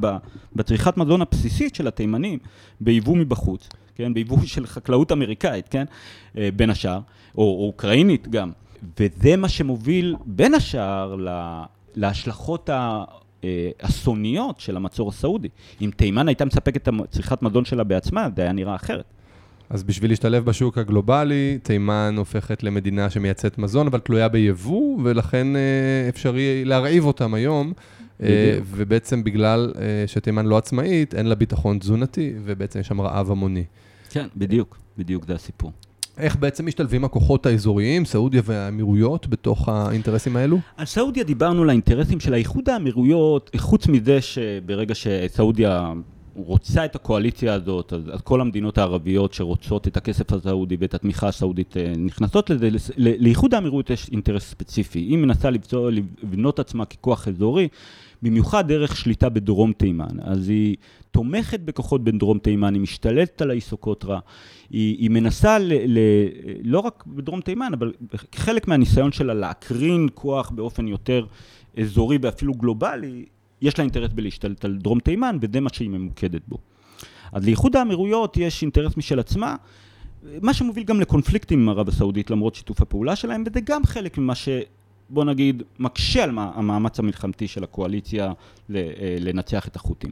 בצריכת 0.52 0.96
מזון 0.96 1.22
הבסיסית 1.22 1.74
של 1.74 1.88
התימנים, 1.88 2.38
ביבוא 2.80 3.16
מבחוץ, 3.16 3.68
כן, 3.94 4.14
ביבוא 4.14 4.38
של 4.54 4.66
חקלאות 4.66 5.12
אמריקאית, 5.12 5.68
כן, 5.68 5.84
אה, 6.38 6.48
בין 6.56 6.70
השאר, 6.70 7.00
או, 7.38 7.42
או 7.42 7.66
אוקראינית 7.66 8.28
גם, 8.28 8.52
וזה 9.00 9.36
מה 9.36 9.48
שמוביל 9.48 10.16
בין 10.24 10.54
השאר 10.54 11.14
לה, 11.16 11.64
להשלכות 11.94 12.70
האסוניות 13.42 14.60
של 14.60 14.76
המצור 14.76 15.08
הסעודי. 15.08 15.48
אם 15.80 15.90
תימן 15.96 16.28
הייתה 16.28 16.44
מספקת 16.44 16.88
את 16.88 16.94
צריכת 17.10 17.42
מזון 17.42 17.64
שלה 17.64 17.84
בעצמה, 17.84 18.28
זה 18.36 18.42
היה 18.42 18.52
נראה 18.52 18.74
אחרת. 18.74 19.04
אז 19.72 19.82
בשביל 19.82 20.10
להשתלב 20.10 20.44
בשוק 20.44 20.78
הגלובלי, 20.78 21.58
תימן 21.62 22.14
הופכת 22.18 22.62
למדינה 22.62 23.10
שמייצאת 23.10 23.58
מזון, 23.58 23.86
אבל 23.86 23.98
תלויה 23.98 24.28
ביבוא, 24.28 24.98
ולכן 25.04 25.56
אה, 25.56 26.08
אפשרי 26.08 26.64
להרעיב 26.64 27.04
אותם 27.04 27.34
היום. 27.34 27.72
אה, 28.22 28.28
בדיוק. 28.28 28.66
ובעצם 28.70 29.24
בגלל 29.24 29.72
אה, 29.78 30.04
שתימן 30.06 30.46
לא 30.46 30.58
עצמאית, 30.58 31.14
אין 31.14 31.26
לה 31.26 31.34
ביטחון 31.34 31.78
תזונתי, 31.78 32.32
ובעצם 32.44 32.80
יש 32.80 32.86
שם 32.86 33.00
רעב 33.00 33.30
המוני. 33.30 33.64
כן, 34.10 34.26
בדיוק, 34.36 34.78
בדיוק 34.98 35.24
זה 35.26 35.34
הסיפור. 35.34 35.72
איך 36.18 36.36
בעצם 36.36 36.66
משתלבים 36.66 37.04
הכוחות 37.04 37.46
האזוריים, 37.46 38.04
סעודיה 38.04 38.42
והאמירויות, 38.44 39.26
בתוך 39.26 39.68
האינטרסים 39.68 40.36
האלו? 40.36 40.58
על 40.76 40.86
סעודיה 40.86 41.24
דיברנו 41.24 41.62
על 41.62 41.68
האינטרסים 41.68 42.20
של 42.20 42.34
האיחוד 42.34 42.68
האמירויות, 42.68 43.50
חוץ 43.56 43.86
מזה 43.86 44.20
שברגע 44.20 44.94
שסעודיה 44.94 45.92
רוצה 46.34 46.84
את 46.84 46.96
הקואליציה 46.96 47.54
הזאת, 47.54 47.92
אז, 47.92 48.02
אז 48.12 48.20
כל 48.20 48.40
המדינות 48.40 48.78
הערביות 48.78 49.32
שרוצות 49.32 49.88
את 49.88 49.96
הכסף 49.96 50.32
הסעודי 50.32 50.76
ואת 50.78 50.94
התמיכה 50.94 51.28
הסעודית 51.28 51.76
אה, 51.76 51.92
נכנסות 51.96 52.50
לזה, 52.50 52.68
לאיחוד 52.96 53.54
האמירויות 53.54 53.90
יש 53.90 54.08
אינטרס 54.08 54.50
ספציפי. 54.50 54.98
היא 54.98 55.18
מנסה 55.18 55.50
לבצוע, 55.50 55.90
לבנות 56.22 56.58
עצמה 56.58 56.84
ככוח 56.84 57.28
אזורי, 57.28 57.68
במיוחד 58.22 58.68
דרך 58.68 58.96
שליטה 58.96 59.28
בדרום 59.28 59.72
תימן. 59.72 60.20
אז 60.22 60.48
היא 60.48 60.76
תומכת 61.10 61.60
בכוחות 61.60 62.04
בדרום 62.04 62.38
תימן, 62.38 62.74
היא 62.74 62.82
משתלטת 62.82 63.42
על 63.42 63.50
האיסוקוטרה, 63.50 64.18
היא, 64.70 64.98
היא 64.98 65.10
מנסה 65.10 65.58
ל, 65.58 65.72
ל, 65.86 65.98
לא 66.62 66.80
רק 66.80 67.04
בדרום 67.06 67.40
תימן, 67.40 67.70
אבל 67.72 67.92
חלק 68.34 68.68
מהניסיון 68.68 69.12
שלה 69.12 69.34
להקרין 69.34 70.08
כוח 70.14 70.50
באופן 70.50 70.88
יותר 70.88 71.26
אזורי 71.78 72.18
ואפילו 72.22 72.54
גלובלי, 72.54 73.24
יש 73.62 73.78
לה 73.78 73.82
אינטרס 73.82 74.12
בלהשתלט 74.12 74.64
על 74.64 74.76
דרום 74.76 75.00
תימן, 75.00 75.38
וזה 75.40 75.60
מה 75.60 75.70
שהיא 75.72 75.90
ממוקדת 75.90 76.42
בו. 76.48 76.58
אז 77.32 77.44
לאיחוד 77.44 77.76
האמירויות 77.76 78.36
יש 78.36 78.62
אינטרס 78.62 78.96
משל 78.96 79.18
עצמה, 79.18 79.56
מה 80.42 80.54
שמוביל 80.54 80.84
גם 80.84 81.00
לקונפליקטים 81.00 81.60
עם 81.62 81.68
ערב 81.68 81.88
הסעודית 81.88 82.30
למרות 82.30 82.54
שיתוף 82.54 82.80
הפעולה 82.80 83.16
שלהם, 83.16 83.44
וזה 83.46 83.60
גם 83.60 83.84
חלק 83.84 84.18
ממה 84.18 84.34
ש... 84.34 84.48
בוא 85.10 85.24
נגיד, 85.24 85.62
מקשה 85.78 86.24
על 86.24 86.30
המאמץ 86.38 86.98
המלחמתי 86.98 87.48
של 87.48 87.64
הקואליציה 87.64 88.32
אה, 88.74 88.82
לנצח 89.20 89.68
את 89.68 89.76
החות'ים. 89.76 90.10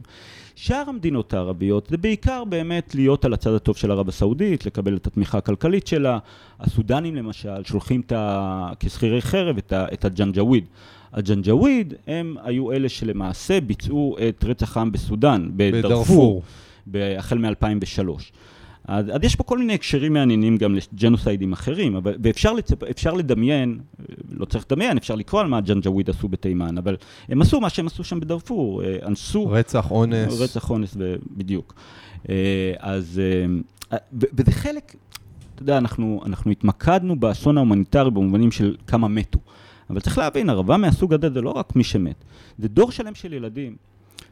שאר 0.55 0.83
המדינות 0.87 1.33
הערביות 1.33 1.87
זה 1.89 1.97
בעיקר 1.97 2.43
באמת 2.43 2.95
להיות 2.95 3.25
על 3.25 3.33
הצד 3.33 3.53
הטוב 3.53 3.77
של 3.77 3.91
ערב 3.91 4.09
הסעודית, 4.09 4.65
לקבל 4.65 4.95
את 4.95 5.07
התמיכה 5.07 5.37
הכלכלית 5.37 5.87
שלה. 5.87 6.19
הסודנים 6.59 7.15
למשל 7.15 7.63
שולחים 7.63 8.01
ה... 8.11 8.71
כשכירי 8.79 9.21
חרב 9.21 9.57
את, 9.57 9.73
ה... 9.73 9.85
את 9.93 10.05
הג'נג'וויד. 10.05 10.65
הג'נג'וויד 11.13 11.93
הם 12.07 12.35
היו 12.43 12.71
אלה 12.71 12.89
שלמעשה 12.89 13.61
ביצעו 13.61 14.17
את 14.29 14.43
רצח 14.43 14.77
העם 14.77 14.91
בסודאן, 14.91 15.49
בדארפור, 15.55 16.43
החל 16.95 17.37
מ-2003. 17.37 18.09
אז, 18.85 19.05
אז 19.13 19.23
יש 19.23 19.35
פה 19.35 19.43
כל 19.43 19.57
מיני 19.57 19.73
הקשרים 19.73 20.13
מעניינים 20.13 20.57
גם 20.57 20.75
לג'נוסיידים 20.75 21.53
אחרים, 21.53 21.95
אבל, 21.95 22.15
ואפשר 22.23 22.53
לצפ, 22.53 22.77
לדמיין, 23.17 23.79
לא 24.31 24.45
צריך 24.45 24.65
לדמיין, 24.71 24.97
אפשר 24.97 25.15
לקרוא 25.15 25.41
על 25.41 25.47
מה 25.47 25.57
הג'נג'וויד 25.57 26.09
עשו 26.09 26.27
בתימן, 26.27 26.77
אבל 26.77 26.97
הם 27.29 27.41
עשו 27.41 27.61
מה 27.61 27.69
שהם 27.69 27.87
עשו 27.87 28.03
שם 28.03 28.19
בדארפור, 28.19 28.83
אה, 28.83 28.97
אנסו... 29.05 29.47
רצח, 29.47 29.91
אונס. 29.91 30.41
רצח, 30.41 30.69
אונס, 30.69 30.97
בדיוק. 31.37 31.73
אה, 32.29 32.73
אז, 32.79 33.21
אה, 33.91 33.97
וזה 34.13 34.51
חלק, 34.51 34.95
אתה 35.55 35.63
יודע, 35.63 35.77
אנחנו, 35.77 36.21
אנחנו 36.25 36.51
התמקדנו 36.51 37.19
באסון 37.19 37.57
ההומניטרי 37.57 38.11
במובנים 38.11 38.51
של 38.51 38.75
כמה 38.87 39.07
מתו. 39.07 39.39
אבל 39.91 39.99
צריך 39.99 40.17
להבין, 40.17 40.49
ערבה 40.49 40.77
מהסוג 40.77 41.13
הזה 41.13 41.29
זה 41.29 41.41
לא 41.41 41.49
רק 41.49 41.75
מי 41.75 41.83
שמת, 41.83 42.15
זה 42.59 42.67
דור 42.67 42.91
שלם 42.91 43.15
של 43.15 43.33
ילדים 43.33 43.75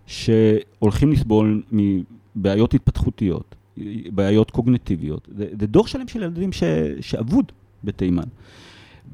שהולכים 0.08 1.12
לסבול 1.12 1.64
מבעיות 1.72 2.74
התפתחותיות, 2.74 3.56
בעיות 4.12 4.52
קוגנטיביות. 4.52 5.28
זה, 5.38 5.46
זה 5.60 5.68
דור 5.68 5.88
שלם 5.88 6.08
של 6.08 6.24
ילדים 6.24 6.50
שאבוד 7.02 7.52
בתימן. 7.84 8.24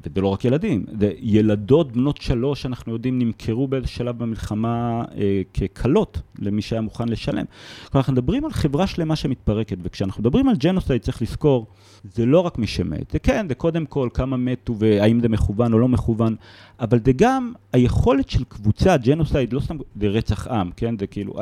וזה 0.04 0.20
לא 0.20 0.28
רק 0.28 0.44
ילדים, 0.44 0.84
ילדות 1.20 1.92
בנות 1.92 2.16
שלוש, 2.16 2.66
אנחנו 2.66 2.92
יודעים, 2.92 3.18
נמכרו 3.18 3.68
באיזה 3.68 3.86
שלב 3.86 4.18
במלחמה 4.18 5.04
אה, 5.16 5.42
ככלות 5.54 6.20
למי 6.38 6.62
שהיה 6.62 6.80
מוכן 6.80 7.08
לשלם. 7.08 7.34
כלומר, 7.34 7.46
אנחנו 7.94 8.12
מדברים 8.12 8.44
על 8.44 8.52
חברה 8.52 8.86
שלמה 8.86 9.16
שמתפרקת, 9.16 9.76
וכשאנחנו 9.82 10.20
מדברים 10.20 10.48
על 10.48 10.56
ג'נוסייד 10.56 11.02
צריך 11.02 11.22
לזכור, 11.22 11.66
זה 12.04 12.26
לא 12.26 12.40
רק 12.40 12.58
מי 12.58 12.66
שמת, 12.66 13.10
זה 13.10 13.18
כן, 13.18 13.46
זה 13.48 13.54
קודם 13.54 13.86
כל 13.86 14.08
כמה 14.14 14.36
מתו 14.36 14.76
והאם 14.78 15.20
זה 15.20 15.28
מכוון 15.28 15.72
או 15.72 15.78
לא 15.78 15.88
מכוון, 15.88 16.36
אבל 16.80 16.98
זה 17.04 17.12
גם 17.16 17.52
היכולת 17.72 18.30
של 18.30 18.44
קבוצה, 18.44 18.96
ג'נוסייד, 18.96 19.52
לא 19.52 19.60
סתם, 19.60 19.76
זה 20.00 20.08
רצח 20.08 20.48
עם, 20.48 20.70
כן, 20.76 20.98
זה 20.98 21.06
כאילו, 21.06 21.34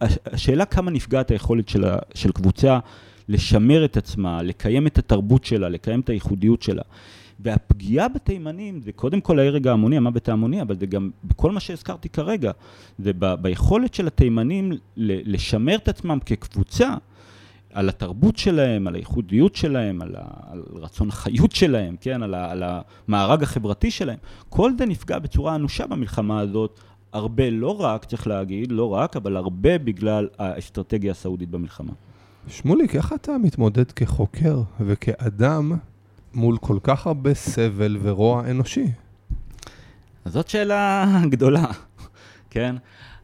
השאלה 0.00 0.64
כמה 0.64 0.90
נפגעת 0.90 1.30
היכולת 1.30 1.68
של, 1.68 1.84
של 2.14 2.32
קבוצה 2.32 2.78
לשמר 3.28 3.84
את 3.84 3.96
עצמה, 3.96 4.42
לקיים 4.42 4.86
את 4.86 4.98
התרבות 4.98 5.44
שלה, 5.44 5.68
לקיים 5.68 6.00
את 6.00 6.08
הייחודיות 6.08 6.62
שלה. 6.62 6.82
והפגיעה 7.40 8.08
בתימנים 8.08 8.80
זה 8.80 8.92
קודם 8.92 9.20
כל 9.20 9.38
ההרג 9.38 9.68
ההמוני, 9.68 9.96
המוות 9.96 10.28
ההמוני, 10.28 10.62
אבל 10.62 10.78
זה 10.78 10.86
גם 10.86 11.10
בכל 11.24 11.50
מה 11.50 11.60
שהזכרתי 11.60 12.08
כרגע, 12.08 12.52
זה 12.98 13.12
ב, 13.18 13.34
ביכולת 13.34 13.94
של 13.94 14.06
התימנים 14.06 14.72
לשמר 14.96 15.74
את 15.76 15.88
עצמם 15.88 16.18
כקבוצה 16.26 16.94
על 17.72 17.88
התרבות 17.88 18.36
שלהם, 18.36 18.86
על 18.86 18.94
הייחודיות 18.94 19.56
שלהם, 19.56 20.02
על, 20.02 20.16
ה, 20.18 20.24
על 20.52 20.62
רצון 20.72 21.08
החיות 21.08 21.52
שלהם, 21.52 21.96
כן, 22.00 22.22
על, 22.22 22.34
ה, 22.34 22.50
על 22.50 22.62
המארג 22.62 23.42
החברתי 23.42 23.90
שלהם. 23.90 24.18
כל 24.48 24.72
זה 24.78 24.86
נפגע 24.86 25.18
בצורה 25.18 25.54
אנושה 25.54 25.86
במלחמה 25.86 26.40
הזאת, 26.40 26.80
הרבה 27.12 27.50
לא 27.50 27.80
רק, 27.80 28.04
צריך 28.04 28.26
להגיד, 28.26 28.72
לא 28.72 28.92
רק, 28.94 29.16
אבל 29.16 29.36
הרבה 29.36 29.78
בגלל 29.78 30.28
האסטרטגיה 30.38 31.10
הסעודית 31.10 31.50
במלחמה. 31.50 31.92
שמוליק, 32.48 32.96
איך 32.96 33.12
אתה 33.12 33.38
מתמודד 33.38 33.92
כחוקר 33.92 34.62
וכאדם 34.80 35.72
מול 36.34 36.56
כל 36.60 36.78
כך 36.82 37.06
הרבה 37.06 37.34
סבל 37.34 37.98
ורוע 38.02 38.50
אנושי? 38.50 38.86
אז 40.24 40.32
זאת 40.32 40.48
שאלה 40.48 41.06
גדולה, 41.30 41.64
כן? 42.50 42.76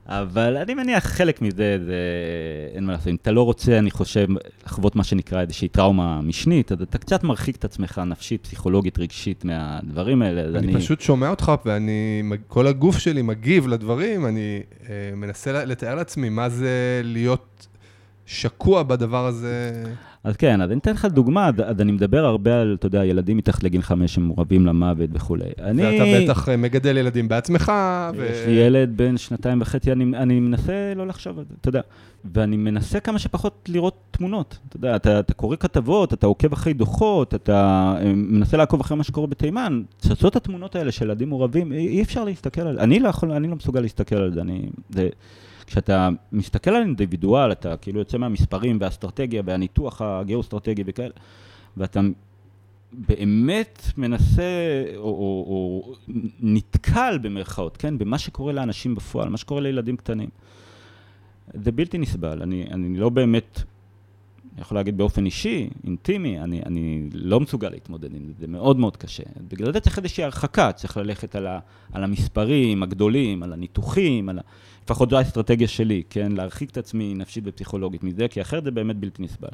אבל 0.07 0.57
אני 0.57 0.75
מניח 0.75 1.05
חלק 1.05 1.43
מזה, 1.43 1.79
זה 1.87 1.99
אין 2.75 2.85
מה 2.85 2.93
לעשות. 2.93 3.09
אם 3.09 3.15
אתה 3.15 3.33
לא 3.33 3.43
רוצה, 3.43 3.79
אני 3.79 3.91
חושב, 3.91 4.27
לחוות 4.67 4.97
מה 4.97 5.05
שנקרא 5.05 5.41
איזושהי 5.41 5.69
טראומה 5.69 6.21
משנית, 6.21 6.73
אז 6.73 6.83
אתה 6.83 6.99
קצת 6.99 7.25
מרחיק 7.25 7.57
את 7.57 7.65
עצמך 7.65 8.03
נפשית, 8.07 8.43
פסיכולוגית, 8.43 8.99
רגשית 8.99 9.45
מהדברים 9.45 10.23
האלה. 10.23 10.59
אני, 10.59 10.59
אני 10.59 10.75
פשוט 10.75 11.01
שומע 11.01 11.29
אותך, 11.29 11.53
ואני, 11.65 12.23
כל 12.49 12.67
הגוף 12.67 12.99
שלי 12.99 13.23
מגיב 13.23 13.67
לדברים, 13.67 14.27
אני 14.27 14.61
אה, 14.89 15.17
מנסה 15.17 15.65
לתאר 15.65 15.95
לעצמי 15.95 16.29
מה 16.29 16.49
זה 16.49 17.01
להיות 17.05 17.67
שקוע 18.27 18.83
בדבר 18.83 19.27
הזה. 19.27 19.85
אז 20.25 20.37
כן, 20.37 20.61
אז 20.61 20.71
אני 20.71 20.79
אתן 20.79 20.93
לך 20.93 21.05
דוגמה, 21.05 21.51
אז 21.67 21.81
אני 21.81 21.93
מדבר 21.93 22.25
הרבה 22.25 22.61
על, 22.61 22.77
אתה 22.79 22.87
יודע, 22.87 23.05
ילדים 23.05 23.37
מתחת 23.37 23.63
לגיל 23.63 23.83
חמש 23.83 24.15
שמעורבים 24.15 24.67
למוות 24.67 25.11
וכולי. 25.13 25.45
אני... 25.63 25.83
ואתה 25.83 26.05
בטח 26.25 26.49
אה, 26.49 26.57
מגדל 26.57 26.97
ילדים 26.97 27.29
בעצמך, 27.29 27.73
ו... 28.17 28.25
יש 28.25 28.47
לי 28.47 28.53
ילד 28.53 28.97
בן 28.97 29.17
שנתיים 29.17 29.61
וחצי, 29.61 29.93
אני, 29.93 30.17
אני 30.17 30.41
מנסה 30.41 30.93
לא 30.97 31.07
לחשוב 31.07 31.39
על 31.39 31.45
זה, 31.49 31.55
אתה 31.61 31.69
יודע. 31.69 31.81
ואני 32.35 32.57
מנסה 32.57 33.01
כמה 33.01 33.19
שפחות 33.19 33.69
לראות 33.69 33.97
תמונות. 34.11 34.59
אתה 34.69 34.77
יודע, 34.77 34.97
אתה, 34.97 35.21
אתה 35.21 35.35
קורא 35.35 35.57
כתבות, 35.57 36.15
אתה 36.15 36.27
עוקב 36.27 36.53
אחרי 36.53 36.73
דוחות, 36.73 37.35
אתה 37.35 37.95
אה, 38.01 38.13
מנסה 38.15 38.57
לעקוב 38.57 38.81
אחרי 38.81 38.97
מה 38.97 39.05
שקורה 39.05 39.27
בתימן. 39.27 39.83
צצות 39.99 40.37
התמונות 40.37 40.77
האלה 40.77 40.93
של 40.93 41.05
ילדים 41.05 41.29
מעורבים, 41.29 41.73
אי 41.73 42.03
אפשר 42.03 42.25
להסתכל 42.25 42.61
על 42.61 42.75
זה. 42.75 42.83
אני 42.83 43.01
לא 43.01 43.09
יכול, 43.09 43.33
אני 43.33 43.49
לא 43.49 43.57
מסוגל 43.57 43.81
להסתכל 43.81 44.17
על 44.17 44.35
זה. 44.35 44.41
אני... 44.41 44.69
זה... 44.91 45.09
כשאתה 45.67 46.09
מסתכל 46.33 46.71
על 46.71 46.83
אינדיבידואל, 46.83 47.53
אתה 47.53 47.77
כאילו 47.77 47.99
יוצא 47.99 48.19
מהמספרים 48.19 48.79
והאסטרטגיה 48.81 49.43
והניתוח 49.47 50.03
הגיאו-אסטרטגי 50.03 50.83
וכאלה, 50.87 51.15
ואתה 51.77 52.01
באמת 52.93 53.83
מנסה, 53.97 54.43
או, 54.97 55.03
או, 55.03 55.45
או 55.49 55.95
נתקל 56.41 57.19
במרכאות, 57.23 57.77
כן, 57.77 57.99
במה 57.99 58.19
שקורה 58.19 58.53
לאנשים 58.53 58.95
בפועל, 58.95 59.29
מה 59.29 59.37
שקורה 59.37 59.61
לילדים 59.61 59.97
קטנים. 59.97 60.29
זה 61.55 61.73
בלתי 61.73 61.99
נסבל, 61.99 62.43
אני, 62.43 62.65
אני 62.71 62.99
לא 62.99 63.09
באמת, 63.09 63.63
אני 64.53 64.61
יכול 64.61 64.77
להגיד 64.77 64.97
באופן 64.97 65.25
אישי, 65.27 65.69
אינטימי, 65.85 66.41
אני, 66.41 66.63
אני 66.67 67.09
לא 67.13 67.41
מסוגל 67.41 67.69
להתמודד 67.69 68.15
עם 68.15 68.27
זה, 68.27 68.33
זה 68.39 68.47
מאוד 68.47 68.79
מאוד 68.79 68.97
קשה. 68.97 69.23
בגלל 69.49 69.73
זה 69.73 69.81
צריך 69.81 69.99
איזושהי 69.99 70.25
הרחקה, 70.25 70.73
צריך 70.73 70.97
ללכת 70.97 71.35
על, 71.35 71.47
ה, 71.47 71.59
על 71.93 72.05
המספרים 72.05 72.83
הגדולים, 72.83 73.43
על 73.43 73.53
הניתוחים, 73.53 74.29
על 74.29 74.39
ה... 74.39 74.43
לפחות 74.85 75.11
זו 75.11 75.19
האסטרטגיה 75.19 75.69
שלי, 75.69 76.03
כן? 76.11 76.33
להרחיק 76.33 76.71
את 76.71 76.77
עצמי 76.77 77.15
נפשית 77.15 77.45
ופסיכולוגית 77.47 78.03
מזה, 78.03 78.29
כי 78.29 78.41
אחרת 78.41 78.65
זה 78.65 78.71
באמת 78.71 78.97
בלתי 78.97 79.23
נסבל. 79.23 79.49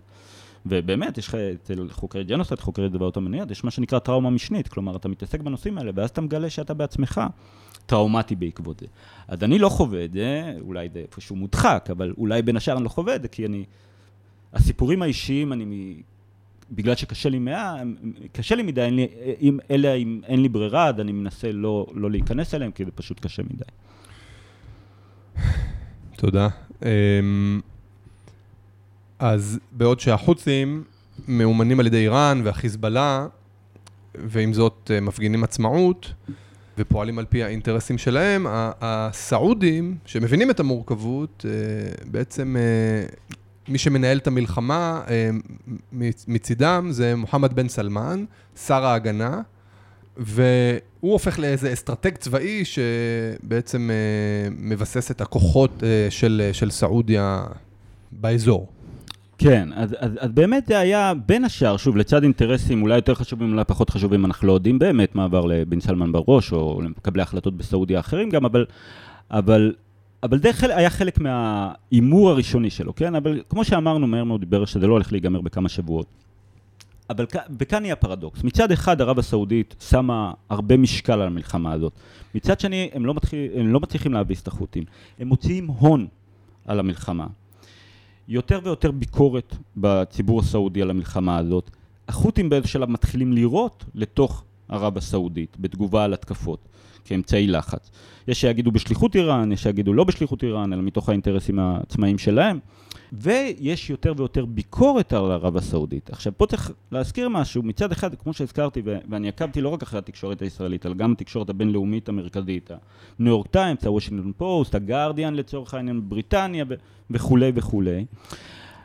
ובאמת, 0.66 1.18
יש 1.18 1.28
לך 1.28 1.34
אצל 1.34 1.88
חוקרי 1.90 2.24
ג'נוסייד, 2.24 2.60
חוקרי 2.60 2.88
דברות 2.88 3.16
המניעת, 3.16 3.50
יש 3.50 3.64
מה 3.64 3.70
שנקרא 3.70 3.98
טראומה 3.98 4.30
משנית, 4.30 4.68
כלומר, 4.68 4.96
אתה 4.96 5.08
מתעסק 5.08 5.40
בנושאים 5.40 5.78
האלה, 5.78 5.90
ואז 5.94 6.10
אתה 6.10 6.20
מגלה 6.20 6.50
שאתה 6.50 6.74
בעצמך 6.74 7.20
טראומטי 7.86 8.34
בעקבות 8.34 8.80
זה. 8.80 8.86
אז 9.28 9.42
אני 9.44 9.58
לא 9.58 9.68
חווה 9.68 10.04
את 10.04 10.12
זה, 10.12 10.54
אולי 10.60 10.88
זה 10.92 10.98
איפשהו 10.98 11.36
מודחק, 11.36 11.88
אבל 11.92 12.14
אולי 12.18 12.42
בין 12.42 12.56
השאר 12.56 12.76
אני 12.76 12.84
לא 12.84 12.88
חווה 12.88 13.16
את 13.16 13.22
זה, 13.22 13.28
כי 13.28 13.46
אני... 13.46 13.64
הסיפורים 14.52 15.02
האישיים, 15.02 15.52
אני... 15.52 16.02
בגלל 16.70 16.94
שקשה 16.94 17.28
לי 17.28 17.38
מה... 17.38 17.76
קשה 18.32 18.54
לי 18.54 18.62
מדי, 18.62 18.82
אין 18.82 18.96
לי, 18.96 19.06
אם, 19.40 19.58
אלא 19.70 19.88
אם 19.96 20.20
אין 20.24 20.42
לי 20.42 20.48
ברירה, 20.48 20.88
אז 20.88 21.00
אני 21.00 21.12
מנסה 21.12 21.52
לא, 21.52 21.86
לא 21.94 22.10
להיכנס 22.10 22.54
אליהם, 22.54 22.70
כי 22.70 22.84
זה 22.84 22.90
פשוט 22.90 23.20
קשה 23.20 23.42
מדי. 23.42 23.64
תודה. 26.16 26.48
אמ, 26.82 27.60
אז 29.18 29.58
בעוד 29.72 30.00
שהחות'ים 30.00 30.84
מאומנים 31.28 31.80
על 31.80 31.86
ידי 31.86 31.96
איראן 31.96 32.40
והחיזבאללה, 32.44 33.26
ועם 34.14 34.52
זאת 34.52 34.90
אה, 34.94 35.00
מפגינים 35.00 35.44
עצמאות 35.44 36.12
ופועלים 36.78 37.18
על 37.18 37.24
פי 37.24 37.44
האינטרסים 37.44 37.98
שלהם, 37.98 38.46
הסעודים, 38.80 39.96
שמבינים 40.04 40.50
את 40.50 40.60
המורכבות, 40.60 41.46
אה, 41.48 42.06
בעצם 42.10 42.56
אה, 42.56 43.06
מי 43.68 43.78
שמנהל 43.78 44.18
את 44.18 44.26
המלחמה 44.26 45.02
מצידם 46.28 46.88
זה 46.90 47.16
מוחמד 47.16 47.52
בן 47.52 47.68
סלמן, 47.68 48.24
שר 48.66 48.84
ההגנה. 48.84 49.40
והוא 50.20 51.12
הופך 51.12 51.38
לאיזה 51.38 51.72
אסטרטג 51.72 52.16
צבאי 52.16 52.62
שבעצם 52.64 53.90
אה, 53.90 54.48
מבסס 54.58 55.10
את 55.10 55.20
הכוחות 55.20 55.82
אה, 55.82 56.06
של, 56.10 56.42
אה, 56.44 56.52
של 56.52 56.70
סעודיה 56.70 57.44
באזור. 58.12 58.68
כן, 59.38 59.68
אז, 59.74 59.96
אז, 59.98 60.12
אז 60.18 60.30
באמת 60.30 60.66
זה 60.66 60.78
היה 60.78 61.12
בין 61.26 61.44
השאר, 61.44 61.76
שוב, 61.76 61.96
לצד 61.96 62.22
אינטרסים 62.22 62.82
אולי 62.82 62.94
יותר 62.94 63.14
חשובים, 63.14 63.52
אולי 63.52 63.64
פחות 63.64 63.90
חשובים, 63.90 64.24
אנחנו 64.24 64.48
לא 64.48 64.52
יודעים 64.52 64.78
באמת 64.78 65.14
מה 65.14 65.24
עבר 65.24 65.46
לבן 65.46 65.80
סלמן 65.80 66.12
בראש, 66.12 66.52
או 66.52 66.80
למקבלי 66.82 67.22
החלטות 67.22 67.56
בסעודיה 67.56 68.00
אחרים 68.00 68.30
גם, 68.30 68.44
אבל 68.44 68.64
אבל, 69.30 69.74
אבל 70.22 70.38
זה 70.38 70.52
חל, 70.52 70.70
היה 70.70 70.90
חלק 70.90 71.18
מההימור 71.18 72.30
הראשוני 72.30 72.70
שלו, 72.70 72.94
כן? 72.94 73.14
אבל 73.14 73.42
כמו 73.48 73.64
שאמרנו, 73.64 74.06
מהר 74.06 74.24
מאוד 74.24 74.40
דיבר 74.40 74.64
שזה 74.64 74.86
לא 74.86 74.92
הולך 74.92 75.12
להיגמר 75.12 75.40
בכמה 75.40 75.68
שבועות. 75.68 76.06
אבל 77.10 77.26
וכאן 77.58 77.84
יהיה 77.84 77.92
הפרדוקס. 77.92 78.44
מצד 78.44 78.72
אחד, 78.72 79.00
ערב 79.00 79.18
הסעודית 79.18 79.74
שמה 79.80 80.32
הרבה 80.50 80.76
משקל 80.76 81.12
על 81.12 81.26
המלחמה 81.26 81.72
הזאת. 81.72 81.92
מצד 82.34 82.60
שני, 82.60 82.90
הם 82.92 83.06
לא, 83.06 83.14
מתחיל, 83.14 83.50
הם 83.54 83.72
לא 83.72 83.80
מצליחים 83.80 84.12
להביס 84.12 84.42
את 84.42 84.48
החות'ים. 84.48 84.84
הם 85.18 85.28
מוציאים 85.28 85.66
הון 85.66 86.06
על 86.66 86.78
המלחמה. 86.78 87.26
יותר 88.28 88.60
ויותר 88.64 88.90
ביקורת 88.90 89.56
בציבור 89.76 90.40
הסעודי 90.40 90.82
על 90.82 90.90
המלחמה 90.90 91.36
הזאת. 91.36 91.70
החות'ים 92.08 92.48
באיזה 92.48 92.68
שלב 92.68 92.90
מתחילים 92.90 93.32
לירות 93.32 93.84
לתוך 93.94 94.44
ערב 94.68 94.96
הסעודית 94.96 95.56
בתגובה 95.60 96.04
על 96.04 96.14
התקפות 96.14 96.68
כאמצעי 97.04 97.46
לחץ. 97.46 97.90
יש 98.28 98.40
שיגידו 98.40 98.72
בשליחות 98.72 99.16
איראן, 99.16 99.52
יש 99.52 99.62
שיגידו 99.62 99.92
לא 99.92 100.04
בשליחות 100.04 100.44
איראן, 100.44 100.72
אלא 100.72 100.82
מתוך 100.82 101.08
האינטרסים 101.08 101.58
העצמאיים 101.58 102.18
שלהם. 102.18 102.58
ויש 103.12 103.90
יותר 103.90 104.12
ויותר 104.16 104.44
ביקורת 104.44 105.12
על 105.12 105.30
ערב 105.30 105.56
הסעודית. 105.56 106.10
עכשיו, 106.10 106.32
פה 106.36 106.46
צריך 106.46 106.72
להזכיר 106.92 107.28
משהו, 107.28 107.62
מצד 107.62 107.92
אחד, 107.92 108.14
כמו 108.14 108.32
שהזכרתי, 108.32 108.82
ואני 108.84 109.28
עקבתי 109.28 109.60
לא 109.60 109.68
רק 109.68 109.82
אחרי 109.82 109.98
התקשורת 109.98 110.42
הישראלית, 110.42 110.86
אלא 110.86 110.94
גם 110.94 111.12
התקשורת 111.12 111.50
הבינלאומית 111.50 112.08
המרכזית, 112.08 112.70
הניו 113.18 113.32
יורק 113.32 113.46
טיימס, 113.46 113.84
הוושינגטון 113.84 114.32
פוסט, 114.36 114.74
הגרדיאן 114.74 115.34
לצורך 115.34 115.74
העניין, 115.74 116.08
בריטניה 116.08 116.64
וכולי 117.10 117.52
וכולי. 117.54 118.04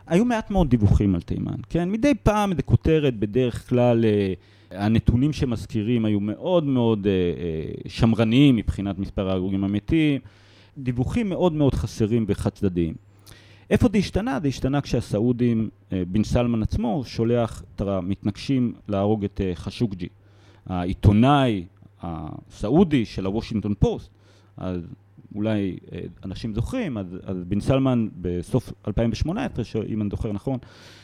היו 0.07 0.26
מעט 0.26 0.51
מאוד 0.51 0.70
דיווחים 0.70 1.16
על 1.16 1.22
תימן, 1.22 1.55
כן? 1.70 1.91
מדי 1.91 2.13
פעם 2.24 2.51
איזה 2.51 2.61
כותרת, 2.61 3.20
בדרך 3.20 3.70
כלל 3.70 4.05
אה, 4.05 4.34
הנתונים 4.78 5.34
שמזכירים 5.34 6.05
היו 6.05 6.19
מאוד 6.19 6.63
מאוד 6.63 7.07
אה, 7.07 7.11
אה, 7.11 7.89
שמרניים 7.89 8.55
מבחינת 8.55 8.99
מספר 8.99 9.30
ההרוגים 9.30 9.63
המתים, 9.63 10.21
דיווחים 10.78 11.30
מאוד 11.30 11.53
מאוד 11.53 11.73
חסרים 11.73 12.26
וחד 12.28 12.49
צדדיים. 12.49 12.93
איפה 13.69 13.89
זה 13.91 13.97
השתנה? 13.97 14.39
זה 14.41 14.47
השתנה 14.47 14.82
כשהסעודים, 14.82 15.69
אה, 15.93 16.03
בן 16.07 16.23
סלמן 16.23 16.63
עצמו, 16.63 17.03
שולח 17.05 17.63
את 17.76 17.82
המתנקשים 17.82 18.74
להרוג 18.88 19.23
את 19.26 19.41
חשוקג'י, 19.55 20.07
העיתונאי 20.65 21.65
הסעודי 22.01 23.05
של 23.05 23.26
הוושינגטון 23.26 23.73
פוסט. 23.80 24.09
אז 24.57 24.82
אולי 25.36 25.78
אנשים 26.26 26.53
זוכרים, 26.53 26.97
אז, 26.97 27.05
אז 27.23 27.38
בן 27.47 27.59
סלמן 27.59 28.07
בסוף 28.21 28.73
2018, 28.88 29.84
אם 29.89 30.01
אני 30.01 30.09
זוכר 30.09 30.32
נכון, 30.32 30.59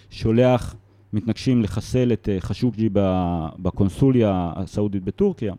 שולח 0.09 0.76
מתנקשים 1.14 1.62
לחסל 1.62 2.14
את 2.14 2.30
חשוקג'י 2.39 2.89
בקונסוליה 3.59 4.51
הסעודית 4.55 5.03
בטורקיה. 5.03 5.53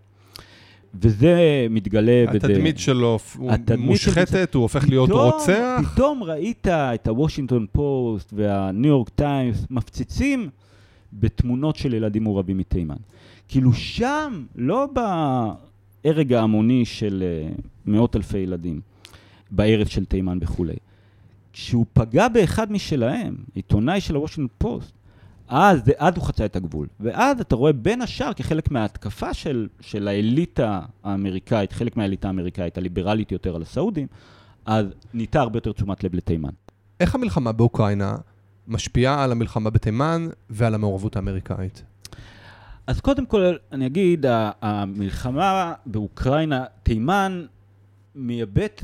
וזה 0.94 1.66
מתגלה... 1.70 2.24
התדמית 2.34 2.74
בד... 2.74 2.80
שלו 2.80 3.18
התדמית 3.48 3.86
מושחתת, 3.86 4.48
של... 4.52 4.58
הוא 4.58 4.62
הופך 4.62 4.88
להיות 4.88 5.08
פתאום, 5.08 5.30
רוצח? 5.32 5.92
פתאום 5.94 6.22
ראית 6.22 6.66
את 6.68 7.08
הוושינגטון 7.08 7.66
פוסט 7.72 8.32
והניו 8.36 8.88
יורק 8.90 9.08
טיימס 9.08 9.66
מפציצים 9.70 10.48
בתמונות 11.12 11.76
של 11.76 11.94
ילדים 11.94 12.22
מעורבים 12.22 12.58
מתימן. 12.58 12.96
כאילו 13.48 13.72
שם, 13.72 14.44
לא 14.56 14.88
בהרג 16.04 16.32
ההמוני 16.32 16.84
של 16.84 17.24
אה, 17.26 17.52
מאות 17.86 18.16
אלפי 18.16 18.38
ילדים, 18.38 18.80
בערב 19.50 19.86
של 19.86 20.04
תימן 20.04 20.38
וכולי. 20.40 20.76
כשהוא 21.52 21.86
פגע 21.92 22.28
באחד 22.28 22.72
משלהם, 22.72 23.34
עיתונאי 23.54 24.00
של 24.00 24.14
הוושינגטון 24.14 24.56
פוסט, 24.58 24.92
אז, 25.54 25.82
אז 25.98 26.14
הוא 26.16 26.24
חצה 26.24 26.44
את 26.44 26.56
הגבול. 26.56 26.86
ואז 27.00 27.40
אתה 27.40 27.56
רואה 27.56 27.72
בין 27.72 28.02
השאר 28.02 28.32
כחלק 28.32 28.70
מההתקפה 28.70 29.34
של, 29.34 29.68
של 29.80 30.08
האליטה 30.08 30.80
האמריקאית, 31.04 31.72
חלק 31.72 31.96
מהאליטה 31.96 32.28
האמריקאית, 32.28 32.78
הליברלית 32.78 33.32
יותר 33.32 33.56
על 33.56 33.62
הסעודים, 33.62 34.06
אז 34.66 34.86
ניתה 35.14 35.40
הרבה 35.40 35.56
יותר 35.56 35.72
תשומת 35.72 36.04
לב 36.04 36.14
לתימן. 36.14 36.50
איך 37.00 37.14
המלחמה 37.14 37.52
באוקראינה 37.52 38.16
משפיעה 38.68 39.24
על 39.24 39.32
המלחמה 39.32 39.70
בתימן 39.70 40.28
ועל 40.50 40.74
המעורבות 40.74 41.16
האמריקאית? 41.16 41.82
אז 42.86 43.00
קודם 43.00 43.26
כל, 43.26 43.54
אני 43.72 43.86
אגיד, 43.86 44.26
המלחמה 44.62 45.72
באוקראינה, 45.86 46.64
תימן 46.82 47.44
מייבאת, 48.14 48.82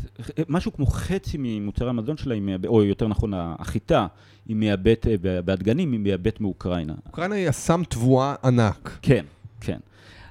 משהו 0.49 0.73
כמו 0.73 0.87
חצי 0.87 1.37
ממוצרי 1.41 1.89
המזון 1.89 2.17
שלה, 2.17 2.35
או 2.67 2.83
יותר 2.83 3.09
נכון, 3.09 3.33
החיטה, 3.35 4.07
היא 4.47 4.57
מייבאת, 4.57 5.07
והדגנים 5.21 5.93
היא 5.93 6.01
מייבאת 6.01 6.41
מאוקראינה. 6.41 6.95
אוקראינה 7.07 7.35
היא 7.35 7.49
אסם 7.49 7.83
תבואה 7.89 8.35
ענק. 8.45 8.99
כן, 9.03 9.25
כן. 9.61 9.79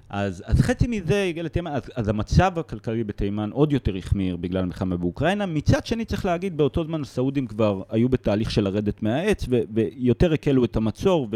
אז, 0.09 0.43
אז 0.45 0.61
חצי 0.61 0.87
מזה 0.87 1.23
הגיע 1.23 1.43
לתימן, 1.43 1.71
אז, 1.71 1.81
אז 1.95 2.07
המצב 2.07 2.59
הכלכלי 2.59 3.03
בתימן 3.03 3.49
עוד 3.51 3.73
יותר 3.73 3.95
החמיר 3.97 4.37
בגלל 4.37 4.63
המלחמה 4.63 4.97
באוקראינה. 4.97 5.45
מצד 5.45 5.85
שני 5.85 6.05
צריך 6.05 6.25
להגיד, 6.25 6.57
באותו 6.57 6.83
זמן 6.83 7.01
הסעודים 7.01 7.47
כבר 7.47 7.81
היו 7.89 8.09
בתהליך 8.09 8.51
של 8.51 8.63
לרדת 8.63 9.03
מהעץ, 9.03 9.45
ו, 9.49 9.59
ויותר 9.73 10.33
הקלו 10.33 10.65
את 10.65 10.75
המצור, 10.75 11.27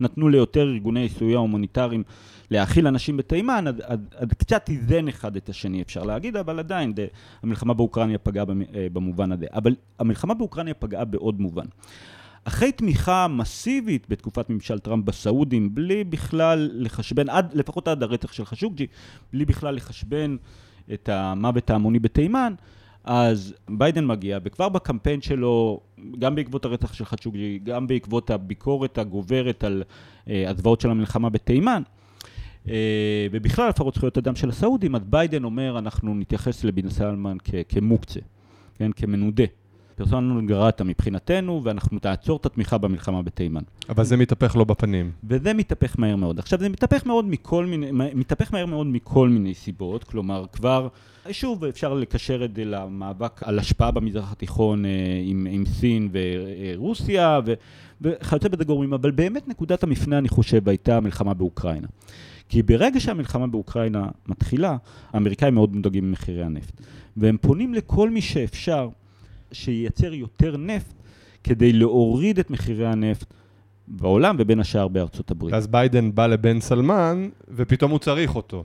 ונתנו 0.00 0.28
ליותר 0.28 0.62
ארגוני 0.62 1.08
סיוע 1.08 1.38
הומניטריים 1.38 2.02
להאכיל 2.50 2.86
אנשים 2.86 3.16
בתימן, 3.16 3.66
אז, 3.66 3.74
אז, 3.84 3.98
אז 4.16 4.28
קצת 4.38 4.68
איזן 4.68 5.08
אחד 5.08 5.36
את 5.36 5.48
השני 5.48 5.82
אפשר 5.82 6.02
להגיד, 6.02 6.36
אבל 6.36 6.58
עדיין 6.58 6.94
דה, 6.94 7.02
המלחמה 7.42 7.74
באוקראינה 7.74 8.18
פגעה 8.18 8.44
אה, 8.74 8.86
במובן 8.92 9.32
הזה. 9.32 9.46
אבל 9.52 9.76
המלחמה 9.98 10.34
באוקראינה 10.34 10.74
פגעה 10.74 11.04
בעוד 11.04 11.40
מובן. 11.40 11.66
אחרי 12.44 12.72
תמיכה 12.72 13.28
מסיבית 13.28 14.06
בתקופת 14.08 14.50
ממשל 14.50 14.78
טראמפ 14.78 15.04
בסעודים, 15.04 15.74
בלי 15.74 16.04
בכלל 16.04 16.70
לחשבן, 16.72 17.28
עד, 17.28 17.54
לפחות 17.54 17.88
עד 17.88 18.02
הרצח 18.02 18.32
של 18.32 18.44
חשוקג'י, 18.44 18.86
בלי 19.32 19.44
בכלל 19.44 19.74
לחשבן 19.74 20.36
את 20.92 21.08
המוות 21.08 21.70
ההמוני 21.70 21.98
בתימן, 21.98 22.54
אז 23.04 23.54
ביידן 23.70 24.06
מגיע, 24.06 24.38
וכבר 24.42 24.68
בקמפיין 24.68 25.20
שלו, 25.20 25.80
גם 26.18 26.34
בעקבות 26.34 26.64
הרצח 26.64 26.92
של 26.92 27.04
חצ'וג'י, 27.04 27.58
גם 27.64 27.86
בעקבות 27.86 28.30
הביקורת 28.30 28.98
הגוברת 28.98 29.64
על 29.64 29.82
uh, 30.24 30.30
הזוועות 30.46 30.80
של 30.80 30.90
המלחמה 30.90 31.30
בתימן, 31.30 31.82
ובכלל 33.30 33.68
הפרות 33.68 33.94
זכויות 33.94 34.18
אדם 34.18 34.36
של 34.36 34.48
הסעודים, 34.48 34.94
אז 34.94 35.02
ביידן 35.04 35.44
אומר, 35.44 35.78
אנחנו 35.78 36.14
נתייחס 36.14 36.64
לבן 36.64 36.90
סלמן 36.90 37.36
כמוקצה, 37.68 38.20
כן, 38.74 38.92
כמנודה. 38.92 39.44
פרסונה 39.98 40.34
נון 40.34 40.46
גרטה 40.46 40.84
מבחינתנו, 40.84 41.60
ואנחנו 41.64 41.98
נעצור 42.04 42.36
את 42.36 42.46
התמיכה 42.46 42.78
במלחמה 42.78 43.22
בתימן. 43.22 43.60
אבל 43.88 44.04
זה 44.04 44.16
מתהפך 44.16 44.56
לו 44.56 44.64
בפנים. 44.64 45.10
וזה 45.24 45.54
מתהפך 45.54 45.94
מהר 45.98 46.16
מאוד. 46.16 46.38
עכשיו, 46.38 46.58
זה 46.58 46.68
מתהפך 46.68 47.06
מאוד 47.06 47.24
מכל 47.24 47.66
מיני, 47.66 47.90
מתהפך 48.14 48.52
מהר 48.52 48.66
מאוד 48.66 48.86
מכל 48.86 49.28
מיני 49.28 49.54
סיבות, 49.54 50.04
כלומר, 50.04 50.44
כבר, 50.52 50.88
שוב, 51.30 51.64
אפשר 51.64 51.94
לקשר 51.94 52.44
את 52.44 52.54
זה 52.54 52.64
למאבק 52.64 53.42
על 53.42 53.58
השפעה 53.58 53.90
במזרח 53.90 54.32
התיכון 54.32 54.84
אה, 54.84 54.90
עם, 55.24 55.46
עם 55.50 55.66
סין 55.66 56.08
ורוסיה, 56.12 57.40
ו, 57.46 57.54
וכיוצא 58.00 58.48
בזה 58.48 58.64
גורמים, 58.64 58.92
אבל 58.92 59.10
באמת 59.10 59.48
נקודת 59.48 59.82
המפנה, 59.82 60.18
אני 60.18 60.28
חושב, 60.28 60.68
הייתה 60.68 60.96
המלחמה 60.96 61.34
באוקראינה. 61.34 61.86
כי 62.48 62.62
ברגע 62.62 63.00
שהמלחמה 63.00 63.46
באוקראינה 63.46 64.08
מתחילה, 64.28 64.76
האמריקאים 65.12 65.54
מאוד 65.54 65.76
מודאגים 65.76 66.08
ממחירי 66.08 66.44
הנפט. 66.44 66.80
והם 67.16 67.36
פונים 67.40 67.74
לכל 67.74 68.10
מי 68.10 68.20
שאפשר 68.20 68.88
שייצר 69.52 70.14
יותר 70.14 70.56
נפט 70.56 70.94
כדי 71.44 71.72
להוריד 71.72 72.38
את 72.38 72.50
מחירי 72.50 72.86
הנפט 72.86 73.34
בעולם 73.88 74.36
ובין 74.38 74.60
השאר 74.60 74.88
בארצות 74.88 75.30
הברית. 75.30 75.54
אז 75.54 75.66
ביידן 75.66 76.14
בא 76.14 76.26
לבן 76.26 76.60
סלמן 76.60 77.28
ופתאום 77.48 77.90
הוא 77.90 77.98
צריך 77.98 78.36
אותו. 78.36 78.64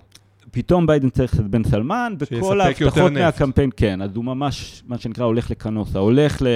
פתאום 0.51 0.85
ביידן 0.85 1.09
צריך 1.09 1.39
את 1.39 1.47
בן 1.47 1.63
סלמן, 1.63 2.13
וכל 2.19 2.61
ההבטחות 2.61 3.11
מהקמפיין, 3.11 3.69
כן, 3.77 4.01
אז 4.01 4.15
הוא 4.15 4.25
ממש, 4.25 4.83
מה 4.87 4.97
שנקרא, 4.97 5.25
הולך 5.25 5.51
לקנוסה, 5.51 5.99
הולך 5.99 6.41
אה, 6.41 6.47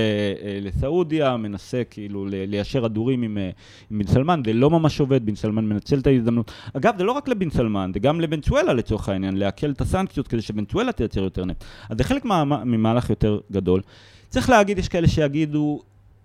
לסעודיה, 0.62 1.38
מנסה 1.38 1.82
כאילו 1.90 2.26
ליישר 2.26 2.86
הדורים 2.86 3.22
עם, 3.22 3.38
אה, 3.38 3.50
עם 3.92 4.00
בן 4.00 4.08
סלמן, 4.08 4.42
זה 4.46 4.54
לא 4.54 4.70
ממש 4.70 5.00
עובד, 5.00 5.26
בן 5.26 5.36
סלמן 5.36 5.66
מנצל 5.66 6.00
את 6.00 6.08
ההזדמנות. 6.08 6.52
אגב, 6.74 6.98
זה 6.98 7.04
לא 7.04 7.12
רק 7.12 7.28
לבן 7.28 7.50
סלמן, 7.50 7.92
זה 7.94 8.00
גם 8.00 8.22
לבנצואלה 8.22 8.74
לצורך 8.74 9.10
העניין, 9.10 9.38
להקל 9.38 9.72
את 9.72 9.82
הסנקציות 9.82 10.28
כדי 10.28 10.42
שבנצואלה 10.42 10.92
תייצר 10.92 11.24
יותר 11.24 11.46
נפט. 11.46 11.64
אז 11.90 11.98
זה 11.98 12.04
חלק 12.04 12.26
ממהלך 12.66 13.10
יותר 13.10 13.40
גדול. 13.52 13.82
צריך 14.30 14.50
להגיד, 14.50 14.78
יש 14.78 14.88
כאלה 14.88 15.08
שיגידו, 15.08 15.82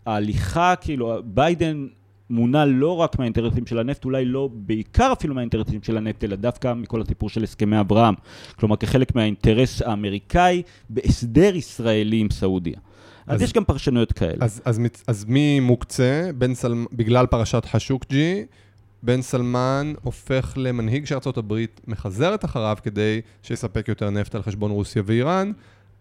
ההליכה, 0.07 0.75
כאילו, 0.81 1.15
ביידן 1.25 1.87
מונע 2.31 2.65
לא 2.65 2.97
רק 2.97 3.19
מהאינטרסים 3.19 3.67
של 3.67 3.79
הנפט, 3.79 4.05
אולי 4.05 4.25
לא 4.25 4.49
בעיקר 4.53 5.13
אפילו 5.13 5.35
מהאינטרסים 5.35 5.83
של 5.83 5.97
הנפט, 5.97 6.25
אלא 6.25 6.37
דווקא 6.37 6.75
מכל 6.75 7.03
הסיפור 7.03 7.29
של 7.29 7.43
הסכמי 7.43 7.81
אברהם. 7.81 8.15
כלומר, 8.57 8.77
כחלק 8.77 9.15
מהאינטרס 9.15 9.83
האמריקאי 9.83 10.63
בהסדר 10.91 11.57
ישראלי 11.57 12.17
עם 12.17 12.31
סעודיה. 12.31 12.79
אז, 13.27 13.37
אז 13.37 13.43
יש 13.43 13.53
גם 13.53 13.65
פרשנויות 13.65 14.13
כאלה. 14.13 14.45
אז, 14.45 14.63
אז, 14.65 14.81
אז 15.07 15.25
ממוקצה, 15.25 16.31
בן 16.35 16.55
סלמ... 16.55 16.87
בגלל 16.93 17.27
פרשת 17.27 17.65
חשוקג'י, 17.65 18.45
בן 19.03 19.23
סלמן 19.23 19.93
הופך 20.03 20.53
למנהיג 20.57 21.05
שארצות 21.07 21.39
הברית 21.39 21.81
מחזרת 21.87 22.45
אחריו 22.45 22.77
כדי 22.83 23.21
שיספק 23.43 23.89
יותר 23.89 24.11
נפט 24.11 24.35
על 24.35 24.43
חשבון 24.43 24.71
רוסיה 24.71 25.03
ואיראן. 25.07 25.53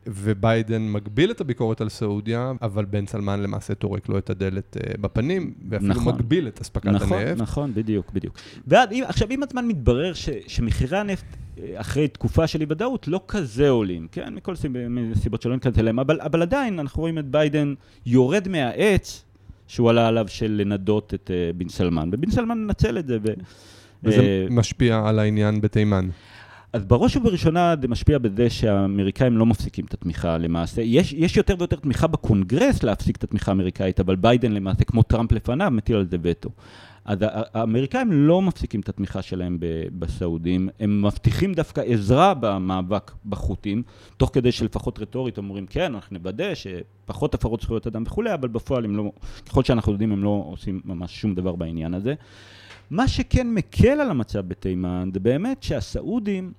וביידן 0.07 0.81
מגביל 0.81 1.31
את 1.31 1.41
הביקורת 1.41 1.81
על 1.81 1.89
סעודיה, 1.89 2.51
אבל 2.61 2.85
בן 2.85 3.05
סלמן 3.05 3.41
למעשה 3.41 3.75
טורק 3.75 4.09
לו 4.09 4.17
את 4.17 4.29
הדלת 4.29 4.77
אה, 4.77 4.97
בפנים, 4.97 5.53
ואפילו 5.69 5.89
נכון, 5.89 6.15
מגביל 6.15 6.47
את 6.47 6.61
אספקת 6.61 6.87
נכון, 6.87 7.17
הנפט. 7.17 7.31
נכון, 7.31 7.41
נכון, 7.41 7.73
בדיוק, 7.73 8.11
בדיוק. 8.13 8.37
ועכשיו, 8.67 9.27
עם 9.31 9.43
הזמן 9.43 9.67
מתברר 9.67 10.13
ש, 10.13 10.29
שמחירי 10.47 10.97
הנפט 10.97 11.25
אחרי 11.75 12.07
תקופה 12.07 12.47
של 12.47 12.61
אי 12.61 12.65
ודאות, 12.69 13.07
לא 13.07 13.21
כזה 13.27 13.69
עולים, 13.69 14.07
כן? 14.11 14.33
מכל 14.33 14.53
סיבות 15.15 15.41
שלא 15.41 15.53
ניכנס 15.53 15.79
אליהם, 15.79 15.99
אבל, 15.99 16.21
אבל 16.21 16.41
עדיין 16.41 16.79
אנחנו 16.79 17.01
רואים 17.01 17.17
את 17.17 17.25
ביידן 17.25 17.73
יורד 18.05 18.47
מהעץ 18.47 19.23
שהוא 19.67 19.89
עלה 19.89 20.07
עליו 20.07 20.27
של 20.27 20.51
לנדות 20.51 21.13
את 21.13 21.31
אה, 21.33 21.57
בן 21.57 21.69
סלמן, 21.69 22.09
ובן 22.11 22.31
סלמן 22.31 22.57
מנצל 22.57 22.97
את 22.97 23.07
זה. 23.07 23.17
ו, 23.23 23.27
וזה 24.03 24.47
משפיע 24.49 25.01
על 25.05 25.19
העניין 25.19 25.61
בתימן. 25.61 26.09
אז 26.73 26.85
בראש 26.85 27.15
ובראשונה 27.15 27.75
זה 27.81 27.87
משפיע 27.87 28.17
בזה 28.17 28.49
שהאמריקאים 28.49 29.37
לא 29.37 29.45
מפסיקים 29.45 29.85
את 29.85 29.93
התמיכה 29.93 30.37
למעשה. 30.37 30.81
יש, 30.81 31.13
יש 31.13 31.37
יותר 31.37 31.55
ויותר 31.59 31.75
תמיכה 31.75 32.07
בקונגרס 32.07 32.83
להפסיק 32.83 33.17
את 33.17 33.23
התמיכה 33.23 33.51
האמריקאית, 33.51 33.99
אבל 33.99 34.15
ביידן 34.15 34.51
למעשה, 34.51 34.83
כמו 34.83 35.03
טראמפ 35.03 35.31
לפניו, 35.31 35.71
מטיל 35.71 35.95
על 35.95 36.07
זה 36.07 36.17
וטו. 36.21 36.49
אז 37.05 37.19
האמריקאים 37.53 38.11
לא 38.11 38.41
מפסיקים 38.41 38.79
את 38.79 38.89
התמיכה 38.89 39.21
שלהם 39.21 39.57
בסעודים, 39.99 40.69
הם 40.79 41.05
מבטיחים 41.05 41.53
דווקא 41.53 41.81
עזרה 41.81 42.33
במאבק 42.33 43.11
בחות'ים, 43.25 43.83
תוך 44.17 44.29
כדי 44.33 44.51
שלפחות 44.51 44.99
רטורית 44.99 45.37
אומרים, 45.37 45.65
כן, 45.65 45.95
אנחנו 45.95 46.17
נוודא 46.17 46.53
שפחות 46.55 47.33
הפרות 47.33 47.61
זכויות 47.61 47.87
אדם 47.87 48.03
וכולי, 48.07 48.33
אבל 48.33 48.47
בפועל 48.47 48.85
הם 48.85 48.95
לא, 48.95 49.11
ככל 49.49 49.63
שאנחנו 49.63 49.91
יודעים, 49.91 50.11
הם 50.11 50.23
לא 50.23 50.43
עושים 50.47 50.81
ממש 50.85 51.21
שום 51.21 51.35
דבר 51.35 51.55
בעניין 51.55 51.93
הזה. 51.93 52.13
מה 52.91 53.07
שכן 53.07 53.53
מקל 53.53 53.99
על 54.01 54.09
המצב 54.11 54.47
בתימן, 54.47 55.09
זה 55.13 55.19
באמת 55.19 55.63
שהסעודים, 55.63 56.53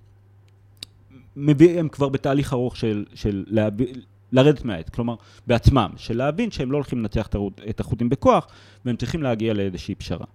מביא, 1.37 1.79
הם 1.81 1.89
כבר 1.89 2.09
בתהליך 2.09 2.53
ארוך 2.53 2.77
של, 2.77 3.05
של 3.15 3.45
להביא, 3.47 3.87
לרדת 4.33 4.65
מהעץ, 4.65 4.89
כלומר, 4.89 5.15
בעצמם, 5.47 5.91
של 5.97 6.17
להבין 6.17 6.51
שהם 6.51 6.73
לא 6.73 6.77
הולכים 6.77 6.99
לנצח 6.99 7.29
את 7.71 7.81
החות'ים 7.81 8.09
בכוח, 8.09 8.47
והם 8.85 8.97
צריכים 8.97 9.23
להגיע 9.23 9.55
לאיזושהי 9.55 9.95
פשרה. 9.95 10.27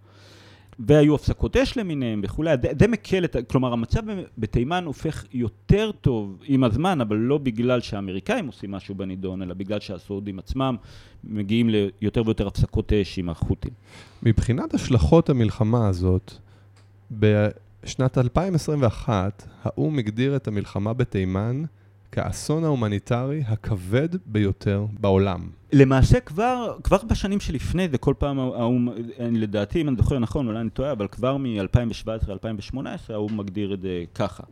והיו 0.79 1.15
הפסקות 1.15 1.57
אש 1.57 1.77
למיניהם 1.77 2.21
וכולי, 2.23 2.51
זה 2.79 2.87
מקל 2.87 3.25
את, 3.25 3.35
כלומר 3.49 3.73
המצב 3.73 4.01
בתימן 4.37 4.85
הופך 4.85 5.25
יותר 5.33 5.91
טוב 5.91 6.37
עם 6.45 6.63
הזמן, 6.63 7.01
אבל 7.01 7.15
לא 7.15 7.37
בגלל 7.37 7.81
שהאמריקאים 7.81 8.47
עושים 8.47 8.71
משהו 8.71 8.95
בנידון, 8.95 9.41
אלא 9.41 9.53
בגלל 9.53 9.79
שהסעודים 9.79 10.39
עצמם 10.39 10.75
מגיעים 11.23 11.69
ליותר 11.69 12.21
ויותר 12.25 12.47
הפסקות 12.47 12.93
אש 12.93 13.19
עם 13.19 13.29
החות'ים. 13.29 13.71
מבחינת 14.23 14.73
השלכות 14.73 15.29
המלחמה 15.29 15.87
הזאת, 15.87 16.33
בשנת 17.87 18.17
2021 18.17 19.47
האו"ם 19.63 19.99
הגדיר 19.99 20.35
את 20.35 20.47
המלחמה 20.47 20.93
בתימן 20.93 21.63
כאסון 22.11 22.63
ההומניטרי 22.63 23.43
הכבד 23.47 24.09
ביותר 24.25 24.85
בעולם. 24.99 25.49
למעשה 25.73 26.19
כבר, 26.19 26.77
כבר 26.83 26.97
בשנים 27.07 27.39
שלפני 27.39 27.89
זה, 27.89 27.97
כל 27.97 28.13
פעם 28.17 28.39
האו"ם, 28.39 28.89
לדעתי, 29.19 29.81
אם 29.81 29.87
אני 29.87 29.97
זוכר 29.97 30.19
נכון, 30.19 30.47
אולי 30.47 30.59
אני 30.59 30.69
טועה, 30.69 30.91
אבל 30.91 31.07
כבר 31.07 31.37
מ-2017-2018 31.37 32.77
האו"ם 33.09 33.37
מגדיר 33.37 33.73
את 33.73 33.81
זה 33.81 34.03
ככה. 34.15 34.43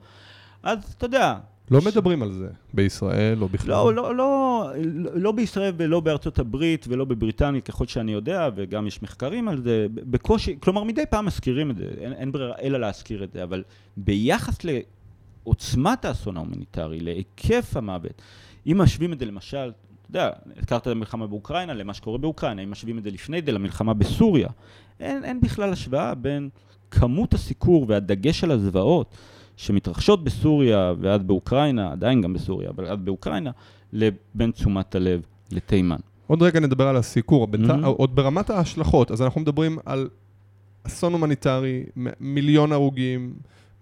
אז 0.64 0.94
אתה 0.98 1.06
יודע... 1.06 1.36
לא 1.72 1.82
ש... 1.82 1.88
מדברים 1.88 2.24
על 2.24 2.32
זה 2.32 2.48
בישראל 2.74 3.42
או 3.42 3.48
בכלל. 3.48 3.70
לא, 3.70 3.94
לא, 3.94 4.16
לא, 4.16 4.72
לא 5.14 5.32
בישראל 5.32 5.74
ולא 5.78 6.00
בארצות 6.00 6.40
הברית 6.40 6.86
ולא 6.90 7.06
בבריטניה, 7.06 7.62
ככל 7.62 7.88
שאני 7.88 8.12
יודע, 8.12 8.50
וגם 8.56 8.88
יש 8.88 9.04
מחקרים 9.04 9.48
על 9.48 9.62
זה, 9.62 9.88
בקושי, 9.94 10.58
כלומר 10.60 10.84
מדי 10.84 11.04
פעם 11.10 11.26
מזכירים 11.26 11.72
את 11.72 11.76
זה, 11.76 11.86
אין, 11.98 12.14
אין 12.14 12.32
ברירה 12.32 12.54
אלא 12.62 12.80
להזכיר 12.80 13.24
את 13.24 13.32
זה, 13.32 13.44
אבל 13.44 13.64
ביחס 13.98 14.58
לעוצמת 14.64 16.06
האסון 16.06 16.38
ההומניטרי, 16.38 17.00
להיקף 17.00 17.78
המוות, 17.78 18.22
אם 18.68 18.78
משווים 18.82 19.14
את 19.14 19.20
זה 19.20 19.26
למשל, 19.26 19.72
אתה 20.02 20.10
יודע, 20.10 20.30
הזכרת 20.58 20.82
את 20.82 20.88
המלחמה 20.88 21.28
באוקראינה 21.28 21.74
למה 21.74 21.94
שקורה 21.94 22.18
באוקראינה, 22.18 22.62
אם 22.62 22.72
משווים 22.72 22.98
את 22.98 23.04
זה 23.04 23.12
לפני 23.12 23.42
זה 23.46 23.52
למלחמה 23.52 23.94
בסוריה, 23.94 24.48
אין, 25.00 25.24
אין 25.24 25.42
בכלל 25.42 25.74
השוואה 25.74 26.16
בין 26.16 26.50
כמות 26.92 27.34
הסיקור 27.34 27.86
והדגש 27.90 28.44
על 28.44 28.52
הזוועות 28.52 29.16
שמתרחשות 29.58 30.24
בסוריה 30.24 30.94
ואז 31.00 31.24
באוקראינה, 31.24 31.92
עדיין 31.92 32.22
גם 32.22 32.34
בסוריה, 32.34 32.70
אבל 32.70 32.86
אז 32.86 32.98
באוקראינה, 33.00 33.52
לבין 33.94 34.52
תשומת 34.52 34.96
הלב 34.96 35.22
לתימן. 35.52 35.98
עוד 36.28 36.44
רגע 36.44 36.60
נדבר 36.60 36.88
על 36.88 36.98
הסיקור, 36.98 37.48
מהמ. 37.54 37.86
עוד 37.86 38.16
ברמת 38.16 38.50
ההשלכות, 38.50 39.12
אז 39.12 39.22
אנחנו 39.22 39.42
מדברים 39.42 39.78
על 39.86 40.10
אסון 40.84 41.14
הומניטרי, 41.14 41.84
מיליון 42.20 42.72
הרוגים, 42.72 43.34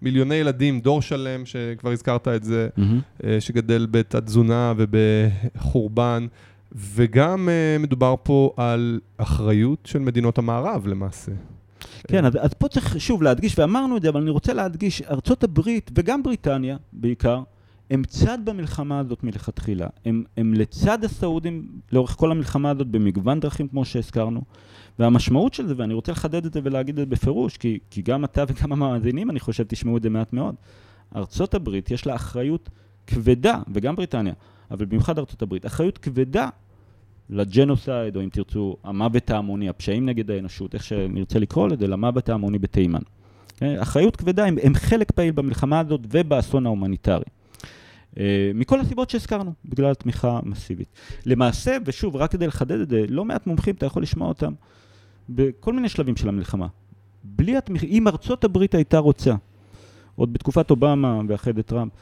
מיליוני 0.02 0.34
ילדים, 0.34 0.80
דור 0.80 1.02
שלם, 1.02 1.46
שכבר 1.46 1.90
הזכרת 1.90 2.28
את 2.28 2.44
זה, 2.44 2.68
mm-hmm. 2.78 3.22
שגדל 3.40 3.86
בתת-תזונה 3.90 4.72
ובחורבן, 4.76 6.26
וגם 6.72 7.48
uh, 7.48 7.82
מדובר 7.82 8.14
פה 8.22 8.54
על 8.56 9.00
אחריות 9.16 9.78
של 9.84 9.98
מדינות 9.98 10.38
המערב 10.38 10.86
למעשה. 10.86 11.32
כן, 12.08 12.24
אז, 12.24 12.32
אז 12.40 12.54
פה 12.54 12.68
צריך 12.68 13.00
שוב 13.00 13.22
להדגיש, 13.22 13.58
ואמרנו 13.58 13.96
את 13.96 14.02
זה, 14.02 14.08
אבל 14.08 14.20
אני 14.20 14.30
רוצה 14.30 14.52
להדגיש, 14.52 15.02
ארצות 15.02 15.44
הברית 15.44 15.90
וגם 15.94 16.22
בריטניה 16.22 16.76
בעיקר, 16.92 17.42
הם 17.90 18.04
צד 18.04 18.38
במלחמה 18.44 18.98
הזאת 18.98 19.24
מלכתחילה. 19.24 19.86
הם, 20.04 20.24
הם 20.36 20.54
לצד 20.54 21.04
הסעודים 21.04 21.68
לאורך 21.92 22.10
כל 22.10 22.30
המלחמה 22.30 22.70
הזאת 22.70 22.86
במגוון 22.86 23.40
דרכים, 23.40 23.68
כמו 23.68 23.84
שהזכרנו. 23.84 24.42
והמשמעות 24.98 25.54
של 25.54 25.66
זה, 25.66 25.74
ואני 25.76 25.94
רוצה 25.94 26.12
לחדד 26.12 26.46
את 26.46 26.52
זה 26.52 26.60
ולהגיד 26.64 26.98
את 26.98 27.08
זה 27.08 27.10
בפירוש, 27.16 27.56
כי, 27.56 27.78
כי 27.90 28.02
גם 28.02 28.24
אתה 28.24 28.44
וגם 28.48 28.72
המאזינים, 28.72 29.30
אני 29.30 29.40
חושב, 29.40 29.64
תשמעו 29.68 29.96
את 29.96 30.02
זה 30.02 30.10
מעט 30.10 30.32
מאוד. 30.32 30.54
ארצות 31.16 31.54
הברית 31.54 31.90
יש 31.90 32.06
לה 32.06 32.14
אחריות 32.14 32.70
כבדה, 33.06 33.58
וגם 33.74 33.96
בריטניה, 33.96 34.34
אבל 34.70 34.84
במיוחד 34.84 35.18
ארצות 35.18 35.42
הברית, 35.42 35.66
אחריות 35.66 35.98
כבדה 35.98 36.48
לג'נוסייד, 37.30 38.16
או 38.16 38.22
אם 38.22 38.28
תרצו, 38.28 38.76
המוות 38.84 39.30
ההמוני, 39.30 39.68
הפשעים 39.68 40.06
נגד 40.06 40.30
האנושות, 40.30 40.74
איך 40.74 40.84
שנרצה 40.84 41.38
לקרוא 41.38 41.68
לזה, 41.68 41.86
למוות 41.86 42.28
ההמוני 42.28 42.58
בתימן. 42.58 43.00
כן? 43.56 43.76
אחריות 43.78 44.16
כבדה, 44.16 44.44
הם, 44.44 44.56
הם 44.62 44.74
חלק 44.74 45.10
פעיל 45.10 45.32
במלחמה 45.32 45.80
הזאת 45.80 46.00
ובאסון 46.10 46.66
ההומניטרי. 46.66 47.24
אה, 48.14 48.18
מכל 48.54 48.80
הסיבות 48.80 49.10
שהזכרנו, 49.10 49.52
בגלל 49.64 49.94
תמיכה 49.94 50.40
מסיבית. 50.42 50.88
למעשה, 51.26 51.76
ושוב, 51.84 52.16
רק 52.16 52.30
כדי 52.30 52.46
לחדד 52.46 52.80
את 52.80 52.88
זה, 52.88 53.04
לא 53.08 53.24
מעט 53.24 53.46
מומחים, 53.46 53.74
אתה 53.74 53.86
יכול 53.86 54.02
לשמוע 54.02 54.28
אותם, 54.28 54.52
בכל 55.28 55.72
מיני 55.72 55.88
שלבים 55.88 56.16
של 56.16 56.28
המלחמה. 56.28 56.66
בלי 57.24 57.56
התמיכה, 57.56 57.86
אם 57.86 58.08
ארצות 58.08 58.44
הברית 58.44 58.74
הייתה 58.74 58.98
רוצה, 58.98 59.34
עוד 60.16 60.32
בתקופת 60.32 60.70
אובמה 60.70 61.20
ואחרי 61.28 61.52
זה 61.52 61.62
טראמפ, 61.62 61.92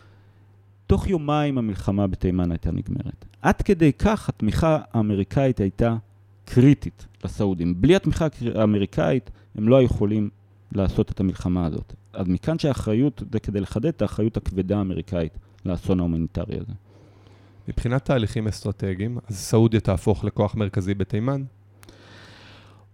תוך 0.92 1.06
יומיים 1.06 1.58
המלחמה 1.58 2.06
בתימן 2.06 2.50
הייתה 2.50 2.70
נגמרת. 2.70 3.24
עד 3.42 3.62
כדי 3.62 3.92
כך 3.92 4.28
התמיכה 4.28 4.78
האמריקאית 4.92 5.60
הייתה 5.60 5.96
קריטית 6.44 7.06
לסעודים. 7.24 7.80
בלי 7.80 7.96
התמיכה 7.96 8.26
האמריקאית 8.54 9.30
הם 9.54 9.68
לא 9.68 9.76
היו 9.76 9.86
יכולים 9.86 10.30
לעשות 10.72 11.10
את 11.10 11.20
המלחמה 11.20 11.66
הזאת. 11.66 11.94
אז 12.12 12.28
מכאן 12.28 12.58
שהאחריות, 12.58 13.22
זה 13.32 13.40
כדי 13.40 13.60
לחדד 13.60 13.86
את 13.86 14.02
האחריות 14.02 14.36
הכבדה 14.36 14.78
האמריקאית 14.78 15.38
לאסון 15.64 16.00
ההומניטרי 16.00 16.56
הזה. 16.56 16.72
מבחינת 17.68 18.04
תהליכים 18.04 18.48
אסטרטגיים, 18.48 19.18
אז 19.28 19.36
סעודיה 19.36 19.80
תהפוך 19.80 20.24
לכוח 20.24 20.54
מרכזי 20.54 20.94
בתימן? 20.94 21.42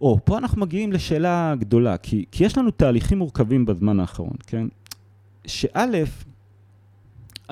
או, 0.01 0.19
פה 0.23 0.37
אנחנו 0.37 0.61
מגיעים 0.61 0.93
לשאלה 0.93 1.55
גדולה, 1.59 1.97
כי, 1.97 2.25
כי 2.31 2.45
יש 2.45 2.57
לנו 2.57 2.71
תהליכים 2.71 3.17
מורכבים 3.17 3.65
בזמן 3.65 3.99
האחרון, 3.99 4.35
כן? 4.47 4.67
שא', 5.45 5.85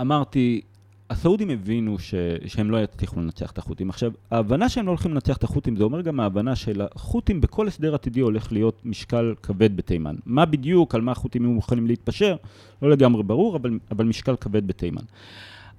אמרתי, 0.01 0.61
הסעודים 1.09 1.49
הבינו 1.49 1.99
ש, 1.99 2.13
שהם 2.45 2.71
לא 2.71 2.83
יצליחו 2.83 3.19
לנצח 3.19 3.51
את 3.51 3.57
החות'ים. 3.57 3.89
עכשיו, 3.89 4.11
ההבנה 4.31 4.69
שהם 4.69 4.85
לא 4.85 4.91
הולכים 4.91 5.11
לנצח 5.11 5.37
את 5.37 5.43
החות'ים, 5.43 5.75
זה 5.75 5.83
אומר 5.83 6.01
גם 6.01 6.19
ההבנה 6.19 6.55
שלחות'ים 6.55 7.41
בכל 7.41 7.67
הסדר 7.67 7.95
עתידי 7.95 8.19
הולך 8.19 8.51
להיות 8.51 8.81
משקל 8.85 9.33
כבד 9.43 9.77
בתימן. 9.77 10.15
מה 10.25 10.45
בדיוק, 10.45 10.95
על 10.95 11.01
מה 11.01 11.11
החות'ים 11.11 11.43
יהיו 11.43 11.51
מוכנים 11.51 11.87
להתפשר, 11.87 12.35
לא 12.81 12.89
לגמרי 12.89 13.23
ברור, 13.23 13.55
אבל, 13.55 13.79
אבל 13.91 14.05
משקל 14.05 14.35
כבד 14.35 14.67
בתימן. 14.67 15.01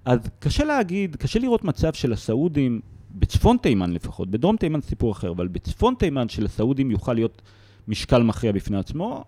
אז 0.05 0.19
קשה 0.39 0.65
להגיד, 0.65 1.17
קשה 1.17 1.39
לראות 1.39 1.65
מצב 1.65 1.93
של 1.93 2.13
הסעודים 2.13 2.81
בצפון 3.11 3.57
תימן 3.57 3.93
לפחות, 3.93 4.31
בדרום 4.31 4.57
תימן 4.57 4.81
סיפור 4.81 5.13
אחר, 5.13 5.31
אבל 5.31 5.49
בצפון 5.49 5.95
תימן 5.99 6.29
של 6.29 6.45
הסעודים 6.45 6.91
יוכל 6.91 7.13
להיות 7.13 7.43
משקל 7.89 8.23
מכריע 8.23 8.53
בפני 8.53 8.77
עצמו. 8.77 9.25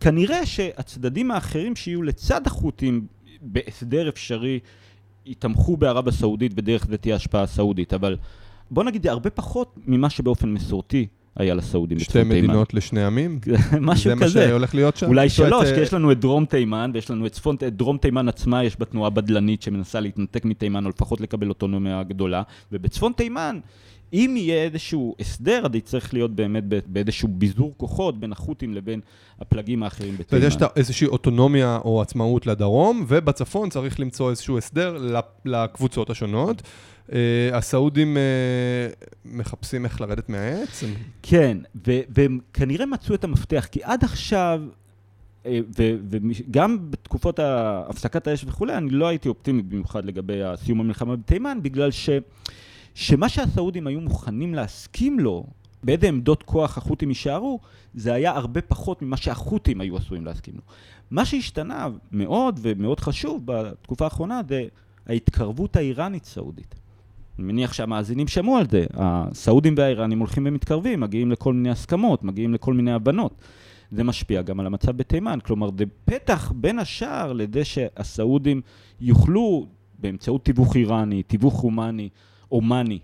כנראה 0.00 0.46
שהצדדים 0.46 1.30
האחרים 1.30 1.76
שיהיו 1.76 2.02
לצד 2.02 2.46
החות'ים 2.46 3.06
בהסדר 3.44 4.08
אפשרי 4.08 4.58
יתמכו 5.26 5.76
בערב 5.76 6.08
הסעודית 6.08 6.52
ודרך 6.56 6.86
זה 6.86 6.96
תהיה 6.96 7.16
השפעה 7.16 7.46
סעודית, 7.46 7.94
אבל 7.94 8.16
בוא 8.70 8.84
נגיד 8.84 9.02
זה 9.02 9.10
הרבה 9.10 9.30
פחות 9.30 9.78
ממה 9.86 10.10
שבאופן 10.10 10.52
מסורתי 10.52 11.06
היה 11.36 11.54
לסעודים 11.54 11.98
תימן. 11.98 12.04
שתי 12.04 12.22
מדינות 12.22 12.74
לשני 12.74 13.04
עמים? 13.04 13.38
משהו 13.80 14.12
כזה. 14.16 14.28
זה 14.28 14.40
מה 14.40 14.46
שהולך 14.48 14.74
להיות 14.74 14.96
שם? 14.96 15.06
אולי 15.06 15.28
שלוש, 15.28 15.68
כי 15.72 15.80
יש 15.80 15.92
לנו 15.92 16.12
את 16.12 16.20
דרום 16.20 16.44
תימן, 16.44 16.90
ויש 16.94 17.10
לנו 17.10 17.26
את 17.26 17.32
צפון, 17.32 17.56
את 17.56 17.76
דרום 17.76 17.96
תימן 17.98 18.28
עצמה, 18.28 18.64
יש 18.64 18.78
בה 18.78 18.84
תנועה 18.84 19.10
בדלנית 19.10 19.62
שמנסה 19.62 20.00
להתנתק 20.00 20.44
מתימן, 20.44 20.84
או 20.84 20.90
לפחות 20.90 21.20
לקבל 21.20 21.48
אוטונומיה 21.48 22.02
גדולה, 22.02 22.42
ובצפון 22.72 23.12
תימן, 23.12 23.58
אם 24.14 24.34
יהיה 24.36 24.64
איזשהו 24.64 25.14
הסדר, 25.20 25.62
אז 25.64 25.74
יצטרך 25.74 26.14
להיות 26.14 26.30
באמת 26.30 26.64
באיזשהו 26.86 27.28
ביזור 27.28 27.74
כוחות 27.76 28.20
בין 28.20 28.32
החות'ים 28.32 28.74
לבין 28.74 29.00
הפלגים 29.40 29.82
האחרים 29.82 30.16
בתימן. 30.16 30.46
יש 30.46 30.56
איזושהי 30.76 31.06
אוטונומיה 31.06 31.78
או 31.84 32.02
עצמאות 32.02 32.46
לדרום, 32.46 33.04
ובצפון 33.08 33.70
צריך 33.70 34.00
למצוא 34.00 34.30
איזשהו 34.30 34.58
הסדר 34.58 34.98
לקבוצות 35.44 36.10
השונות. 36.10 36.62
Uh, 37.08 37.12
הסעודים 37.52 38.16
uh, 38.16 39.06
מחפשים 39.24 39.84
איך 39.84 40.00
לרדת 40.00 40.28
מהעץ? 40.28 40.84
כן, 41.22 41.58
והם 42.08 42.38
כנראה 42.52 42.86
מצאו 42.86 43.14
את 43.14 43.24
המפתח, 43.24 43.66
כי 43.70 43.80
עד 43.82 44.04
עכשיו 44.04 44.62
וגם 46.48 46.90
בתקופות 46.90 47.40
הפסקת 47.42 48.26
האש 48.26 48.44
וכולי, 48.44 48.76
אני 48.76 48.90
לא 48.90 49.06
הייתי 49.08 49.28
אופטימי 49.28 49.62
במיוחד 49.62 50.04
לגבי 50.04 50.40
סיום 50.56 50.80
המלחמה 50.80 51.16
בתימן, 51.16 51.58
בגלל 51.62 51.90
ש, 51.90 52.10
שמה 52.94 53.28
שהסעודים 53.28 53.86
היו 53.86 54.00
מוכנים 54.00 54.54
להסכים 54.54 55.20
לו, 55.20 55.46
באיזה 55.84 56.08
עמדות 56.08 56.42
כוח 56.42 56.78
החות'ים 56.78 57.08
יישארו, 57.08 57.60
זה 57.94 58.12
היה 58.12 58.32
הרבה 58.32 58.62
פחות 58.62 59.02
ממה 59.02 59.16
שהחות'ים 59.16 59.80
היו 59.80 59.96
עשויים 59.96 60.24
להסכים 60.24 60.54
לו. 60.54 60.62
מה 61.10 61.24
שהשתנה 61.24 61.88
מאוד 62.12 62.60
ומאוד 62.62 63.00
חשוב 63.00 63.42
בתקופה 63.44 64.04
האחרונה 64.04 64.40
זה 64.48 64.64
ההתקרבות 65.06 65.76
האיראנית-סעודית. 65.76 66.74
אני 67.38 67.46
מניח 67.46 67.72
שהמאזינים 67.72 68.28
שמעו 68.28 68.56
על 68.56 68.66
זה. 68.70 68.86
הסעודים 68.94 69.74
והאיראנים 69.76 70.18
הולכים 70.18 70.46
ומתקרבים, 70.46 71.00
מגיעים 71.00 71.30
לכל 71.30 71.52
מיני 71.52 71.70
הסכמות, 71.70 72.24
מגיעים 72.24 72.54
לכל 72.54 72.74
מיני 72.74 72.92
הבנות. 72.92 73.34
זה 73.90 74.04
משפיע 74.04 74.42
גם 74.42 74.60
על 74.60 74.66
המצב 74.66 74.96
בתימן, 74.96 75.38
כלומר 75.44 75.70
זה 75.78 75.84
פתח 76.04 76.52
בין 76.56 76.78
השאר 76.78 77.32
לזה 77.32 77.64
שהסעודים 77.64 78.60
יוכלו 79.00 79.66
באמצעות 79.98 80.44
תיווך 80.44 80.76
איראני, 80.76 81.22
תיווך 81.22 81.60
הומני, 81.60 82.08
אומני, 82.54 82.98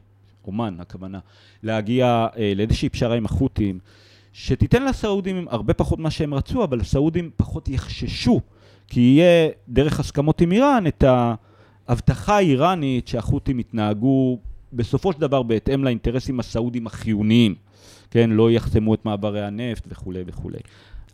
אומן 0.46 0.74
הכוונה, 0.78 1.18
להגיע 1.62 2.26
אה, 2.36 2.52
לאיזושהי 2.56 2.88
פשרה 2.88 3.16
עם 3.16 3.24
החות'ים, 3.24 3.78
שתיתן 4.32 4.84
לסעודים 4.84 5.46
הרבה 5.50 5.74
פחות 5.74 5.98
ממה 5.98 6.10
שהם 6.10 6.34
רצו, 6.34 6.64
אבל 6.64 6.80
הסעודים 6.80 7.30
פחות 7.36 7.68
יחששו, 7.68 8.40
כי 8.88 9.00
יהיה 9.00 9.48
דרך 9.68 10.00
הסכמות 10.00 10.40
עם 10.40 10.52
איראן 10.52 10.86
את 10.86 11.04
ההבטחה 11.88 12.36
האיראנית 12.36 13.08
שהחות'ים 13.08 13.60
יתנהגו 13.60 14.38
בסופו 14.72 15.12
של 15.12 15.20
דבר 15.20 15.42
בהתאם 15.42 15.84
לאינטרסים 15.84 16.40
הסעודים 16.40 16.86
החיוניים. 16.86 17.54
כן, 18.10 18.30
לא 18.30 18.50
יחסמו 18.50 18.94
את 18.94 19.04
מעברי 19.04 19.42
הנפט 19.44 19.84
וכולי 19.88 20.22
וכולי. 20.26 20.58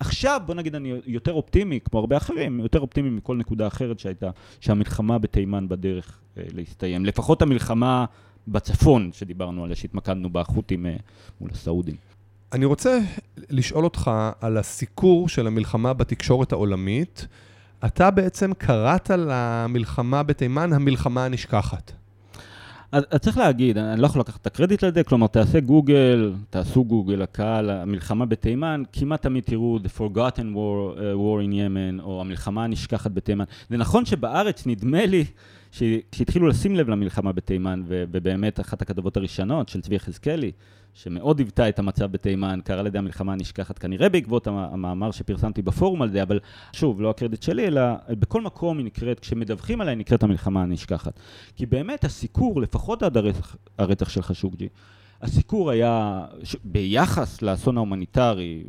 עכשיו, 0.01 0.41
בוא 0.47 0.55
נגיד, 0.55 0.75
אני 0.75 0.93
יותר 1.07 1.33
אופטימי, 1.33 1.81
כמו 1.81 1.99
הרבה 1.99 2.17
אחרים, 2.17 2.61
יותר 2.61 2.81
אופטימי 2.81 3.11
מכל 3.11 3.37
נקודה 3.37 3.67
אחרת 3.67 3.99
שהייתה, 3.99 4.31
שהמלחמה 4.61 5.19
בתימן 5.19 5.69
בדרך 5.69 6.19
אה, 6.39 6.43
להסתיים. 6.55 7.07
לפחות 7.07 7.43
המלחמה 7.43 8.05
בצפון, 8.49 9.11
שדיברנו 9.13 9.65
עליה, 9.65 9.77
שהתמקדנו 9.77 10.31
בחות'ים 10.31 10.87
אה, 10.87 10.97
מול 11.41 11.51
הסעודים. 11.53 11.97
אני 12.53 12.65
רוצה 12.65 12.99
לשאול 13.51 13.85
אותך 13.85 14.11
על 14.41 14.57
הסיקור 14.57 15.29
של 15.29 15.47
המלחמה 15.47 15.93
בתקשורת 15.93 16.53
העולמית. 16.53 17.27
אתה 17.85 18.11
בעצם 18.11 18.55
קראת 18.59 19.11
למלחמה 19.11 20.23
בתימן 20.23 20.73
המלחמה 20.73 21.25
הנשכחת. 21.25 21.93
אז, 22.93 23.05
אז 23.11 23.21
צריך 23.21 23.39
להגיד, 23.39 23.79
אני 23.79 24.01
לא 24.01 24.07
יכול 24.07 24.21
לקחת 24.21 24.41
את 24.41 24.47
הקרדיט 24.47 24.85
לזה, 24.85 25.05
כלומר, 25.05 25.27
תעשה 25.27 25.61
גוגל, 25.61 26.33
תעשו 26.51 26.85
גוגל, 26.85 27.23
הקהל, 27.23 27.71
המלחמה 27.71 28.27
בתימן, 28.27 28.83
כמעט 28.93 29.23
תמיד 29.23 29.45
תראו 29.45 29.79
The 29.85 29.99
Forgotten 29.99 30.55
War, 30.55 30.99
uh, 30.99 31.17
War 31.17 31.47
in 31.47 31.53
Yemen, 31.53 32.03
או 32.03 32.21
המלחמה 32.21 32.65
הנשכחת 32.65 33.11
בתימן. 33.11 33.45
זה 33.71 33.77
נכון 33.77 34.05
שבארץ 34.07 34.67
נדמה 34.67 35.07
לי 35.07 35.25
כשהתחילו 36.13 36.47
לשים 36.49 36.77
לב 36.77 36.89
למלחמה 36.89 37.33
בתימן, 37.33 37.83
ובאמת 37.89 38.61
אחת 38.61 38.83
הכתבות 38.83 39.17
הראשונות 39.17 39.69
של 39.69 39.81
צבי 39.81 39.95
יחזקאלי, 39.95 40.53
שמאוד 40.95 41.39
היוותה 41.39 41.69
את 41.69 41.79
המצב 41.79 42.13
בתימן, 42.13 42.61
קרא 42.65 42.83
לידי 42.83 42.99
המלחמה 42.99 43.33
הנשכחת, 43.33 43.79
כנראה 43.79 44.09
בעקבות 44.09 44.47
המאמר 44.47 45.11
שפרסמתי 45.11 45.63
בפורום 45.63 46.03
על 46.03 46.11
זה, 46.11 46.23
אבל 46.23 46.41
שוב, 46.73 47.01
לא 47.01 47.11
הקרדיט 47.11 47.43
שלי, 47.43 47.67
אלא 47.67 47.83
בכל 48.09 48.43
מקום 48.43 48.79
היא 48.79 48.87
נקראת, 48.87 49.21
כשמדווחים 49.21 49.81
עליה, 49.81 49.93
היא 49.93 49.99
נקראת 49.99 50.23
המלחמה 50.23 50.63
הנשכחת. 50.63 51.21
כי 51.57 51.67
באמת 51.67 52.05
הסיקור, 52.05 52.61
לפחות 52.61 53.03
עד 53.03 53.17
הרצח, 53.17 53.57
הרצח 53.79 54.09
של 54.09 54.23
חשוקג'י, 54.23 54.69
הסיקור 55.23 55.71
היה, 55.71 56.25
ש... 56.43 56.57
ביחס 56.65 57.43
לאסון 57.43 57.77
ההומניטרי 57.77 58.65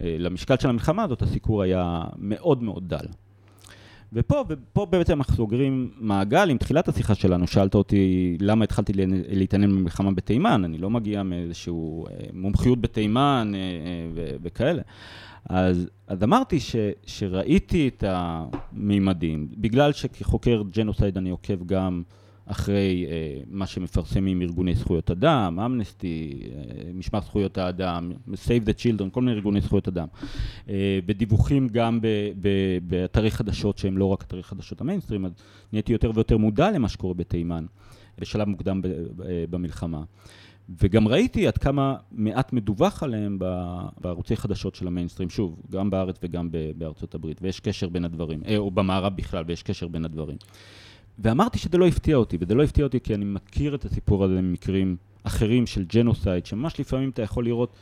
ולמשקל 0.00 0.54
אה, 0.54 0.60
של 0.60 0.68
המלחמה 0.68 1.02
הזאת, 1.02 1.22
הסיקור 1.22 1.62
היה 1.62 2.04
מאוד 2.18 2.62
מאוד 2.62 2.88
דל. 2.88 3.06
ופה, 4.12 4.44
ופה 4.48 4.86
בעצם 4.86 5.18
אנחנו 5.18 5.34
סוגרים 5.34 5.90
מעגל 5.96 6.50
עם 6.50 6.58
תחילת 6.58 6.88
השיחה 6.88 7.14
שלנו, 7.14 7.46
שאלת 7.46 7.74
אותי 7.74 8.36
למה 8.40 8.64
התחלתי 8.64 8.92
להתעניין 9.28 9.70
במלחמה 9.70 10.10
בתימן, 10.10 10.64
אני 10.64 10.78
לא 10.78 10.90
מגיע 10.90 11.22
מאיזושהי 11.22 11.72
אה, 11.72 12.14
מומחיות 12.32 12.80
בתימן 12.80 13.52
אה, 13.54 13.60
אה, 13.60 14.36
וכאלה. 14.42 14.82
אז, 15.48 15.88
אז 16.06 16.22
אמרתי 16.22 16.60
ש, 16.60 16.76
שראיתי 17.06 17.88
את 17.88 18.04
המימדים, 18.06 19.48
בגלל 19.56 19.92
שכחוקר 19.92 20.62
ג'נוסייד 20.70 21.18
אני 21.18 21.30
עוקב 21.30 21.66
גם 21.66 22.02
אחרי 22.46 23.06
אה, 23.08 23.40
מה 23.50 23.66
שמפרסמים 23.66 24.42
ארגוני 24.42 24.74
זכויות 24.74 25.10
אדם, 25.10 25.60
אמנסטי, 25.60 26.40
אה, 26.44 26.92
משמר 26.94 27.20
זכויות 27.20 27.58
האדם, 27.58 28.12
Save 28.32 28.66
the 28.66 28.72
Children, 28.80 29.10
כל 29.10 29.20
מיני 29.20 29.32
ארגוני 29.32 29.60
זכויות 29.60 29.88
אדם, 29.88 30.06
אה, 30.68 30.98
בדיווחים 31.06 31.68
גם 31.68 32.00
באתרי 32.82 33.30
חדשות 33.30 33.78
שהם 33.78 33.98
לא 33.98 34.04
רק 34.04 34.22
אתרי 34.22 34.42
חדשות 34.42 34.80
המיינסטרים, 34.80 35.24
אז 35.24 35.32
נהייתי 35.72 35.92
יותר 35.92 36.10
ויותר 36.14 36.36
מודע 36.36 36.70
למה 36.70 36.88
שקורה 36.88 37.14
בתימן, 37.14 37.66
בשלב 38.18 38.48
מוקדם 38.48 38.82
ב, 38.82 38.88
ב, 39.16 39.44
במלחמה. 39.50 40.02
וגם 40.68 41.08
ראיתי 41.08 41.46
עד 41.46 41.58
כמה 41.58 41.96
מעט 42.12 42.52
מדווח 42.52 43.02
עליהם 43.02 43.38
בערוצי 44.00 44.36
חדשות 44.36 44.74
של 44.74 44.86
המיינסטרים, 44.86 45.30
שוב, 45.30 45.62
גם 45.70 45.90
בארץ 45.90 46.18
וגם 46.22 46.48
בארצות 46.76 47.14
הברית, 47.14 47.38
ויש 47.42 47.60
קשר 47.60 47.88
בין 47.88 48.04
הדברים, 48.04 48.42
אה, 48.46 48.56
או 48.56 48.70
במערב 48.70 49.16
בכלל, 49.16 49.44
ויש 49.46 49.62
קשר 49.62 49.88
בין 49.88 50.04
הדברים. 50.04 50.36
ואמרתי 51.18 51.58
שזה 51.58 51.78
לא 51.78 51.86
הפתיע 51.86 52.16
אותי, 52.16 52.36
וזה 52.40 52.54
לא 52.54 52.62
הפתיע 52.62 52.84
אותי 52.84 53.00
כי 53.00 53.14
אני 53.14 53.24
מכיר 53.24 53.74
את 53.74 53.84
הסיפור 53.84 54.24
הזה 54.24 54.40
ממקרים 54.40 54.96
אחרים 55.22 55.66
של 55.66 55.84
ג'נוסייד, 55.84 56.46
שממש 56.46 56.80
לפעמים 56.80 57.10
אתה 57.10 57.22
יכול 57.22 57.44
לראות 57.44 57.72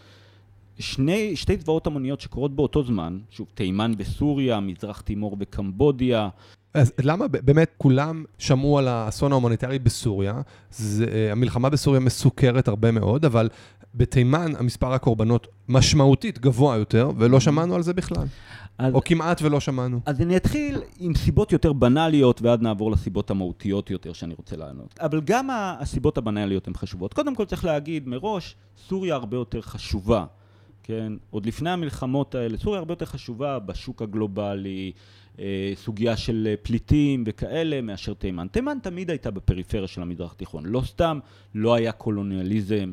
שני, 0.78 1.37
שתי 1.37 1.57
זוועות 1.57 1.87
המוניות 1.87 2.20
שקורות 2.20 2.57
באותו 2.57 2.85
זמן, 2.85 3.18
שוב, 3.30 3.47
תימן 3.55 3.93
וסוריה, 3.99 4.61
מזרח 4.61 5.01
תימור 5.01 5.37
וקמבודיה. 5.41 6.28
אז 6.74 6.93
למה 7.01 7.28
באמת 7.28 7.70
כולם 7.78 8.24
שמעו 8.39 8.78
על 8.78 8.89
האסון 8.89 9.32
ההומניטרי 9.32 9.78
בסוריה? 9.78 10.41
זה, 10.70 11.07
אה, 11.12 11.32
המלחמה 11.32 11.70
בסוריה 11.70 12.01
מסוכרת 12.01 12.68
הרבה 12.68 12.91
מאוד, 12.91 13.24
אבל 13.24 13.49
בתימן 13.95 14.53
המספר 14.59 14.93
הקורבנות 14.93 15.47
משמעותית 15.68 16.39
גבוה 16.39 16.76
יותר, 16.76 17.11
ולא 17.18 17.41
שמענו 17.41 17.74
על 17.74 17.82
זה 17.82 17.95
בכלל. 17.95 18.24
אז, 18.79 18.95
או 18.95 19.01
כמעט 19.05 19.43
ולא 19.43 19.61
שמענו. 19.61 20.01
אז 20.07 20.20
אני 20.20 20.37
אתחיל 20.37 20.79
עם 20.99 21.14
סיבות 21.14 21.53
יותר 21.53 21.72
בנאליות, 21.72 22.43
ואז 22.43 22.61
נעבור 22.61 22.91
לסיבות 22.91 23.31
המהותיות 23.31 23.91
יותר 23.91 24.12
שאני 24.12 24.35
רוצה 24.35 24.57
לענות. 24.57 24.99
אבל 25.01 25.20
גם 25.20 25.49
הסיבות 25.53 26.18
הבנאליות 26.18 26.68
הן 26.68 26.75
חשובות. 26.75 27.14
קודם 27.14 27.35
כל 27.35 27.45
צריך 27.45 27.64
להגיד 27.64 28.09
מראש, 28.09 28.57
סוריה 28.89 29.14
הרבה 29.14 29.37
יותר 29.37 29.61
חשובה, 29.61 30.25
כן? 30.83 31.12
עוד 31.31 31.47
לפני 31.47 31.70
המלחמות 31.70 32.35
האלה, 32.35 32.59
סוריה 32.59 32.79
הרבה 32.79 32.93
יותר 32.93 33.07
חשובה 33.07 33.59
בשוק 33.59 34.03
הגלובלי, 34.03 34.93
אה, 35.39 35.72
סוגיה 35.75 36.16
של 36.16 36.49
אה, 36.51 36.55
פליטים 36.62 37.25
וכאלה, 37.27 37.81
מאשר 37.81 38.14
תימן. 38.14 38.47
תימן 38.47 38.79
תמיד 38.83 39.11
הייתה 39.11 39.31
בפריפריה 39.31 39.87
של 39.87 40.03
המזרח 40.03 40.33
התיכון. 40.33 40.66
לא 40.66 40.83
סתם 40.87 41.18
לא 41.55 41.75
היה 41.75 41.93
קולוניאליזם. 41.93 42.93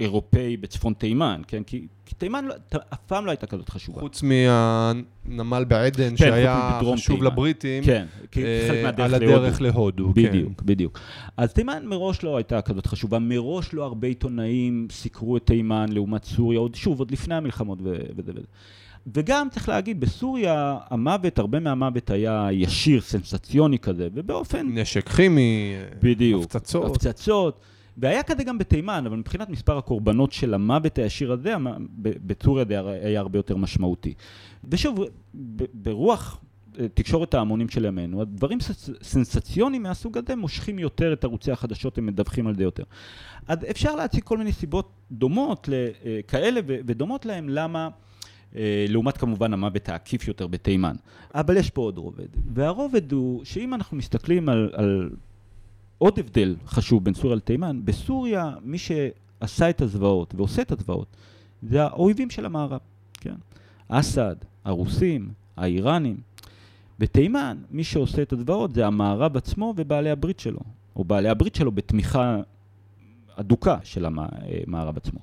אירופאי 0.00 0.56
בצפון 0.56 0.94
תימן, 0.94 1.42
כן? 1.48 1.62
כי, 1.62 1.86
כי 2.06 2.14
תימן 2.14 2.44
לא, 2.44 2.54
אף 2.92 2.98
פעם 3.06 3.26
לא 3.26 3.30
הייתה 3.30 3.46
כזאת 3.46 3.68
חשובה. 3.68 4.00
חוץ 4.00 4.22
מהנמל 4.22 5.64
בעדן, 5.68 6.10
כן, 6.10 6.16
שהיה 6.16 6.80
חשוב 6.94 7.16
תימן. 7.16 7.26
לבריטים, 7.26 7.84
כן, 7.84 8.06
אה, 8.36 8.90
על 8.98 9.14
הדרך 9.14 9.60
להודו. 9.60 10.02
להודו 10.02 10.12
בדיוק, 10.12 10.60
כן. 10.60 10.66
בדיוק. 10.66 10.98
אז 11.36 11.52
תימן 11.52 11.86
מראש 11.86 12.22
לא 12.22 12.36
הייתה 12.36 12.62
כזאת 12.62 12.86
חשובה, 12.86 13.18
מראש 13.18 13.74
לא 13.74 13.84
הרבה 13.84 14.08
עיתונאים 14.08 14.88
סיקרו 14.90 15.36
את 15.36 15.46
תימן 15.46 15.86
לעומת 15.92 16.24
סוריה, 16.24 16.58
עוד 16.58 16.74
שוב, 16.74 16.98
עוד 16.98 17.10
לפני 17.10 17.34
המלחמות 17.34 17.78
וזה 17.82 17.98
וזה. 18.16 18.40
וגם 19.14 19.48
צריך 19.50 19.68
להגיד, 19.68 20.00
בסוריה 20.00 20.78
המוות, 20.90 21.38
הרבה 21.38 21.60
מהמוות 21.60 22.10
היה 22.10 22.48
ישיר, 22.52 23.00
סנסציוני 23.00 23.78
כזה, 23.78 24.08
ובאופן... 24.14 24.66
נשק 24.78 25.08
כימי, 25.08 25.74
בדיוק, 26.02 26.44
הפצצות. 26.44 26.90
הפצצות. 26.90 27.60
והיה 27.96 28.22
כזה 28.22 28.44
גם 28.44 28.58
בתימן, 28.58 29.06
אבל 29.06 29.16
מבחינת 29.16 29.48
מספר 29.48 29.78
הקורבנות 29.78 30.32
של 30.32 30.54
המוות 30.54 30.98
הישיר 30.98 31.32
הזה, 31.32 31.54
בטוריה 31.98 32.64
זה 32.68 32.80
היה 32.80 33.20
הרבה 33.20 33.38
יותר 33.38 33.56
משמעותי. 33.56 34.14
ושוב, 34.70 35.00
ברוח 35.74 36.40
אה, 36.78 36.88
תקשורת 36.88 37.34
ההמונים 37.34 37.68
של 37.68 37.84
ימינו, 37.84 38.22
הדברים 38.22 38.58
סנסציוניים 39.02 39.82
מהסוג 39.82 40.18
הזה 40.18 40.36
מושכים 40.36 40.78
יותר 40.78 41.12
את 41.12 41.24
ערוצי 41.24 41.52
החדשות, 41.52 41.98
הם 41.98 42.06
מדווחים 42.06 42.46
על 42.46 42.54
זה 42.54 42.62
יותר. 42.62 42.84
אז 43.48 43.58
אפשר 43.70 43.96
להציג 43.96 44.22
כל 44.24 44.38
מיני 44.38 44.52
סיבות 44.52 44.90
דומות 45.12 45.68
אה, 45.72 46.48
ודומות 46.66 47.26
להם 47.26 47.48
למה, 47.48 47.88
אה, 48.56 48.86
לעומת 48.88 49.16
כמובן 49.16 49.52
המוות 49.52 49.88
העקיף 49.88 50.28
יותר 50.28 50.46
בתימן. 50.46 50.94
אבל 51.34 51.56
יש 51.56 51.70
פה 51.70 51.82
עוד 51.82 51.98
רובד, 51.98 52.28
והרובד 52.54 53.12
הוא 53.12 53.44
שאם 53.44 53.74
אנחנו 53.74 53.96
מסתכלים 53.96 54.48
על, 54.48 54.70
על 54.72 55.10
עוד 55.98 56.18
הבדל 56.18 56.56
חשוב 56.66 57.04
בין 57.04 57.14
סוריה 57.14 57.36
לתימן, 57.36 57.80
בסוריה 57.84 58.52
מי 58.62 58.78
שעשה 58.78 59.70
את 59.70 59.80
הזוועות 59.80 60.34
ועושה 60.34 60.62
את 60.62 60.72
הזוועות 60.72 61.16
זה 61.62 61.82
האויבים 61.82 62.30
של 62.30 62.46
המערב, 62.46 62.80
כן? 63.20 63.34
אסד, 63.88 64.36
הרוסים, 64.64 65.28
האיראנים. 65.56 66.16
בתימן 66.98 67.56
מי 67.70 67.84
שעושה 67.84 68.22
את 68.22 68.32
הזוועות 68.32 68.74
זה 68.74 68.86
המערב 68.86 69.36
עצמו 69.36 69.74
ובעלי 69.76 70.10
הברית 70.10 70.40
שלו, 70.40 70.60
או 70.96 71.04
בעלי 71.04 71.28
הברית 71.28 71.54
שלו 71.54 71.72
בתמיכה 71.72 72.40
אדוקה 73.36 73.78
של 73.82 74.04
המערב 74.06 74.96
עצמו. 74.96 75.20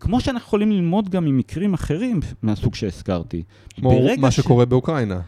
כמו 0.00 0.20
שאנחנו 0.20 0.46
יכולים 0.46 0.72
ללמוד 0.72 1.08
גם 1.08 1.24
ממקרים 1.24 1.74
אחרים 1.74 2.20
מהסוג 2.42 2.74
שהזכרתי. 2.74 3.42
כמו 3.74 4.00
מה 4.18 4.30
שקורה 4.30 4.64
ש... 4.64 4.68
באוקראינה. 4.68 5.20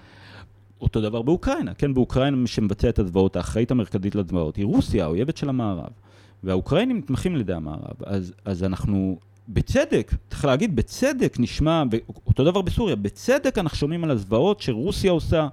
אותו 0.80 1.00
דבר 1.00 1.22
באוקראינה, 1.22 1.74
כן, 1.74 1.94
באוקראינה 1.94 2.36
מי 2.36 2.46
שמבצע 2.46 2.88
את 2.88 2.98
הזוועות, 2.98 3.36
האחראית 3.36 3.70
המרכזית 3.70 4.14
לזוועות, 4.14 4.56
היא 4.56 4.64
רוסיה, 4.64 5.04
האויבת 5.04 5.36
של 5.36 5.48
המערב. 5.48 5.90
והאוקראינים 6.44 6.98
נתמכים 6.98 7.34
על 7.34 7.40
ידי 7.40 7.52
המערב. 7.52 7.96
אז, 8.04 8.32
אז 8.44 8.64
אנחנו, 8.64 9.18
בצדק, 9.48 10.14
צריך 10.30 10.44
להגיד, 10.44 10.76
בצדק 10.76 11.36
נשמע, 11.38 11.82
אותו 12.26 12.44
דבר 12.44 12.62
בסוריה, 12.62 12.96
בצדק 12.96 13.58
אנחנו 13.58 13.78
שומעים 13.78 14.04
על 14.04 14.10
הזוועות 14.10 14.60
שרוסיה 14.60 15.10
עושה, 15.10 15.48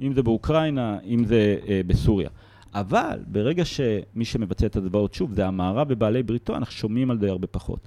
אם 0.00 0.14
זה 0.14 0.22
באוקראינה, 0.22 0.98
אם 1.04 1.24
זה 1.24 1.56
אה, 1.68 1.80
בסוריה. 1.86 2.28
אבל 2.74 3.18
ברגע 3.26 3.64
שמי 3.64 4.24
שמבצע 4.24 4.66
את 4.66 4.76
הזוועות, 4.76 5.14
שוב, 5.14 5.32
זה 5.32 5.46
המערב 5.46 5.86
ובעלי 5.90 6.22
בריתו, 6.22 6.56
אנחנו 6.56 6.72
שומעים 6.72 7.10
על 7.10 7.18
זה 7.20 7.30
הרבה 7.30 7.46
פחות. 7.46 7.78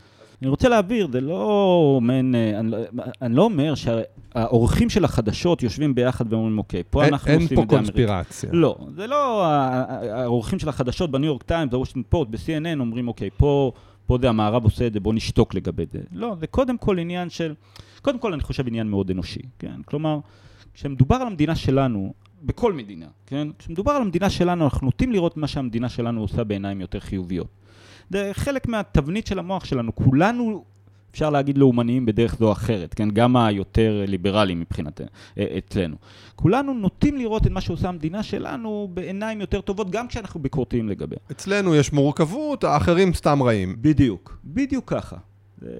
אני 0.41 0.49
רוצה 0.49 0.69
להעביר, 0.69 1.07
זה 1.11 1.21
לא 1.21 1.99
מן, 2.01 2.35
אה, 2.35 2.59
אני, 2.59 2.71
לא, 2.71 2.77
אני 3.21 3.35
לא 3.35 3.43
אומר 3.43 3.73
שהאורחים 3.75 4.89
של 4.89 5.05
החדשות 5.05 5.63
יושבים 5.63 5.95
ביחד 5.95 6.33
ואומרים, 6.33 6.57
אוקיי, 6.57 6.83
פה 6.89 7.03
אין, 7.03 7.13
אנחנו 7.13 7.31
אין 7.31 7.41
עושים 7.41 7.45
את 7.45 7.55
זה. 7.57 7.61
אין 7.61 7.69
פה 7.69 7.75
קונספירציה. 7.75 8.49
לא, 8.53 8.77
זה 8.95 9.07
לא 9.07 9.45
האורחים 9.45 10.59
של 10.59 10.69
החדשות 10.69 11.11
בניו 11.11 11.27
יורק 11.27 11.43
טיימס, 11.43 11.71
בוושינגטון 11.71 12.03
פורט, 12.09 12.27
ב-CNN 12.27 12.79
אומרים, 12.79 13.07
אוקיי, 13.07 13.29
פה, 13.37 13.71
פה 14.05 14.17
זה 14.21 14.29
המערב 14.29 14.63
עושה 14.63 14.87
את 14.87 14.93
זה, 14.93 14.99
בוא 14.99 15.13
נשתוק 15.13 15.53
לגבי 15.53 15.85
זה. 15.91 15.99
לא, 16.11 16.35
זה 16.39 16.47
קודם 16.47 16.77
כל 16.77 16.99
עניין 16.99 17.29
של, 17.29 17.53
קודם 18.01 18.19
כל 18.19 18.33
אני 18.33 18.41
חושב 18.41 18.67
עניין 18.67 18.89
מאוד 18.89 19.11
אנושי, 19.11 19.41
כן? 19.59 19.81
כלומר, 19.85 20.19
כשמדובר 20.73 21.15
על 21.15 21.27
המדינה 21.27 21.55
שלנו, 21.55 22.13
בכל 22.43 22.73
מדינה, 22.73 23.07
כן? 23.25 23.47
כשמדובר 23.59 23.91
על 23.91 24.01
המדינה 24.01 24.29
שלנו, 24.29 24.63
אנחנו 24.63 24.85
נוטים 24.85 25.11
לראות 25.11 25.37
מה 25.37 25.47
שהמדינה 25.47 25.89
שלנו 25.89 26.21
עושה 26.21 26.43
בעיניים 26.43 26.81
יותר 26.81 26.99
חיוביות. 26.99 27.47
זה 28.11 28.31
חלק 28.33 28.67
מהתבנית 28.67 29.27
של 29.27 29.39
המוח 29.39 29.65
שלנו. 29.65 29.95
כולנו, 29.95 30.63
אפשר 31.11 31.29
להגיד, 31.29 31.57
לאומניים 31.57 32.05
בדרך 32.05 32.35
זו 32.39 32.47
או 32.47 32.51
אחרת, 32.51 32.93
כן? 32.93 33.09
גם 33.11 33.37
היותר 33.37 34.03
ליברליים 34.07 34.59
מבחינת 34.59 35.01
אה, 35.01 35.57
אצלנו. 35.57 35.95
כולנו 36.35 36.73
נוטים 36.73 37.17
לראות 37.17 37.47
את 37.47 37.51
מה 37.51 37.61
שעושה 37.61 37.89
המדינה 37.89 38.23
שלנו 38.23 38.89
בעיניים 38.93 39.41
יותר 39.41 39.61
טובות, 39.61 39.91
גם 39.91 40.07
כשאנחנו 40.07 40.39
ביקורתיים 40.39 40.89
לגביה. 40.89 41.19
אצלנו 41.31 41.75
יש 41.75 41.93
מורכבות, 41.93 42.63
האחרים 42.63 43.13
סתם 43.13 43.43
רעים. 43.43 43.75
בדיוק, 43.81 44.37
בדיוק 44.45 44.93
ככה. 44.93 45.17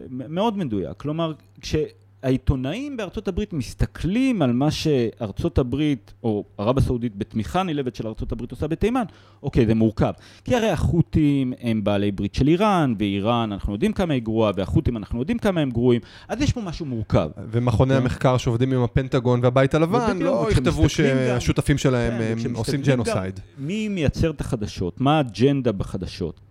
מאוד 0.09 0.57
מדויק. 0.57 0.97
כלומר, 0.97 1.33
כש... 1.61 1.75
העיתונאים 2.23 2.97
בארצות 2.97 3.27
הברית 3.27 3.53
מסתכלים 3.53 4.41
על 4.41 4.53
מה 4.53 4.71
שארצות 4.71 5.57
הברית, 5.57 6.13
או 6.23 6.43
ערב 6.57 6.77
הסעודית 6.77 7.15
בתמיכה 7.15 7.63
נלבת 7.63 7.95
של 7.95 8.07
ארצות 8.07 8.31
הברית 8.31 8.51
עושה 8.51 8.67
בתימן, 8.67 9.03
אוקיי, 9.43 9.65
זה 9.65 9.75
מורכב. 9.75 10.11
כי 10.43 10.55
הרי 10.55 10.69
החות'ים 10.69 11.53
הם 11.61 11.83
בעלי 11.83 12.11
ברית 12.11 12.35
של 12.35 12.47
איראן, 12.47 12.93
ואיראן 12.99 13.51
אנחנו 13.51 13.73
יודעים 13.73 13.93
כמה 13.93 14.13
היא 14.13 14.21
גרועה, 14.21 14.51
והחות'ים 14.55 14.97
אנחנו 14.97 15.19
יודעים 15.19 15.37
כמה 15.37 15.61
הם 15.61 15.69
גרועים, 15.69 16.01
אז 16.27 16.41
יש 16.41 16.51
פה 16.51 16.61
משהו 16.61 16.85
מורכב. 16.85 17.29
ומכוני 17.51 17.93
כן. 17.93 18.01
המחקר 18.01 18.37
שעובדים 18.37 18.73
עם 18.73 18.83
הפנטגון 18.83 19.39
והבית 19.43 19.73
הלבן, 19.73 20.19
לא 20.21 20.47
יכתבו 20.51 20.89
שהשותפים 20.89 21.77
שלהם 21.77 22.37
כן, 22.43 22.53
עושים 22.55 22.81
ג'נוסייד. 22.81 23.39
מי 23.57 23.87
מייצר 23.87 24.29
את 24.29 24.41
החדשות? 24.41 25.01
מה 25.01 25.17
האג'נדה 25.17 25.71
בחדשות? 25.71 26.50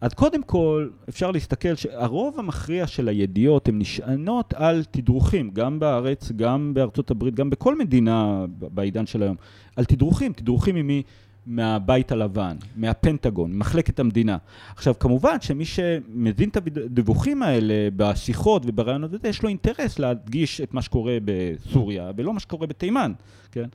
אז 0.00 0.14
קודם 0.14 0.42
כל, 0.42 0.88
אפשר 1.08 1.30
להסתכל 1.30 1.74
שהרוב 1.74 2.38
המכריע 2.38 2.86
של 2.86 3.08
הידיעות 3.08 3.68
הן 3.68 3.78
נשענות 3.78 4.54
על 4.54 4.84
תדרוכים, 4.90 5.50
גם 5.50 5.78
בארץ, 5.78 6.32
גם 6.32 6.74
בארצות 6.74 7.10
הברית, 7.10 7.34
גם 7.34 7.50
בכל 7.50 7.78
מדינה 7.78 8.44
בעידן 8.48 9.06
של 9.06 9.22
היום, 9.22 9.36
על 9.76 9.84
תדרוכים, 9.84 10.32
תדרוכים 10.32 10.74
ממי? 10.74 11.02
מהבית 11.46 12.12
הלבן, 12.12 12.56
מהפנטגון, 12.76 13.52
ממחלקת 13.52 14.00
המדינה. 14.00 14.36
עכשיו, 14.76 14.94
כמובן 14.98 15.40
שמי 15.40 15.64
שמבין 15.64 16.48
את 16.48 16.56
הדיווחים 16.56 17.42
האלה 17.42 17.88
בשיחות 17.96 18.62
וברעיונות 18.66 19.12
הזה, 19.12 19.28
יש 19.28 19.42
לו 19.42 19.48
אינטרס 19.48 19.98
להדגיש 19.98 20.60
את 20.60 20.74
מה 20.74 20.82
שקורה 20.82 21.18
בסוריה, 21.24 22.10
ולא 22.16 22.32
מה 22.34 22.40
שקורה 22.40 22.66
בתימן, 22.66 23.12
כן? 23.52 23.68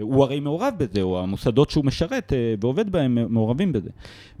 הוא 0.00 0.24
הרי 0.24 0.40
מעורב 0.40 0.74
בזה, 0.78 1.02
או 1.02 1.22
המוסדות 1.22 1.70
שהוא 1.70 1.84
משרת 1.84 2.32
אה, 2.32 2.54
ועובד 2.60 2.90
בהם 2.90 3.18
מעורבים 3.28 3.72
בזה. 3.72 3.90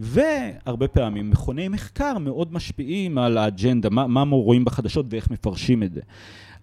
והרבה 0.00 0.88
פעמים 0.88 1.30
מכוני 1.30 1.68
מחקר 1.68 2.18
מאוד 2.18 2.52
משפיעים 2.52 3.18
על 3.18 3.38
האג'נדה, 3.38 3.90
מה, 3.90 4.06
מה 4.06 4.36
רואים 4.36 4.64
בחדשות 4.64 5.06
ואיך 5.08 5.30
מפרשים 5.30 5.82
את 5.82 5.92
זה. 5.92 6.00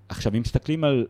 עכשיו, 0.10 0.36
אם 0.36 0.42
מסתכלים 0.42 0.84
על 0.84 1.06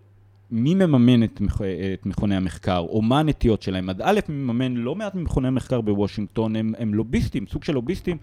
מי 0.51 0.75
מממן 0.75 1.23
את, 1.23 1.41
מכ... 1.41 1.61
את 1.93 2.05
מכוני 2.05 2.35
המחקר, 2.35 2.77
או 2.77 3.01
מה 3.01 3.19
הנטיות 3.19 3.61
שלהם. 3.61 3.89
אז 3.89 3.95
א', 4.01 4.19
מממן 4.29 4.75
לא 4.75 4.95
מעט 4.95 5.15
ממכוני 5.15 5.47
המחקר 5.47 5.81
בוושינגטון, 5.81 6.55
הם, 6.55 6.73
הם 6.79 6.93
לוביסטים, 6.93 7.45
סוג 7.47 7.63
של 7.63 7.73
לוביסטים, 7.73 8.17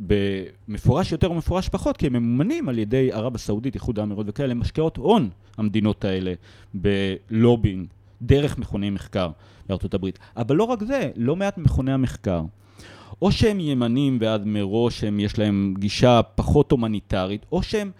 במפורש 0.00 1.12
יותר 1.12 1.26
או 1.26 1.34
מפורש 1.34 1.68
פחות, 1.68 1.96
כי 1.96 2.06
הם 2.06 2.12
ממומנים 2.12 2.68
על 2.68 2.78
ידי 2.78 3.12
ערב 3.12 3.34
הסעודית, 3.34 3.74
איחוד 3.74 3.98
האמירות 3.98 4.26
וכאלה, 4.28 4.52
הם 4.52 4.60
משקיעות 4.60 4.96
הון, 4.96 5.28
המדינות 5.58 6.04
האלה, 6.04 6.32
בלובינג, 6.74 7.86
דרך 8.22 8.58
מכוני 8.58 8.90
מחקר 8.90 9.30
בארצות 9.68 9.94
הברית. 9.94 10.18
אבל 10.36 10.56
לא 10.56 10.64
רק 10.64 10.82
זה, 10.82 11.10
לא 11.16 11.36
מעט 11.36 11.58
ממכוני 11.58 11.92
המחקר. 11.92 12.42
או 13.22 13.32
שהם 13.32 13.60
ימנים 13.60 14.18
ואז 14.20 14.40
מראש 14.44 15.04
הם, 15.04 15.20
יש 15.20 15.38
להם 15.38 15.74
גישה 15.78 16.20
פחות 16.34 16.70
הומניטרית, 16.70 17.46
או 17.52 17.62
שהם 17.62 17.90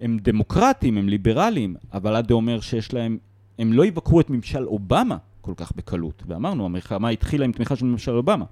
הם 0.00 0.18
דמוקרטים, 0.22 0.98
הם 0.98 1.08
ליברליים, 1.08 1.74
אבל 1.92 2.16
עד 2.16 2.28
זה 2.28 2.34
אומר 2.34 2.60
שיש 2.60 2.94
להם, 2.94 3.18
הם 3.58 3.72
לא 3.72 3.86
יבקרו 3.86 4.20
את 4.20 4.30
ממשל 4.30 4.64
אובמה 4.64 5.16
כל 5.40 5.52
כך 5.56 5.72
בקלות. 5.76 6.22
ואמרנו, 6.26 6.64
המלחמה 6.64 7.08
התחילה 7.08 7.44
עם 7.44 7.52
תמיכה 7.52 7.76
של 7.76 7.84
ממשל 7.84 8.10
אובמה. 8.10 8.44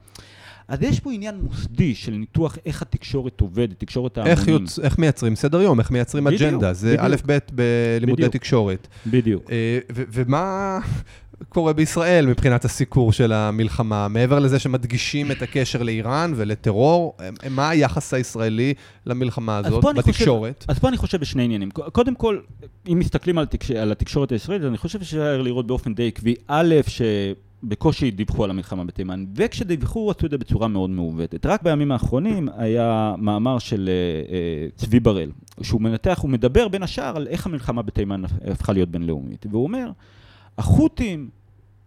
אז 0.68 0.82
יש 0.82 1.01
פה 1.01 1.12
עניין 1.12 1.40
מוסדי 1.42 1.95
של 1.95 2.12
ניתוח 2.12 2.59
איך 2.66 2.82
התקשורת 2.82 3.40
עובדת, 3.40 3.80
תקשורת 3.80 4.18
ההמונים. 4.18 4.38
איך, 4.38 4.49
יוצ... 4.49 4.78
איך 4.78 4.99
מייצרים 4.99 5.36
סדר 5.36 5.62
יום, 5.62 5.80
איך 5.80 5.90
מייצרים 5.90 6.24
בדיוק, 6.24 6.42
אג'נדה, 6.42 6.72
זה 6.72 6.97
א' 6.99 7.16
ב' 7.26 7.38
בלימודי 7.53 8.22
בדיוק, 8.22 8.32
תקשורת. 8.32 8.88
בדיוק. 9.07 9.51
אה, 9.51 9.78
ומה... 9.90 10.78
קורה 11.49 11.72
בישראל 11.72 12.26
מבחינת 12.26 12.64
הסיקור 12.64 13.12
של 13.12 13.32
המלחמה, 13.32 14.09
מעבר 14.09 14.38
לזה 14.38 14.59
שמדגישים 14.59 15.30
את 15.30 15.42
הקשר 15.42 15.82
לאיראן 15.82 16.32
ולטרור, 16.36 17.16
מה 17.51 17.68
היחס 17.68 18.14
הישראלי 18.14 18.74
למלחמה 19.07 19.59
הזאת 19.59 19.84
בתקשורת? 19.97 20.59
חושב, 20.59 20.70
אז 20.70 20.78
פה 20.78 20.88
אני 20.88 20.97
חושב 20.97 21.20
בשני 21.20 21.42
עניינים. 21.42 21.70
קודם 21.70 22.14
כל, 22.14 22.38
אם 22.92 22.99
מסתכלים 22.99 23.38
על, 23.38 23.47
תקש, 23.47 23.70
על 23.70 23.92
התקשורת 23.92 24.32
הישראלית, 24.32 24.64
אני 24.64 24.78
חושב 24.78 24.99
שאפשר 24.99 25.42
לראות 25.42 25.66
באופן 25.66 25.95
די 25.95 26.09
עקבי, 26.09 26.34
א', 26.49 26.74
ש... 26.86 27.03
בקושי 27.68 28.11
דיווחו 28.11 28.45
על 28.45 28.51
המלחמה 28.51 28.84
בתימן, 28.84 29.24
וכשדיווחו 29.34 30.11
עשו 30.11 30.26
את 30.26 30.30
זה 30.30 30.38
בצורה 30.38 30.68
מאוד 30.68 30.90
מעוותת. 30.90 31.47
רק 31.47 31.62
בימים 31.62 31.92
האחרונים 31.92 32.49
היה 32.57 33.14
מאמר 33.18 33.59
של 33.59 33.88
uh, 33.88 34.28
uh, 34.28 34.80
צבי 34.80 35.01
בראל, 35.01 35.30
שהוא 35.62 35.80
מנתח, 35.80 36.18
הוא 36.22 36.30
מדבר 36.30 36.68
בין 36.68 36.82
השאר 36.82 37.16
על 37.16 37.26
איך 37.26 37.47
המלחמה 37.47 37.82
בתימן 37.82 38.22
הפכה 38.24 38.72
להיות 38.72 38.88
בינלאומית, 38.88 39.47
והוא 39.51 39.64
אומר, 39.64 39.90
החות'ים 40.59 41.28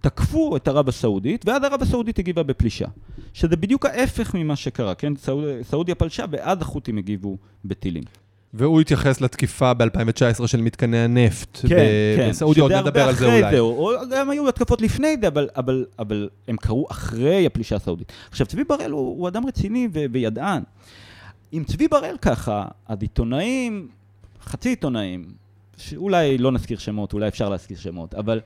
תקפו 0.01 0.55
את 0.55 0.67
ערב 0.67 0.89
הסעודית, 0.89 1.47
ואז 1.47 1.63
ערב 1.63 1.81
הסעודית 1.81 2.19
הגיבה 2.19 2.43
בפלישה. 2.43 2.85
שזה 3.33 3.55
בדיוק 3.55 3.85
ההפך 3.85 4.35
ממה 4.35 4.55
שקרה, 4.55 4.95
כן? 4.95 5.15
סעוד, 5.15 5.43
סעודיה 5.63 5.95
פלשה, 5.95 6.25
ואז 6.31 6.61
החות'ים 6.61 6.97
הגיבו 6.97 7.37
בטילים. 7.65 8.03
והוא 8.53 8.81
התייחס 8.81 9.21
לתקיפה 9.21 9.73
ב-2019 9.73 10.47
של 10.47 10.61
מתקני 10.61 10.97
הנפט 10.97 11.57
כן, 11.61 11.75
ב- 11.75 12.17
כן. 12.17 12.29
בסעודיה, 12.29 12.63
עוד 12.63 12.71
נדבר 12.71 13.07
על 13.07 13.15
זה 13.15 13.25
אולי. 13.25 13.51
זה, 13.51 13.59
או, 13.59 13.89
או 13.89 14.09
גם 14.11 14.29
היו 14.29 14.49
התקפות 14.49 14.81
לפני 14.81 15.15
זה, 15.21 15.27
אבל, 15.27 15.49
אבל, 15.55 15.85
אבל 15.99 16.29
הם 16.47 16.57
קרו 16.57 16.87
אחרי 16.91 17.45
הפלישה 17.45 17.75
הסעודית. 17.75 18.11
עכשיו, 18.29 18.47
צבי 18.47 18.63
בראל 18.63 18.91
הוא, 18.91 19.19
הוא 19.19 19.27
אדם 19.27 19.45
רציני 19.45 19.87
ו- 19.93 20.05
וידען. 20.11 20.63
אם 21.53 21.63
צבי 21.67 21.87
בראל 21.87 22.15
ככה, 22.21 22.65
אז 22.87 22.97
עיתונאים, 23.01 23.87
חצי 24.43 24.69
עיתונאים, 24.69 25.25
שאולי 25.77 26.37
לא 26.37 26.51
נזכיר 26.51 26.77
שמות, 26.77 27.13
אולי 27.13 27.27
אפשר 27.27 27.49
להזכיר 27.49 27.77
שמות, 27.77 28.15
אבל... 28.15 28.39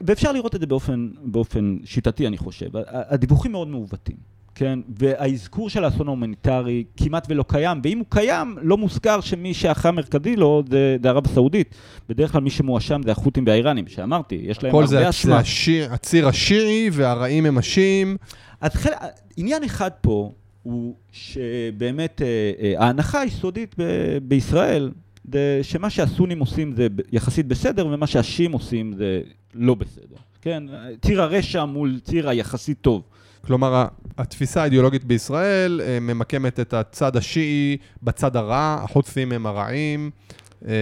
ואפשר 0.00 0.32
לראות 0.32 0.54
את 0.54 0.60
זה 0.60 0.66
באופן, 0.66 1.10
באופן 1.22 1.76
שיטתי, 1.84 2.26
אני 2.26 2.38
חושב. 2.38 2.66
הדיווחים 2.86 3.52
מאוד 3.52 3.68
מעוותים, 3.68 4.16
כן? 4.54 4.78
והאזכור 4.98 5.70
של 5.70 5.84
האסון 5.84 6.06
ההומניטרי 6.06 6.84
כמעט 6.96 7.26
ולא 7.30 7.44
קיים, 7.48 7.80
ואם 7.84 7.98
הוא 7.98 8.06
קיים, 8.08 8.58
לא 8.62 8.76
מוזכר 8.76 9.20
שמי 9.20 9.54
שאחראי 9.54 9.88
המרכזי 9.88 10.36
לו 10.36 10.62
זה, 10.70 10.96
זה 11.02 11.08
ערב 11.08 11.26
הסעודית. 11.26 11.74
בדרך 12.08 12.32
כלל 12.32 12.40
מי 12.40 12.50
שמואשם 12.50 13.00
זה 13.04 13.12
החות'ים 13.12 13.44
והאיראנים, 13.46 13.86
שאמרתי, 13.86 14.40
יש 14.42 14.62
להם 14.62 14.74
הרבה 14.74 14.84
אשמה. 15.08 15.38
הכל 15.38 15.44
זה 15.66 15.86
הציר 15.90 16.28
השיעי 16.28 16.90
והרעים 16.92 17.46
הם 17.46 17.58
השיעים. 17.58 18.16
אז 18.60 18.74
חל... 18.74 18.90
עניין 19.36 19.64
אחד 19.64 19.90
פה 20.00 20.32
הוא 20.62 20.94
שבאמת 21.12 22.22
אה, 22.22 22.52
אה, 22.60 22.84
ההנחה 22.84 23.20
היסודית 23.20 23.74
ב- 23.78 24.18
בישראל 24.22 24.90
זה 25.32 25.60
שמה 25.62 25.90
שהסונים 25.90 26.38
עושים 26.38 26.72
זה 26.72 26.86
יחסית 27.12 27.46
בסדר, 27.46 27.86
ומה 27.86 28.06
שהשיעים 28.06 28.52
עושים 28.52 28.92
זה 28.92 29.20
לא 29.54 29.74
בסדר. 29.74 30.16
כן, 30.42 30.62
ציר 31.02 31.22
הרשע 31.22 31.64
מול 31.64 32.00
ציר 32.04 32.28
היחסית 32.28 32.80
טוב. 32.80 33.02
כלומר, 33.46 33.86
התפיסה 34.18 34.62
האידיאולוגית 34.62 35.04
בישראל 35.04 35.80
אה, 35.84 36.00
ממקמת 36.00 36.60
את 36.60 36.74
הצד 36.74 37.16
השיעי 37.16 37.76
בצד 38.02 38.36
הרע, 38.36 38.80
החוטפים 38.82 39.32
הם 39.32 39.46
הרעים 39.46 40.10
אה, 40.68 40.72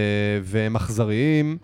והם 0.42 0.76
אכזריים. 0.76 1.58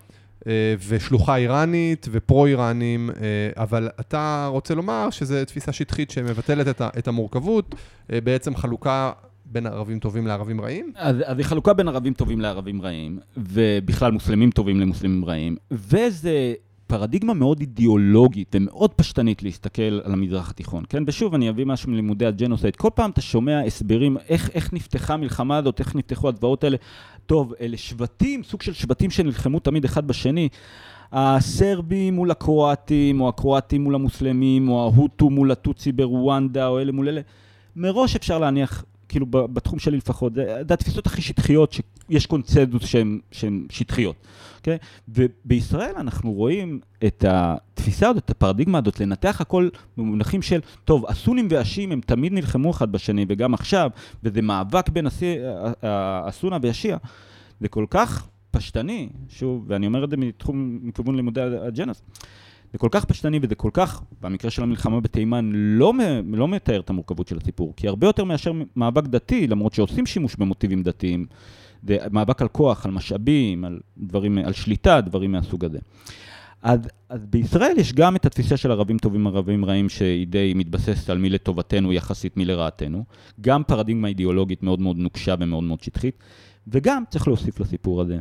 אה, 0.46 0.74
ושלוחה 0.88 1.36
איראנית 1.36 2.06
ופרו-איראנים, 2.10 3.10
אבל 3.56 3.88
אתה 4.00 4.48
רוצה 4.50 4.74
לומר 4.74 5.10
שזו 5.10 5.44
תפיסה 5.46 5.72
שטחית 5.72 6.10
שמבטלת 6.10 6.82
את 6.98 7.08
המורכבות, 7.08 7.74
בעצם 8.08 8.56
חלוקה 8.56 9.12
בין 9.52 9.66
ערבים 9.66 9.98
טובים 9.98 10.26
לערבים 10.26 10.60
רעים? 10.60 10.92
אז, 10.96 11.16
אז 11.24 11.38
היא 11.38 11.46
חלוקה 11.46 11.72
בין 11.72 11.88
ערבים 11.88 12.14
טובים 12.14 12.40
לערבים 12.40 12.82
רעים, 12.82 13.18
ובכלל 13.36 14.12
מוסלמים 14.12 14.50
טובים 14.50 14.80
למוסלמים 14.80 15.24
רעים, 15.24 15.56
וזה 15.70 16.54
פרדיגמה 16.86 17.34
מאוד 17.34 17.60
אידיאולוגית 17.60 18.54
ומאוד 18.54 18.94
פשטנית 18.94 19.42
להסתכל 19.42 19.82
על 19.82 20.12
המזרח 20.12 20.50
התיכון, 20.50 20.84
כן? 20.88 21.02
ושוב, 21.06 21.34
אני 21.34 21.50
אביא 21.50 21.64
משהו 21.66 21.90
מלימודי 21.90 22.26
הג'נוסייד. 22.26 22.76
כל 22.76 22.88
פעם 22.94 23.10
אתה 23.10 23.20
שומע 23.20 23.60
הסברים 23.66 24.16
איך, 24.28 24.50
איך 24.54 24.72
נפתחה 24.72 25.14
המלחמה 25.14 25.56
הזאת, 25.56 25.80
איך 25.80 25.96
נפתחו 25.96 26.28
הדברות 26.28 26.64
האלה. 26.64 26.76
טוב, 27.26 27.54
אלה 27.60 27.76
שבטים, 27.76 28.42
סוג 28.42 28.62
של 28.62 28.72
שבטים 28.72 29.10
שנלחמו 29.10 29.60
תמיד 29.60 29.84
אחד 29.84 30.06
בשני. 30.06 30.48
הסרבים 31.12 32.14
מול 32.14 32.30
הקרואטים, 32.30 33.20
או 33.20 33.28
הקרואטים 33.28 33.84
מול 33.84 33.94
המוסלמים, 33.94 34.68
או 34.68 34.82
ההוטו 34.82 35.30
מול 35.30 35.50
הטוצי 35.50 35.92
ברואנדה, 35.92 36.66
או 36.68 36.80
אלה 36.80 36.92
מול 36.92 37.08
אלה. 37.08 37.20
מראש 37.76 38.16
אפשר 38.16 38.38
להניח, 38.38 38.84
כאילו 39.08 39.26
בתחום 39.30 39.78
שלי 39.78 39.96
לפחות, 39.96 40.34
זה, 40.34 40.60
התפיסות 40.70 41.06
הכי 41.06 41.22
שטחיות, 41.22 41.72
שיש 41.72 42.26
קונצנזוס 42.26 42.84
שהן 43.30 43.66
שטחיות. 43.70 44.16
אוקיי? 44.58 44.78
ובישראל 45.08 45.94
אנחנו 45.96 46.32
רואים 46.32 46.80
את 47.04 47.24
התפיסה 47.28 48.08
הזאת, 48.08 48.24
את 48.24 48.30
הפרדיגמה 48.30 48.78
הזאת, 48.78 49.00
לנתח 49.00 49.40
הכל 49.40 49.68
במונחים 49.96 50.42
של, 50.42 50.60
טוב, 50.84 51.06
הסונים 51.08 51.48
והשיעים 51.50 51.92
הם 51.92 52.00
תמיד 52.00 52.32
נלחמו 52.32 52.70
אחד 52.70 52.92
בשני, 52.92 53.26
וגם 53.28 53.54
עכשיו, 53.54 53.90
וזה 54.22 54.42
מאבק 54.42 54.88
בין 54.88 55.06
הסונה 55.82 56.58
והשיעה. 56.62 56.98
זה 57.60 57.68
כל 57.68 57.86
כך 57.90 58.28
פשטני, 58.50 59.08
שוב, 59.28 59.64
ואני 59.68 59.86
אומר 59.86 60.04
את 60.04 60.10
זה 60.10 60.16
מתחום, 60.16 60.78
מכיוון 60.82 61.16
לימודי 61.16 61.40
הג'נוס, 61.40 62.02
זה 62.72 62.78
כל 62.78 62.88
כך 62.90 63.04
פשטני 63.04 63.38
וזה 63.42 63.54
כל 63.54 63.70
כך, 63.72 64.02
במקרה 64.20 64.50
של 64.50 64.62
המלחמה 64.62 65.00
בתימן, 65.00 65.50
לא, 65.54 65.92
לא 66.32 66.48
מתאר 66.48 66.80
את 66.80 66.90
המורכבות 66.90 67.28
של 67.28 67.36
הסיפור, 67.36 67.74
כי 67.76 67.88
הרבה 67.88 68.06
יותר 68.06 68.24
מאשר 68.24 68.52
מאבק 68.76 69.04
דתי, 69.04 69.46
למרות 69.46 69.74
שעושים 69.74 70.06
שימוש 70.06 70.36
במוטיבים 70.36 70.82
דתיים, 70.82 71.26
זה 71.82 71.96
מאבק 72.10 72.42
על 72.42 72.48
כוח, 72.48 72.86
על 72.86 72.92
משאבים, 72.92 73.64
על 73.64 73.80
דברים, 73.98 74.38
על 74.38 74.52
שליטה, 74.52 75.00
דברים 75.00 75.32
מהסוג 75.32 75.64
הזה. 75.64 75.78
אז, 76.62 76.80
אז 77.08 77.26
בישראל 77.26 77.74
יש 77.78 77.92
גם 77.92 78.16
את 78.16 78.26
התפיסה 78.26 78.56
של 78.56 78.70
ערבים 78.70 78.98
טובים, 78.98 79.26
ערבים 79.26 79.64
רעים, 79.64 79.88
שהיא 79.88 80.26
די 80.26 80.52
מתבססת 80.56 81.10
על 81.10 81.18
מי 81.18 81.30
לטובתנו 81.30 81.92
יחסית 81.92 82.36
מי 82.36 82.44
לרעתנו. 82.44 83.04
גם 83.40 83.64
פרדיגמה 83.64 84.08
אידיאולוגית 84.08 84.62
מאוד 84.62 84.80
מאוד 84.80 84.96
נוקשה 84.96 85.34
ומאוד 85.40 85.64
מאוד 85.64 85.82
שטחית. 85.82 86.18
וגם, 86.68 87.02
צריך 87.10 87.28
להוסיף 87.28 87.60
לסיפור 87.60 88.00
הזה, 88.00 88.18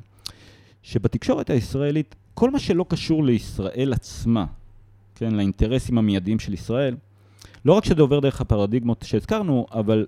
שבתקשורת 0.82 1.50
הישראלית, 1.50 2.16
כל 2.40 2.52
מה 2.52 2.60
שלא 2.60 2.86
קשור 2.88 3.26
לישראל 3.26 3.94
עצמה, 3.94 4.46
כן, 5.16 5.34
לאינטרסים 5.34 5.98
המיידיים 5.98 6.40
של 6.40 6.54
ישראל, 6.54 6.96
לא 7.66 7.74
רק 7.74 7.86
שזה 7.86 8.02
עובר 8.02 8.20
דרך 8.20 8.42
הפרדיגמות 8.42 9.06
שהזכרנו, 9.08 9.66
אבל 9.72 10.06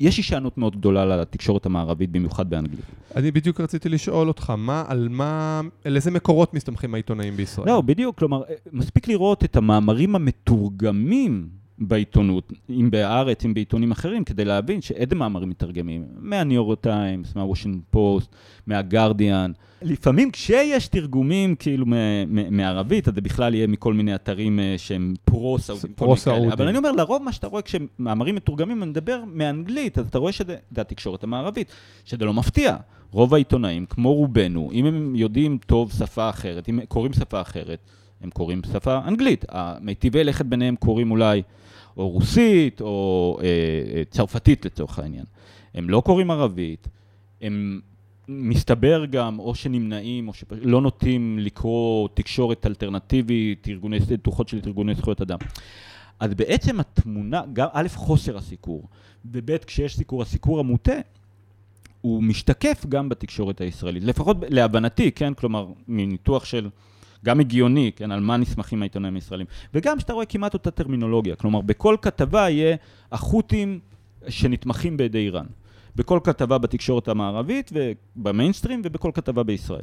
יש 0.00 0.16
הישענות 0.16 0.58
מאוד 0.58 0.76
גדולה 0.76 1.06
לתקשורת 1.06 1.66
המערבית, 1.66 2.10
במיוחד 2.10 2.50
באנגלית. 2.50 2.84
אני 3.16 3.30
בדיוק 3.30 3.60
רציתי 3.60 3.88
לשאול 3.88 4.28
אותך, 4.28 4.52
מה, 4.56 4.84
על 4.86 5.08
מה, 5.08 5.60
על 5.84 5.96
איזה 5.96 6.10
מקורות 6.10 6.54
מסתמכים 6.54 6.94
העיתונאים 6.94 7.36
בישראל? 7.36 7.68
לא, 7.68 7.80
בדיוק, 7.80 8.18
כלומר, 8.18 8.42
מספיק 8.72 9.08
לראות 9.08 9.44
את 9.44 9.56
המאמרים 9.56 10.16
המתורגמים 10.16 11.48
בעיתונות, 11.78 12.52
אם 12.70 12.90
בהארץ, 12.90 13.44
אם 13.44 13.54
בעיתונים 13.54 13.90
אחרים, 13.90 14.24
כדי 14.24 14.44
להבין 14.44 14.80
שאיזה 14.80 15.14
מאמרים 15.14 15.48
מתרגמים, 15.50 16.04
מהניו 16.16 16.54
יורק 16.54 16.80
טיימס, 16.80 17.36
מהוושינג 17.36 17.80
פוסט, 17.90 18.34
מהגרדיאן. 18.66 19.52
לפעמים 19.82 20.30
כשיש 20.30 20.88
תרגומים 20.88 21.54
כאילו 21.54 21.86
מערבית, 22.50 23.08
אז 23.08 23.14
זה 23.14 23.20
בכלל 23.20 23.54
יהיה 23.54 23.66
מכל 23.66 23.94
מיני 23.94 24.14
אתרים 24.14 24.60
אה, 24.60 24.74
שהם 24.76 25.14
פרו-סעודים. 25.24 25.92
פרו-סעודים. 25.96 26.52
אבל 26.52 26.68
אני 26.68 26.78
אומר, 26.78 26.92
לרוב 26.92 27.22
מה 27.22 27.32
שאתה 27.32 27.46
רואה 27.46 27.62
כשמאמרים 27.62 28.34
מתורגמים, 28.34 28.82
אני 28.82 28.90
מדבר 28.90 29.22
מאנגלית, 29.26 29.98
אז 29.98 30.06
אתה 30.06 30.18
רואה 30.18 30.32
שזה 30.32 30.56
התקשורת 30.76 31.24
המערבית, 31.24 31.72
שזה 32.04 32.24
לא 32.24 32.34
מפתיע. 32.34 32.76
רוב 33.10 33.34
העיתונאים, 33.34 33.86
כמו 33.86 34.14
רובנו, 34.14 34.70
אם 34.72 34.86
הם 34.86 35.16
יודעים 35.16 35.58
טוב 35.66 35.92
שפה 35.92 36.30
אחרת, 36.30 36.68
אם 36.68 36.80
קוראים 36.88 37.12
שפה 37.12 37.40
אחרת, 37.40 37.78
הם 38.20 38.30
קוראים 38.30 38.60
שפה 38.72 38.98
אנגלית. 39.08 39.44
המיטיבי 39.48 40.24
לכת 40.24 40.46
ביניהם 40.46 40.76
קוראים 40.76 41.10
אולי 41.10 41.42
או 41.98 42.08
רוסית 42.08 42.80
או 42.80 43.38
אה, 43.40 43.46
אה, 43.96 44.02
צרפתית 44.10 44.64
לצורך 44.64 44.98
העניין. 44.98 45.24
הם 45.74 45.90
לא 45.90 46.00
קוראים 46.00 46.30
ערבית, 46.30 46.88
הם 47.42 47.80
מסתבר 48.28 49.04
גם 49.04 49.38
או 49.38 49.54
שנמנעים 49.54 50.28
או 50.28 50.34
שלא 50.34 50.80
נוטים 50.80 51.38
לקרוא 51.38 52.08
תקשורת 52.14 52.66
אלטרנטיבית, 52.66 53.68
ארגוני, 53.68 53.98
דוחות 54.24 54.48
של 54.48 54.60
ארגוני 54.66 54.94
זכויות 54.94 55.20
אדם. 55.20 55.38
אז 56.20 56.34
בעצם 56.34 56.80
התמונה, 56.80 57.42
גם 57.52 57.68
א', 57.72 57.88
חוסר 57.94 58.36
הסיקור, 58.36 58.88
וב', 59.24 59.56
כשיש 59.56 59.96
סיקור, 59.96 60.22
הסיקור 60.22 60.60
המוטה, 60.60 61.00
הוא 62.00 62.22
משתקף 62.22 62.86
גם 62.88 63.08
בתקשורת 63.08 63.60
הישראלית, 63.60 64.04
לפחות 64.04 64.36
להבנתי, 64.48 65.12
כן? 65.12 65.34
כלומר, 65.34 65.66
מניתוח 65.88 66.44
של 66.44 66.68
גם 67.24 67.40
הגיוני, 67.40 67.90
כן, 67.96 68.10
על 68.10 68.20
מה 68.20 68.36
נסמכים 68.36 68.82
העיתונאים 68.82 69.14
הישראלים. 69.14 69.46
וגם 69.74 70.00
שאתה 70.00 70.12
רואה 70.12 70.26
כמעט 70.26 70.54
אותה 70.54 70.70
טרמינולוגיה, 70.70 71.36
כלומר, 71.36 71.60
בכל 71.60 71.96
כתבה 72.02 72.50
יהיה 72.50 72.76
החות'ים 73.12 73.80
שנתמכים 74.28 74.96
בידי 74.96 75.18
איראן. 75.18 75.46
בכל 75.96 76.20
כתבה 76.24 76.58
בתקשורת 76.58 77.08
המערבית 77.08 77.72
ובמיינסטרים 77.72 78.82
ובכל 78.84 79.10
כתבה 79.14 79.42
בישראל. 79.42 79.82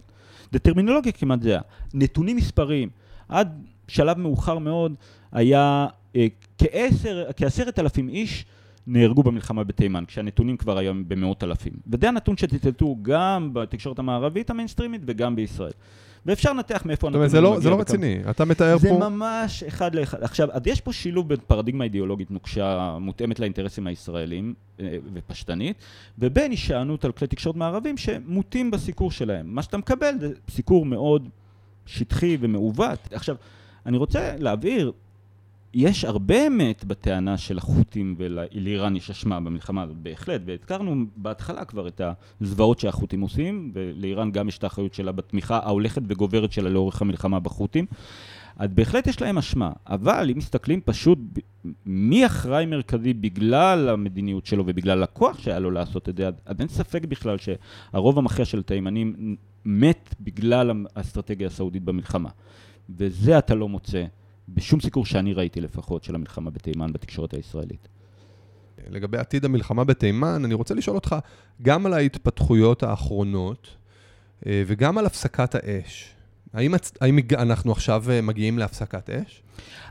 זה 0.51 0.59
טרמינולוגיה 0.59 1.11
כמעט 1.11 1.41
זהה. 1.41 1.61
נתונים 1.93 2.35
מספריים, 2.37 2.89
עד 3.29 3.63
שלב 3.87 4.17
מאוחר 4.19 4.57
מאוד 4.57 4.93
היה 5.31 5.87
אה, 6.15 6.27
כעשר, 6.57 7.23
כעשרת 7.37 7.79
אלפים 7.79 8.09
איש 8.09 8.45
נהרגו 8.87 9.23
במלחמה 9.23 9.63
בתימן, 9.63 10.03
כשהנתונים 10.07 10.57
כבר 10.57 10.77
היום 10.77 11.03
במאות 11.07 11.43
אלפים. 11.43 11.73
וזה 11.87 12.09
הנתון 12.09 12.37
שציטטו 12.37 12.97
גם 13.01 13.49
בתקשורת 13.53 13.99
המערבית 13.99 14.49
המיינסטרימית 14.49 15.01
וגם 15.05 15.35
בישראל. 15.35 15.71
ואפשר 16.25 16.53
לנתח 16.53 16.85
מאיפה 16.85 17.07
הנתון 17.07 17.21
מגיע. 17.21 17.29
זאת 17.29 17.43
אומרת, 17.43 17.61
זה 17.61 17.69
לא 17.69 17.79
רציני, 17.79 18.17
אתה 18.29 18.45
מתאר 18.45 18.77
פה... 18.77 18.81
זה 18.81 18.91
ממש 18.93 19.63
אחד 19.63 19.95
לאחד. 19.95 20.23
עכשיו, 20.23 20.47
אז 20.51 20.61
יש 20.65 20.81
פה 20.81 20.93
שילוב 20.93 21.29
בין 21.29 21.37
פרדיגמה 21.47 21.83
אידיאולוגית 21.83 22.31
נוקשה, 22.31 22.97
מותאמת 23.01 23.39
לאינטרסים 23.39 23.87
הישראלים 23.87 24.53
אה, 24.79 24.97
ופשטנית, 25.13 25.77
ובין 26.19 26.51
הישענות 26.51 27.05
על 27.05 27.11
כלי 27.11 27.27
תקשורת 27.27 27.55
מערבים 27.55 27.97
שמוטים 27.97 28.71
בסיקור 28.71 29.11
שלהם. 29.11 29.55
מה 29.55 29.61
שאתה 29.63 29.77
מקבל 29.77 30.13
זה 30.19 30.31
סיקור 30.49 30.85
מאוד 30.85 31.29
שטחי 31.85 32.37
ומעוות. 32.39 32.99
עכשיו, 33.11 33.35
אני 33.85 33.97
רוצה 33.97 34.35
להבהיר, 34.39 34.91
יש 35.75 36.05
הרבה 36.05 36.47
אמת 36.47 36.85
בטענה 36.85 37.37
של 37.37 37.57
החות'ים 37.57 38.15
ולאיראן 38.17 38.95
יש 38.95 39.09
אשמה 39.09 39.39
במלחמה 39.39 39.83
הזאת, 39.83 39.97
בהחלט, 39.97 40.41
והזכרנו 40.45 41.05
בהתחלה 41.15 41.65
כבר 41.65 41.87
את 41.87 42.01
הזוועות 42.41 42.79
שהחות'ים 42.79 43.21
עושים, 43.21 43.71
ולאיראן 43.73 44.31
גם 44.31 44.47
יש 44.47 44.57
את 44.57 44.63
האחריות 44.63 44.93
שלה 44.93 45.11
בתמיכה 45.11 45.59
ההולכת 45.63 46.01
וגוברת 46.07 46.51
שלה 46.51 46.69
לאורך 46.69 47.01
המלחמה 47.01 47.39
בחות'ים. 47.39 47.85
אז 48.57 48.69
בהחלט 48.73 49.07
יש 49.07 49.21
להם 49.21 49.37
אשמה, 49.37 49.71
אבל 49.87 50.29
אם 50.31 50.37
מסתכלים 50.37 50.81
פשוט 50.81 51.19
מי 51.85 52.25
אחראי 52.25 52.65
מרכזי 52.65 53.13
בגלל 53.13 53.89
המדיניות 53.89 54.45
שלו 54.45 54.63
ובגלל 54.67 55.03
הכוח 55.03 55.39
שהיה 55.39 55.59
לו 55.59 55.71
לעשות 55.71 56.09
את 56.09 56.17
זה, 56.17 56.29
אז 56.45 56.55
אין 56.59 56.67
ספק 56.67 57.05
בכלל 57.05 57.37
שהרוב 57.37 58.17
המכריע 58.17 58.45
של 58.45 58.59
התימנים 58.59 59.35
מת 59.65 60.15
בגלל 60.19 60.71
האסטרטגיה 60.95 61.47
הסעודית 61.47 61.83
במלחמה. 61.83 62.29
וזה 62.89 63.37
אתה 63.37 63.55
לא 63.55 63.69
מוצא 63.69 64.05
בשום 64.49 64.81
סיקור 64.81 65.05
שאני 65.05 65.33
ראיתי 65.33 65.61
לפחות 65.61 66.03
של 66.03 66.15
המלחמה 66.15 66.49
בתימן 66.49 66.93
בתקשורת 66.93 67.33
הישראלית. 67.33 67.87
לגבי 68.89 69.17
עתיד 69.17 69.45
המלחמה 69.45 69.83
בתימן, 69.83 70.41
אני 70.45 70.53
רוצה 70.53 70.73
לשאול 70.73 70.95
אותך 70.95 71.15
גם 71.61 71.85
על 71.85 71.93
ההתפתחויות 71.93 72.83
האחרונות 72.83 73.67
אה, 74.45 74.63
וגם 74.67 74.97
על 74.97 75.05
הפסקת 75.05 75.55
האש. 75.55 76.15
האם, 76.53 76.73
האם 77.01 77.19
אנחנו 77.33 77.71
עכשיו 77.71 78.03
אה, 78.09 78.21
מגיעים 78.21 78.59
להפסקת 78.59 79.09
אש? 79.09 79.41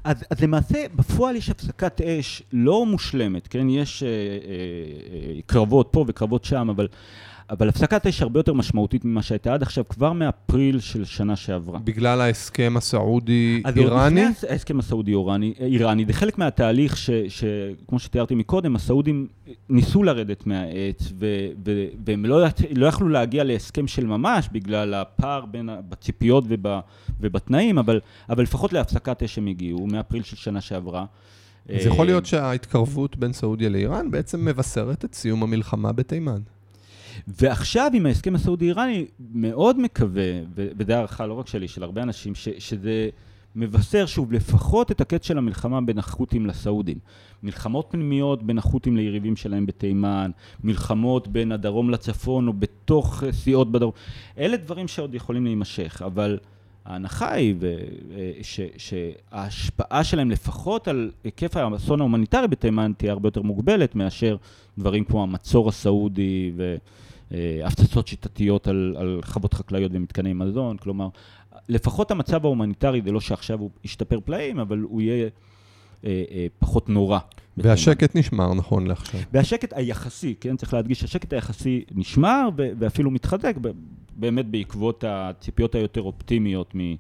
אז, 0.04 0.24
אז 0.30 0.40
למעשה, 0.40 0.84
בפועל 0.94 1.36
יש 1.36 1.50
הפסקת 1.50 2.00
אש 2.00 2.42
לא 2.52 2.86
מושלמת, 2.86 3.48
כן? 3.48 3.68
יש 3.68 4.02
אה, 4.02 4.08
אה, 4.08 5.40
קרבות 5.46 5.88
פה 5.92 6.04
וקרבות 6.08 6.44
שם, 6.44 6.70
אבל 6.70 6.88
אבל 7.50 7.68
הפסקת 7.68 8.06
אש 8.06 8.22
הרבה 8.22 8.38
יותר 8.38 8.52
משמעותית 8.52 9.04
ממה 9.04 9.22
שהייתה 9.22 9.54
עד 9.54 9.62
עכשיו, 9.62 9.84
כבר 9.88 10.12
מאפריל 10.12 10.80
של 10.80 11.04
שנה 11.04 11.36
שעברה. 11.36 11.78
בגלל 11.78 12.20
ההסכם 12.20 12.74
הסעודי-איראני? 12.76 14.26
אז 14.26 14.32
לפני 14.32 14.50
ההסכם 14.50 14.78
הסעודי-איראני, 14.78 16.04
זה 16.06 16.12
חלק 16.12 16.38
מהתהליך 16.38 16.96
שכמו 17.28 17.98
שתיארתי 17.98 18.34
מקודם, 18.34 18.76
הסעודים 18.76 19.26
ניסו 19.68 20.02
לרדת 20.02 20.46
מהעץ, 20.46 21.12
ו, 21.18 21.26
ו, 21.66 21.84
והם 22.06 22.24
לא, 22.24 22.44
לא 22.76 22.86
יכלו 22.86 23.08
להגיע 23.08 23.44
להסכם 23.44 23.86
של 23.86 24.06
ממש, 24.06 24.48
בגלל 24.52 24.94
הפער 24.94 25.46
בין, 25.46 25.70
בציפיות 25.88 26.44
וב, 26.48 26.66
ובתנאים, 27.20 27.78
אבל, 27.78 28.00
אבל 28.28 28.42
לפחות 28.42 28.72
להפסקת 28.72 29.22
אש 29.22 29.38
הם 29.38 29.46
הגיעו, 29.46 29.86
מאפריל 29.86 30.22
של 30.22 30.36
שנה 30.36 30.60
שעברה. 30.60 31.04
אז 31.68 31.86
יכול 31.86 32.06
להיות 32.06 32.26
שההתקרבות 32.26 33.16
בין 33.16 33.32
סעודיה 33.32 33.68
לאיראן 33.68 34.10
בעצם 34.10 34.44
מבשרת 34.44 35.04
את 35.04 35.14
סיום 35.14 35.42
המלחמה 35.42 35.92
בתימן. 35.92 36.40
ועכשיו 37.28 37.90
עם 37.94 38.06
ההסכם 38.06 38.34
הסעודי-איראני, 38.34 39.06
מאוד 39.34 39.80
מקווה, 39.80 40.32
וזו 40.54 40.92
הערכה 40.92 41.26
לא 41.26 41.34
רק 41.34 41.46
שלי, 41.46 41.68
של 41.68 41.82
הרבה 41.82 42.02
אנשים, 42.02 42.34
ש, 42.34 42.48
שזה 42.58 43.08
מבשר 43.56 44.06
שוב 44.06 44.32
לפחות 44.32 44.90
את 44.90 45.00
הקץ 45.00 45.26
של 45.26 45.38
המלחמה 45.38 45.80
בין 45.80 45.98
החות'ים 45.98 46.46
לסעודים. 46.46 46.98
מלחמות 47.42 47.86
פנימיות 47.90 48.42
בין 48.42 48.58
החות'ים 48.58 48.96
ליריבים 48.96 49.36
שלהם 49.36 49.66
בתימן, 49.66 50.30
מלחמות 50.64 51.28
בין 51.28 51.52
הדרום 51.52 51.90
לצפון 51.90 52.48
או 52.48 52.52
בתוך 52.52 53.24
סיעות 53.30 53.72
בדרום, 53.72 53.92
אלה 54.38 54.56
דברים 54.56 54.88
שעוד 54.88 55.14
יכולים 55.14 55.44
להימשך, 55.44 56.02
אבל 56.06 56.38
ההנחה 56.84 57.32
היא 57.32 57.54
ש, 58.42 58.60
שההשפעה 58.76 60.04
שלהם 60.04 60.30
לפחות 60.30 60.88
על 60.88 61.10
היקף 61.24 61.56
האסון 61.56 62.00
ההומניטרי 62.00 62.48
בתימן 62.48 62.92
תהיה 62.96 63.12
הרבה 63.12 63.26
יותר 63.26 63.42
מוגבלת 63.42 63.94
מאשר 63.94 64.36
דברים 64.78 65.04
כמו 65.04 65.22
המצור 65.22 65.68
הסעודי 65.68 66.52
והפצצות 67.30 68.08
שיטתיות 68.08 68.68
על, 68.68 68.96
על 68.98 69.20
חוות 69.24 69.54
חקלאיות 69.54 69.92
ומתקני 69.94 70.32
מזון, 70.32 70.76
כלומר 70.76 71.08
לפחות 71.68 72.10
המצב 72.10 72.44
ההומניטרי, 72.44 73.02
זה 73.04 73.12
לא 73.12 73.20
שעכשיו 73.20 73.60
הוא 73.60 73.70
ישתפר 73.84 74.20
פלאים, 74.24 74.58
אבל 74.58 74.78
הוא 74.78 75.00
יהיה 75.00 75.28
אה, 76.04 76.24
אה, 76.30 76.46
פחות 76.58 76.88
נורא. 76.88 77.18
והשקט 77.56 78.16
נשמר 78.16 78.54
נכון 78.54 78.86
לעכשיו. 78.86 79.20
והשקט 79.32 79.72
היחסי, 79.76 80.34
כן, 80.40 80.56
צריך 80.56 80.74
להדגיש, 80.74 81.04
השקט 81.04 81.32
היחסי 81.32 81.84
נשמר 81.94 82.48
ואפילו 82.56 83.10
מתחזק, 83.10 83.56
באמת 84.16 84.46
בעקבות 84.46 85.04
הציפיות 85.06 85.74
היותר 85.74 86.02
אופטימיות, 86.02 86.74
מ, 86.74 86.94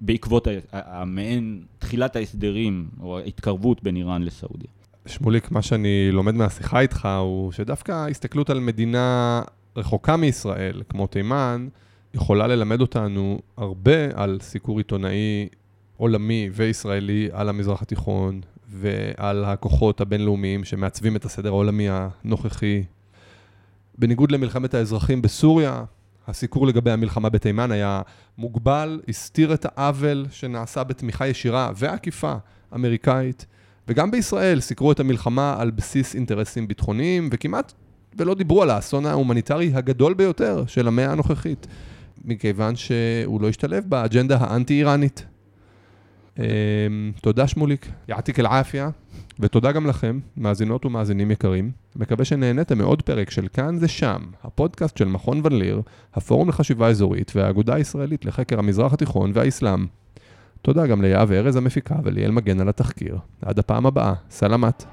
בעקבות 0.00 0.48
המעין 0.72 1.62
תחילת 1.78 2.16
ההסדרים 2.16 2.88
או 3.00 3.18
ההתקרבות 3.18 3.82
בין 3.82 3.96
איראן 3.96 4.22
לסעודיה. 4.22 4.68
שמוליק, 5.06 5.50
מה 5.50 5.62
שאני 5.62 6.08
לומד 6.12 6.34
מהשיחה 6.34 6.80
איתך 6.80 7.08
הוא 7.20 7.52
שדווקא 7.52 7.92
ההסתכלות 7.92 8.50
על 8.50 8.60
מדינה 8.60 9.42
רחוקה 9.76 10.16
מישראל, 10.16 10.82
כמו 10.88 11.06
תימן, 11.06 11.68
יכולה 12.14 12.46
ללמד 12.46 12.80
אותנו 12.80 13.38
הרבה 13.56 14.06
על 14.14 14.38
סיקור 14.40 14.78
עיתונאי 14.78 15.48
עולמי 15.96 16.50
וישראלי 16.52 17.28
על 17.32 17.48
המזרח 17.48 17.82
התיכון 17.82 18.40
ועל 18.68 19.44
הכוחות 19.44 20.00
הבינלאומיים 20.00 20.64
שמעצבים 20.64 21.16
את 21.16 21.24
הסדר 21.24 21.48
העולמי 21.48 21.86
הנוכחי. 21.90 22.84
בניגוד 23.98 24.32
למלחמת 24.32 24.74
האזרחים 24.74 25.22
בסוריה, 25.22 25.84
הסיקור 26.26 26.66
לגבי 26.66 26.90
המלחמה 26.90 27.28
בתימן 27.28 27.72
היה 27.72 28.02
מוגבל, 28.38 29.00
הסתיר 29.08 29.54
את 29.54 29.66
העוול 29.68 30.26
שנעשה 30.30 30.84
בתמיכה 30.84 31.26
ישירה 31.26 31.70
ועקיפה 31.76 32.34
אמריקאית, 32.74 33.46
וגם 33.88 34.10
בישראל 34.10 34.60
סיקרו 34.60 34.92
את 34.92 35.00
המלחמה 35.00 35.56
על 35.58 35.70
בסיס 35.70 36.14
אינטרסים 36.14 36.68
ביטחוניים, 36.68 37.28
וכמעט 37.32 37.72
ולא 38.16 38.34
דיברו 38.34 38.62
על 38.62 38.70
האסון 38.70 39.06
ההומניטרי 39.06 39.70
הגדול 39.74 40.14
ביותר 40.14 40.64
של 40.66 40.88
המאה 40.88 41.12
הנוכחית. 41.12 41.66
מכיוון 42.24 42.76
שהוא 42.76 43.40
לא 43.40 43.48
השתלב 43.48 43.84
באג'נדה 43.88 44.36
האנטי-איראנית. 44.40 45.24
אמ, 46.38 46.44
תודה 47.22 47.48
שמוליק, 47.48 47.88
יעתיק 48.08 48.40
אל-עפיה, 48.40 48.90
ותודה 49.40 49.72
גם 49.72 49.86
לכם, 49.86 50.20
מאזינות 50.36 50.86
ומאזינים 50.86 51.30
יקרים. 51.30 51.70
מקווה 51.96 52.24
שנהניתם 52.24 52.78
מעוד 52.78 53.02
פרק 53.02 53.30
של 53.30 53.48
כאן 53.52 53.78
זה 53.78 53.88
שם, 53.88 54.22
הפודקאסט 54.44 54.96
של 54.96 55.04
מכון 55.04 55.40
ון 55.44 55.58
ליר, 55.58 55.82
הפורום 56.14 56.48
לחשיבה 56.48 56.88
אזורית 56.88 57.32
והאגודה 57.34 57.74
הישראלית 57.74 58.24
לחקר 58.24 58.58
המזרח 58.58 58.92
התיכון 58.92 59.30
והאסלאם. 59.34 59.86
תודה 60.64 60.86
גם 60.86 61.02
ליהב 61.02 61.32
ארז 61.32 61.56
המפיקה 61.56 61.94
וליאל 62.04 62.30
מגן 62.30 62.60
על 62.60 62.68
התחקיר. 62.68 63.18
עד 63.42 63.58
הפעם 63.58 63.86
הבאה, 63.86 64.14
סלמת. 64.30 64.84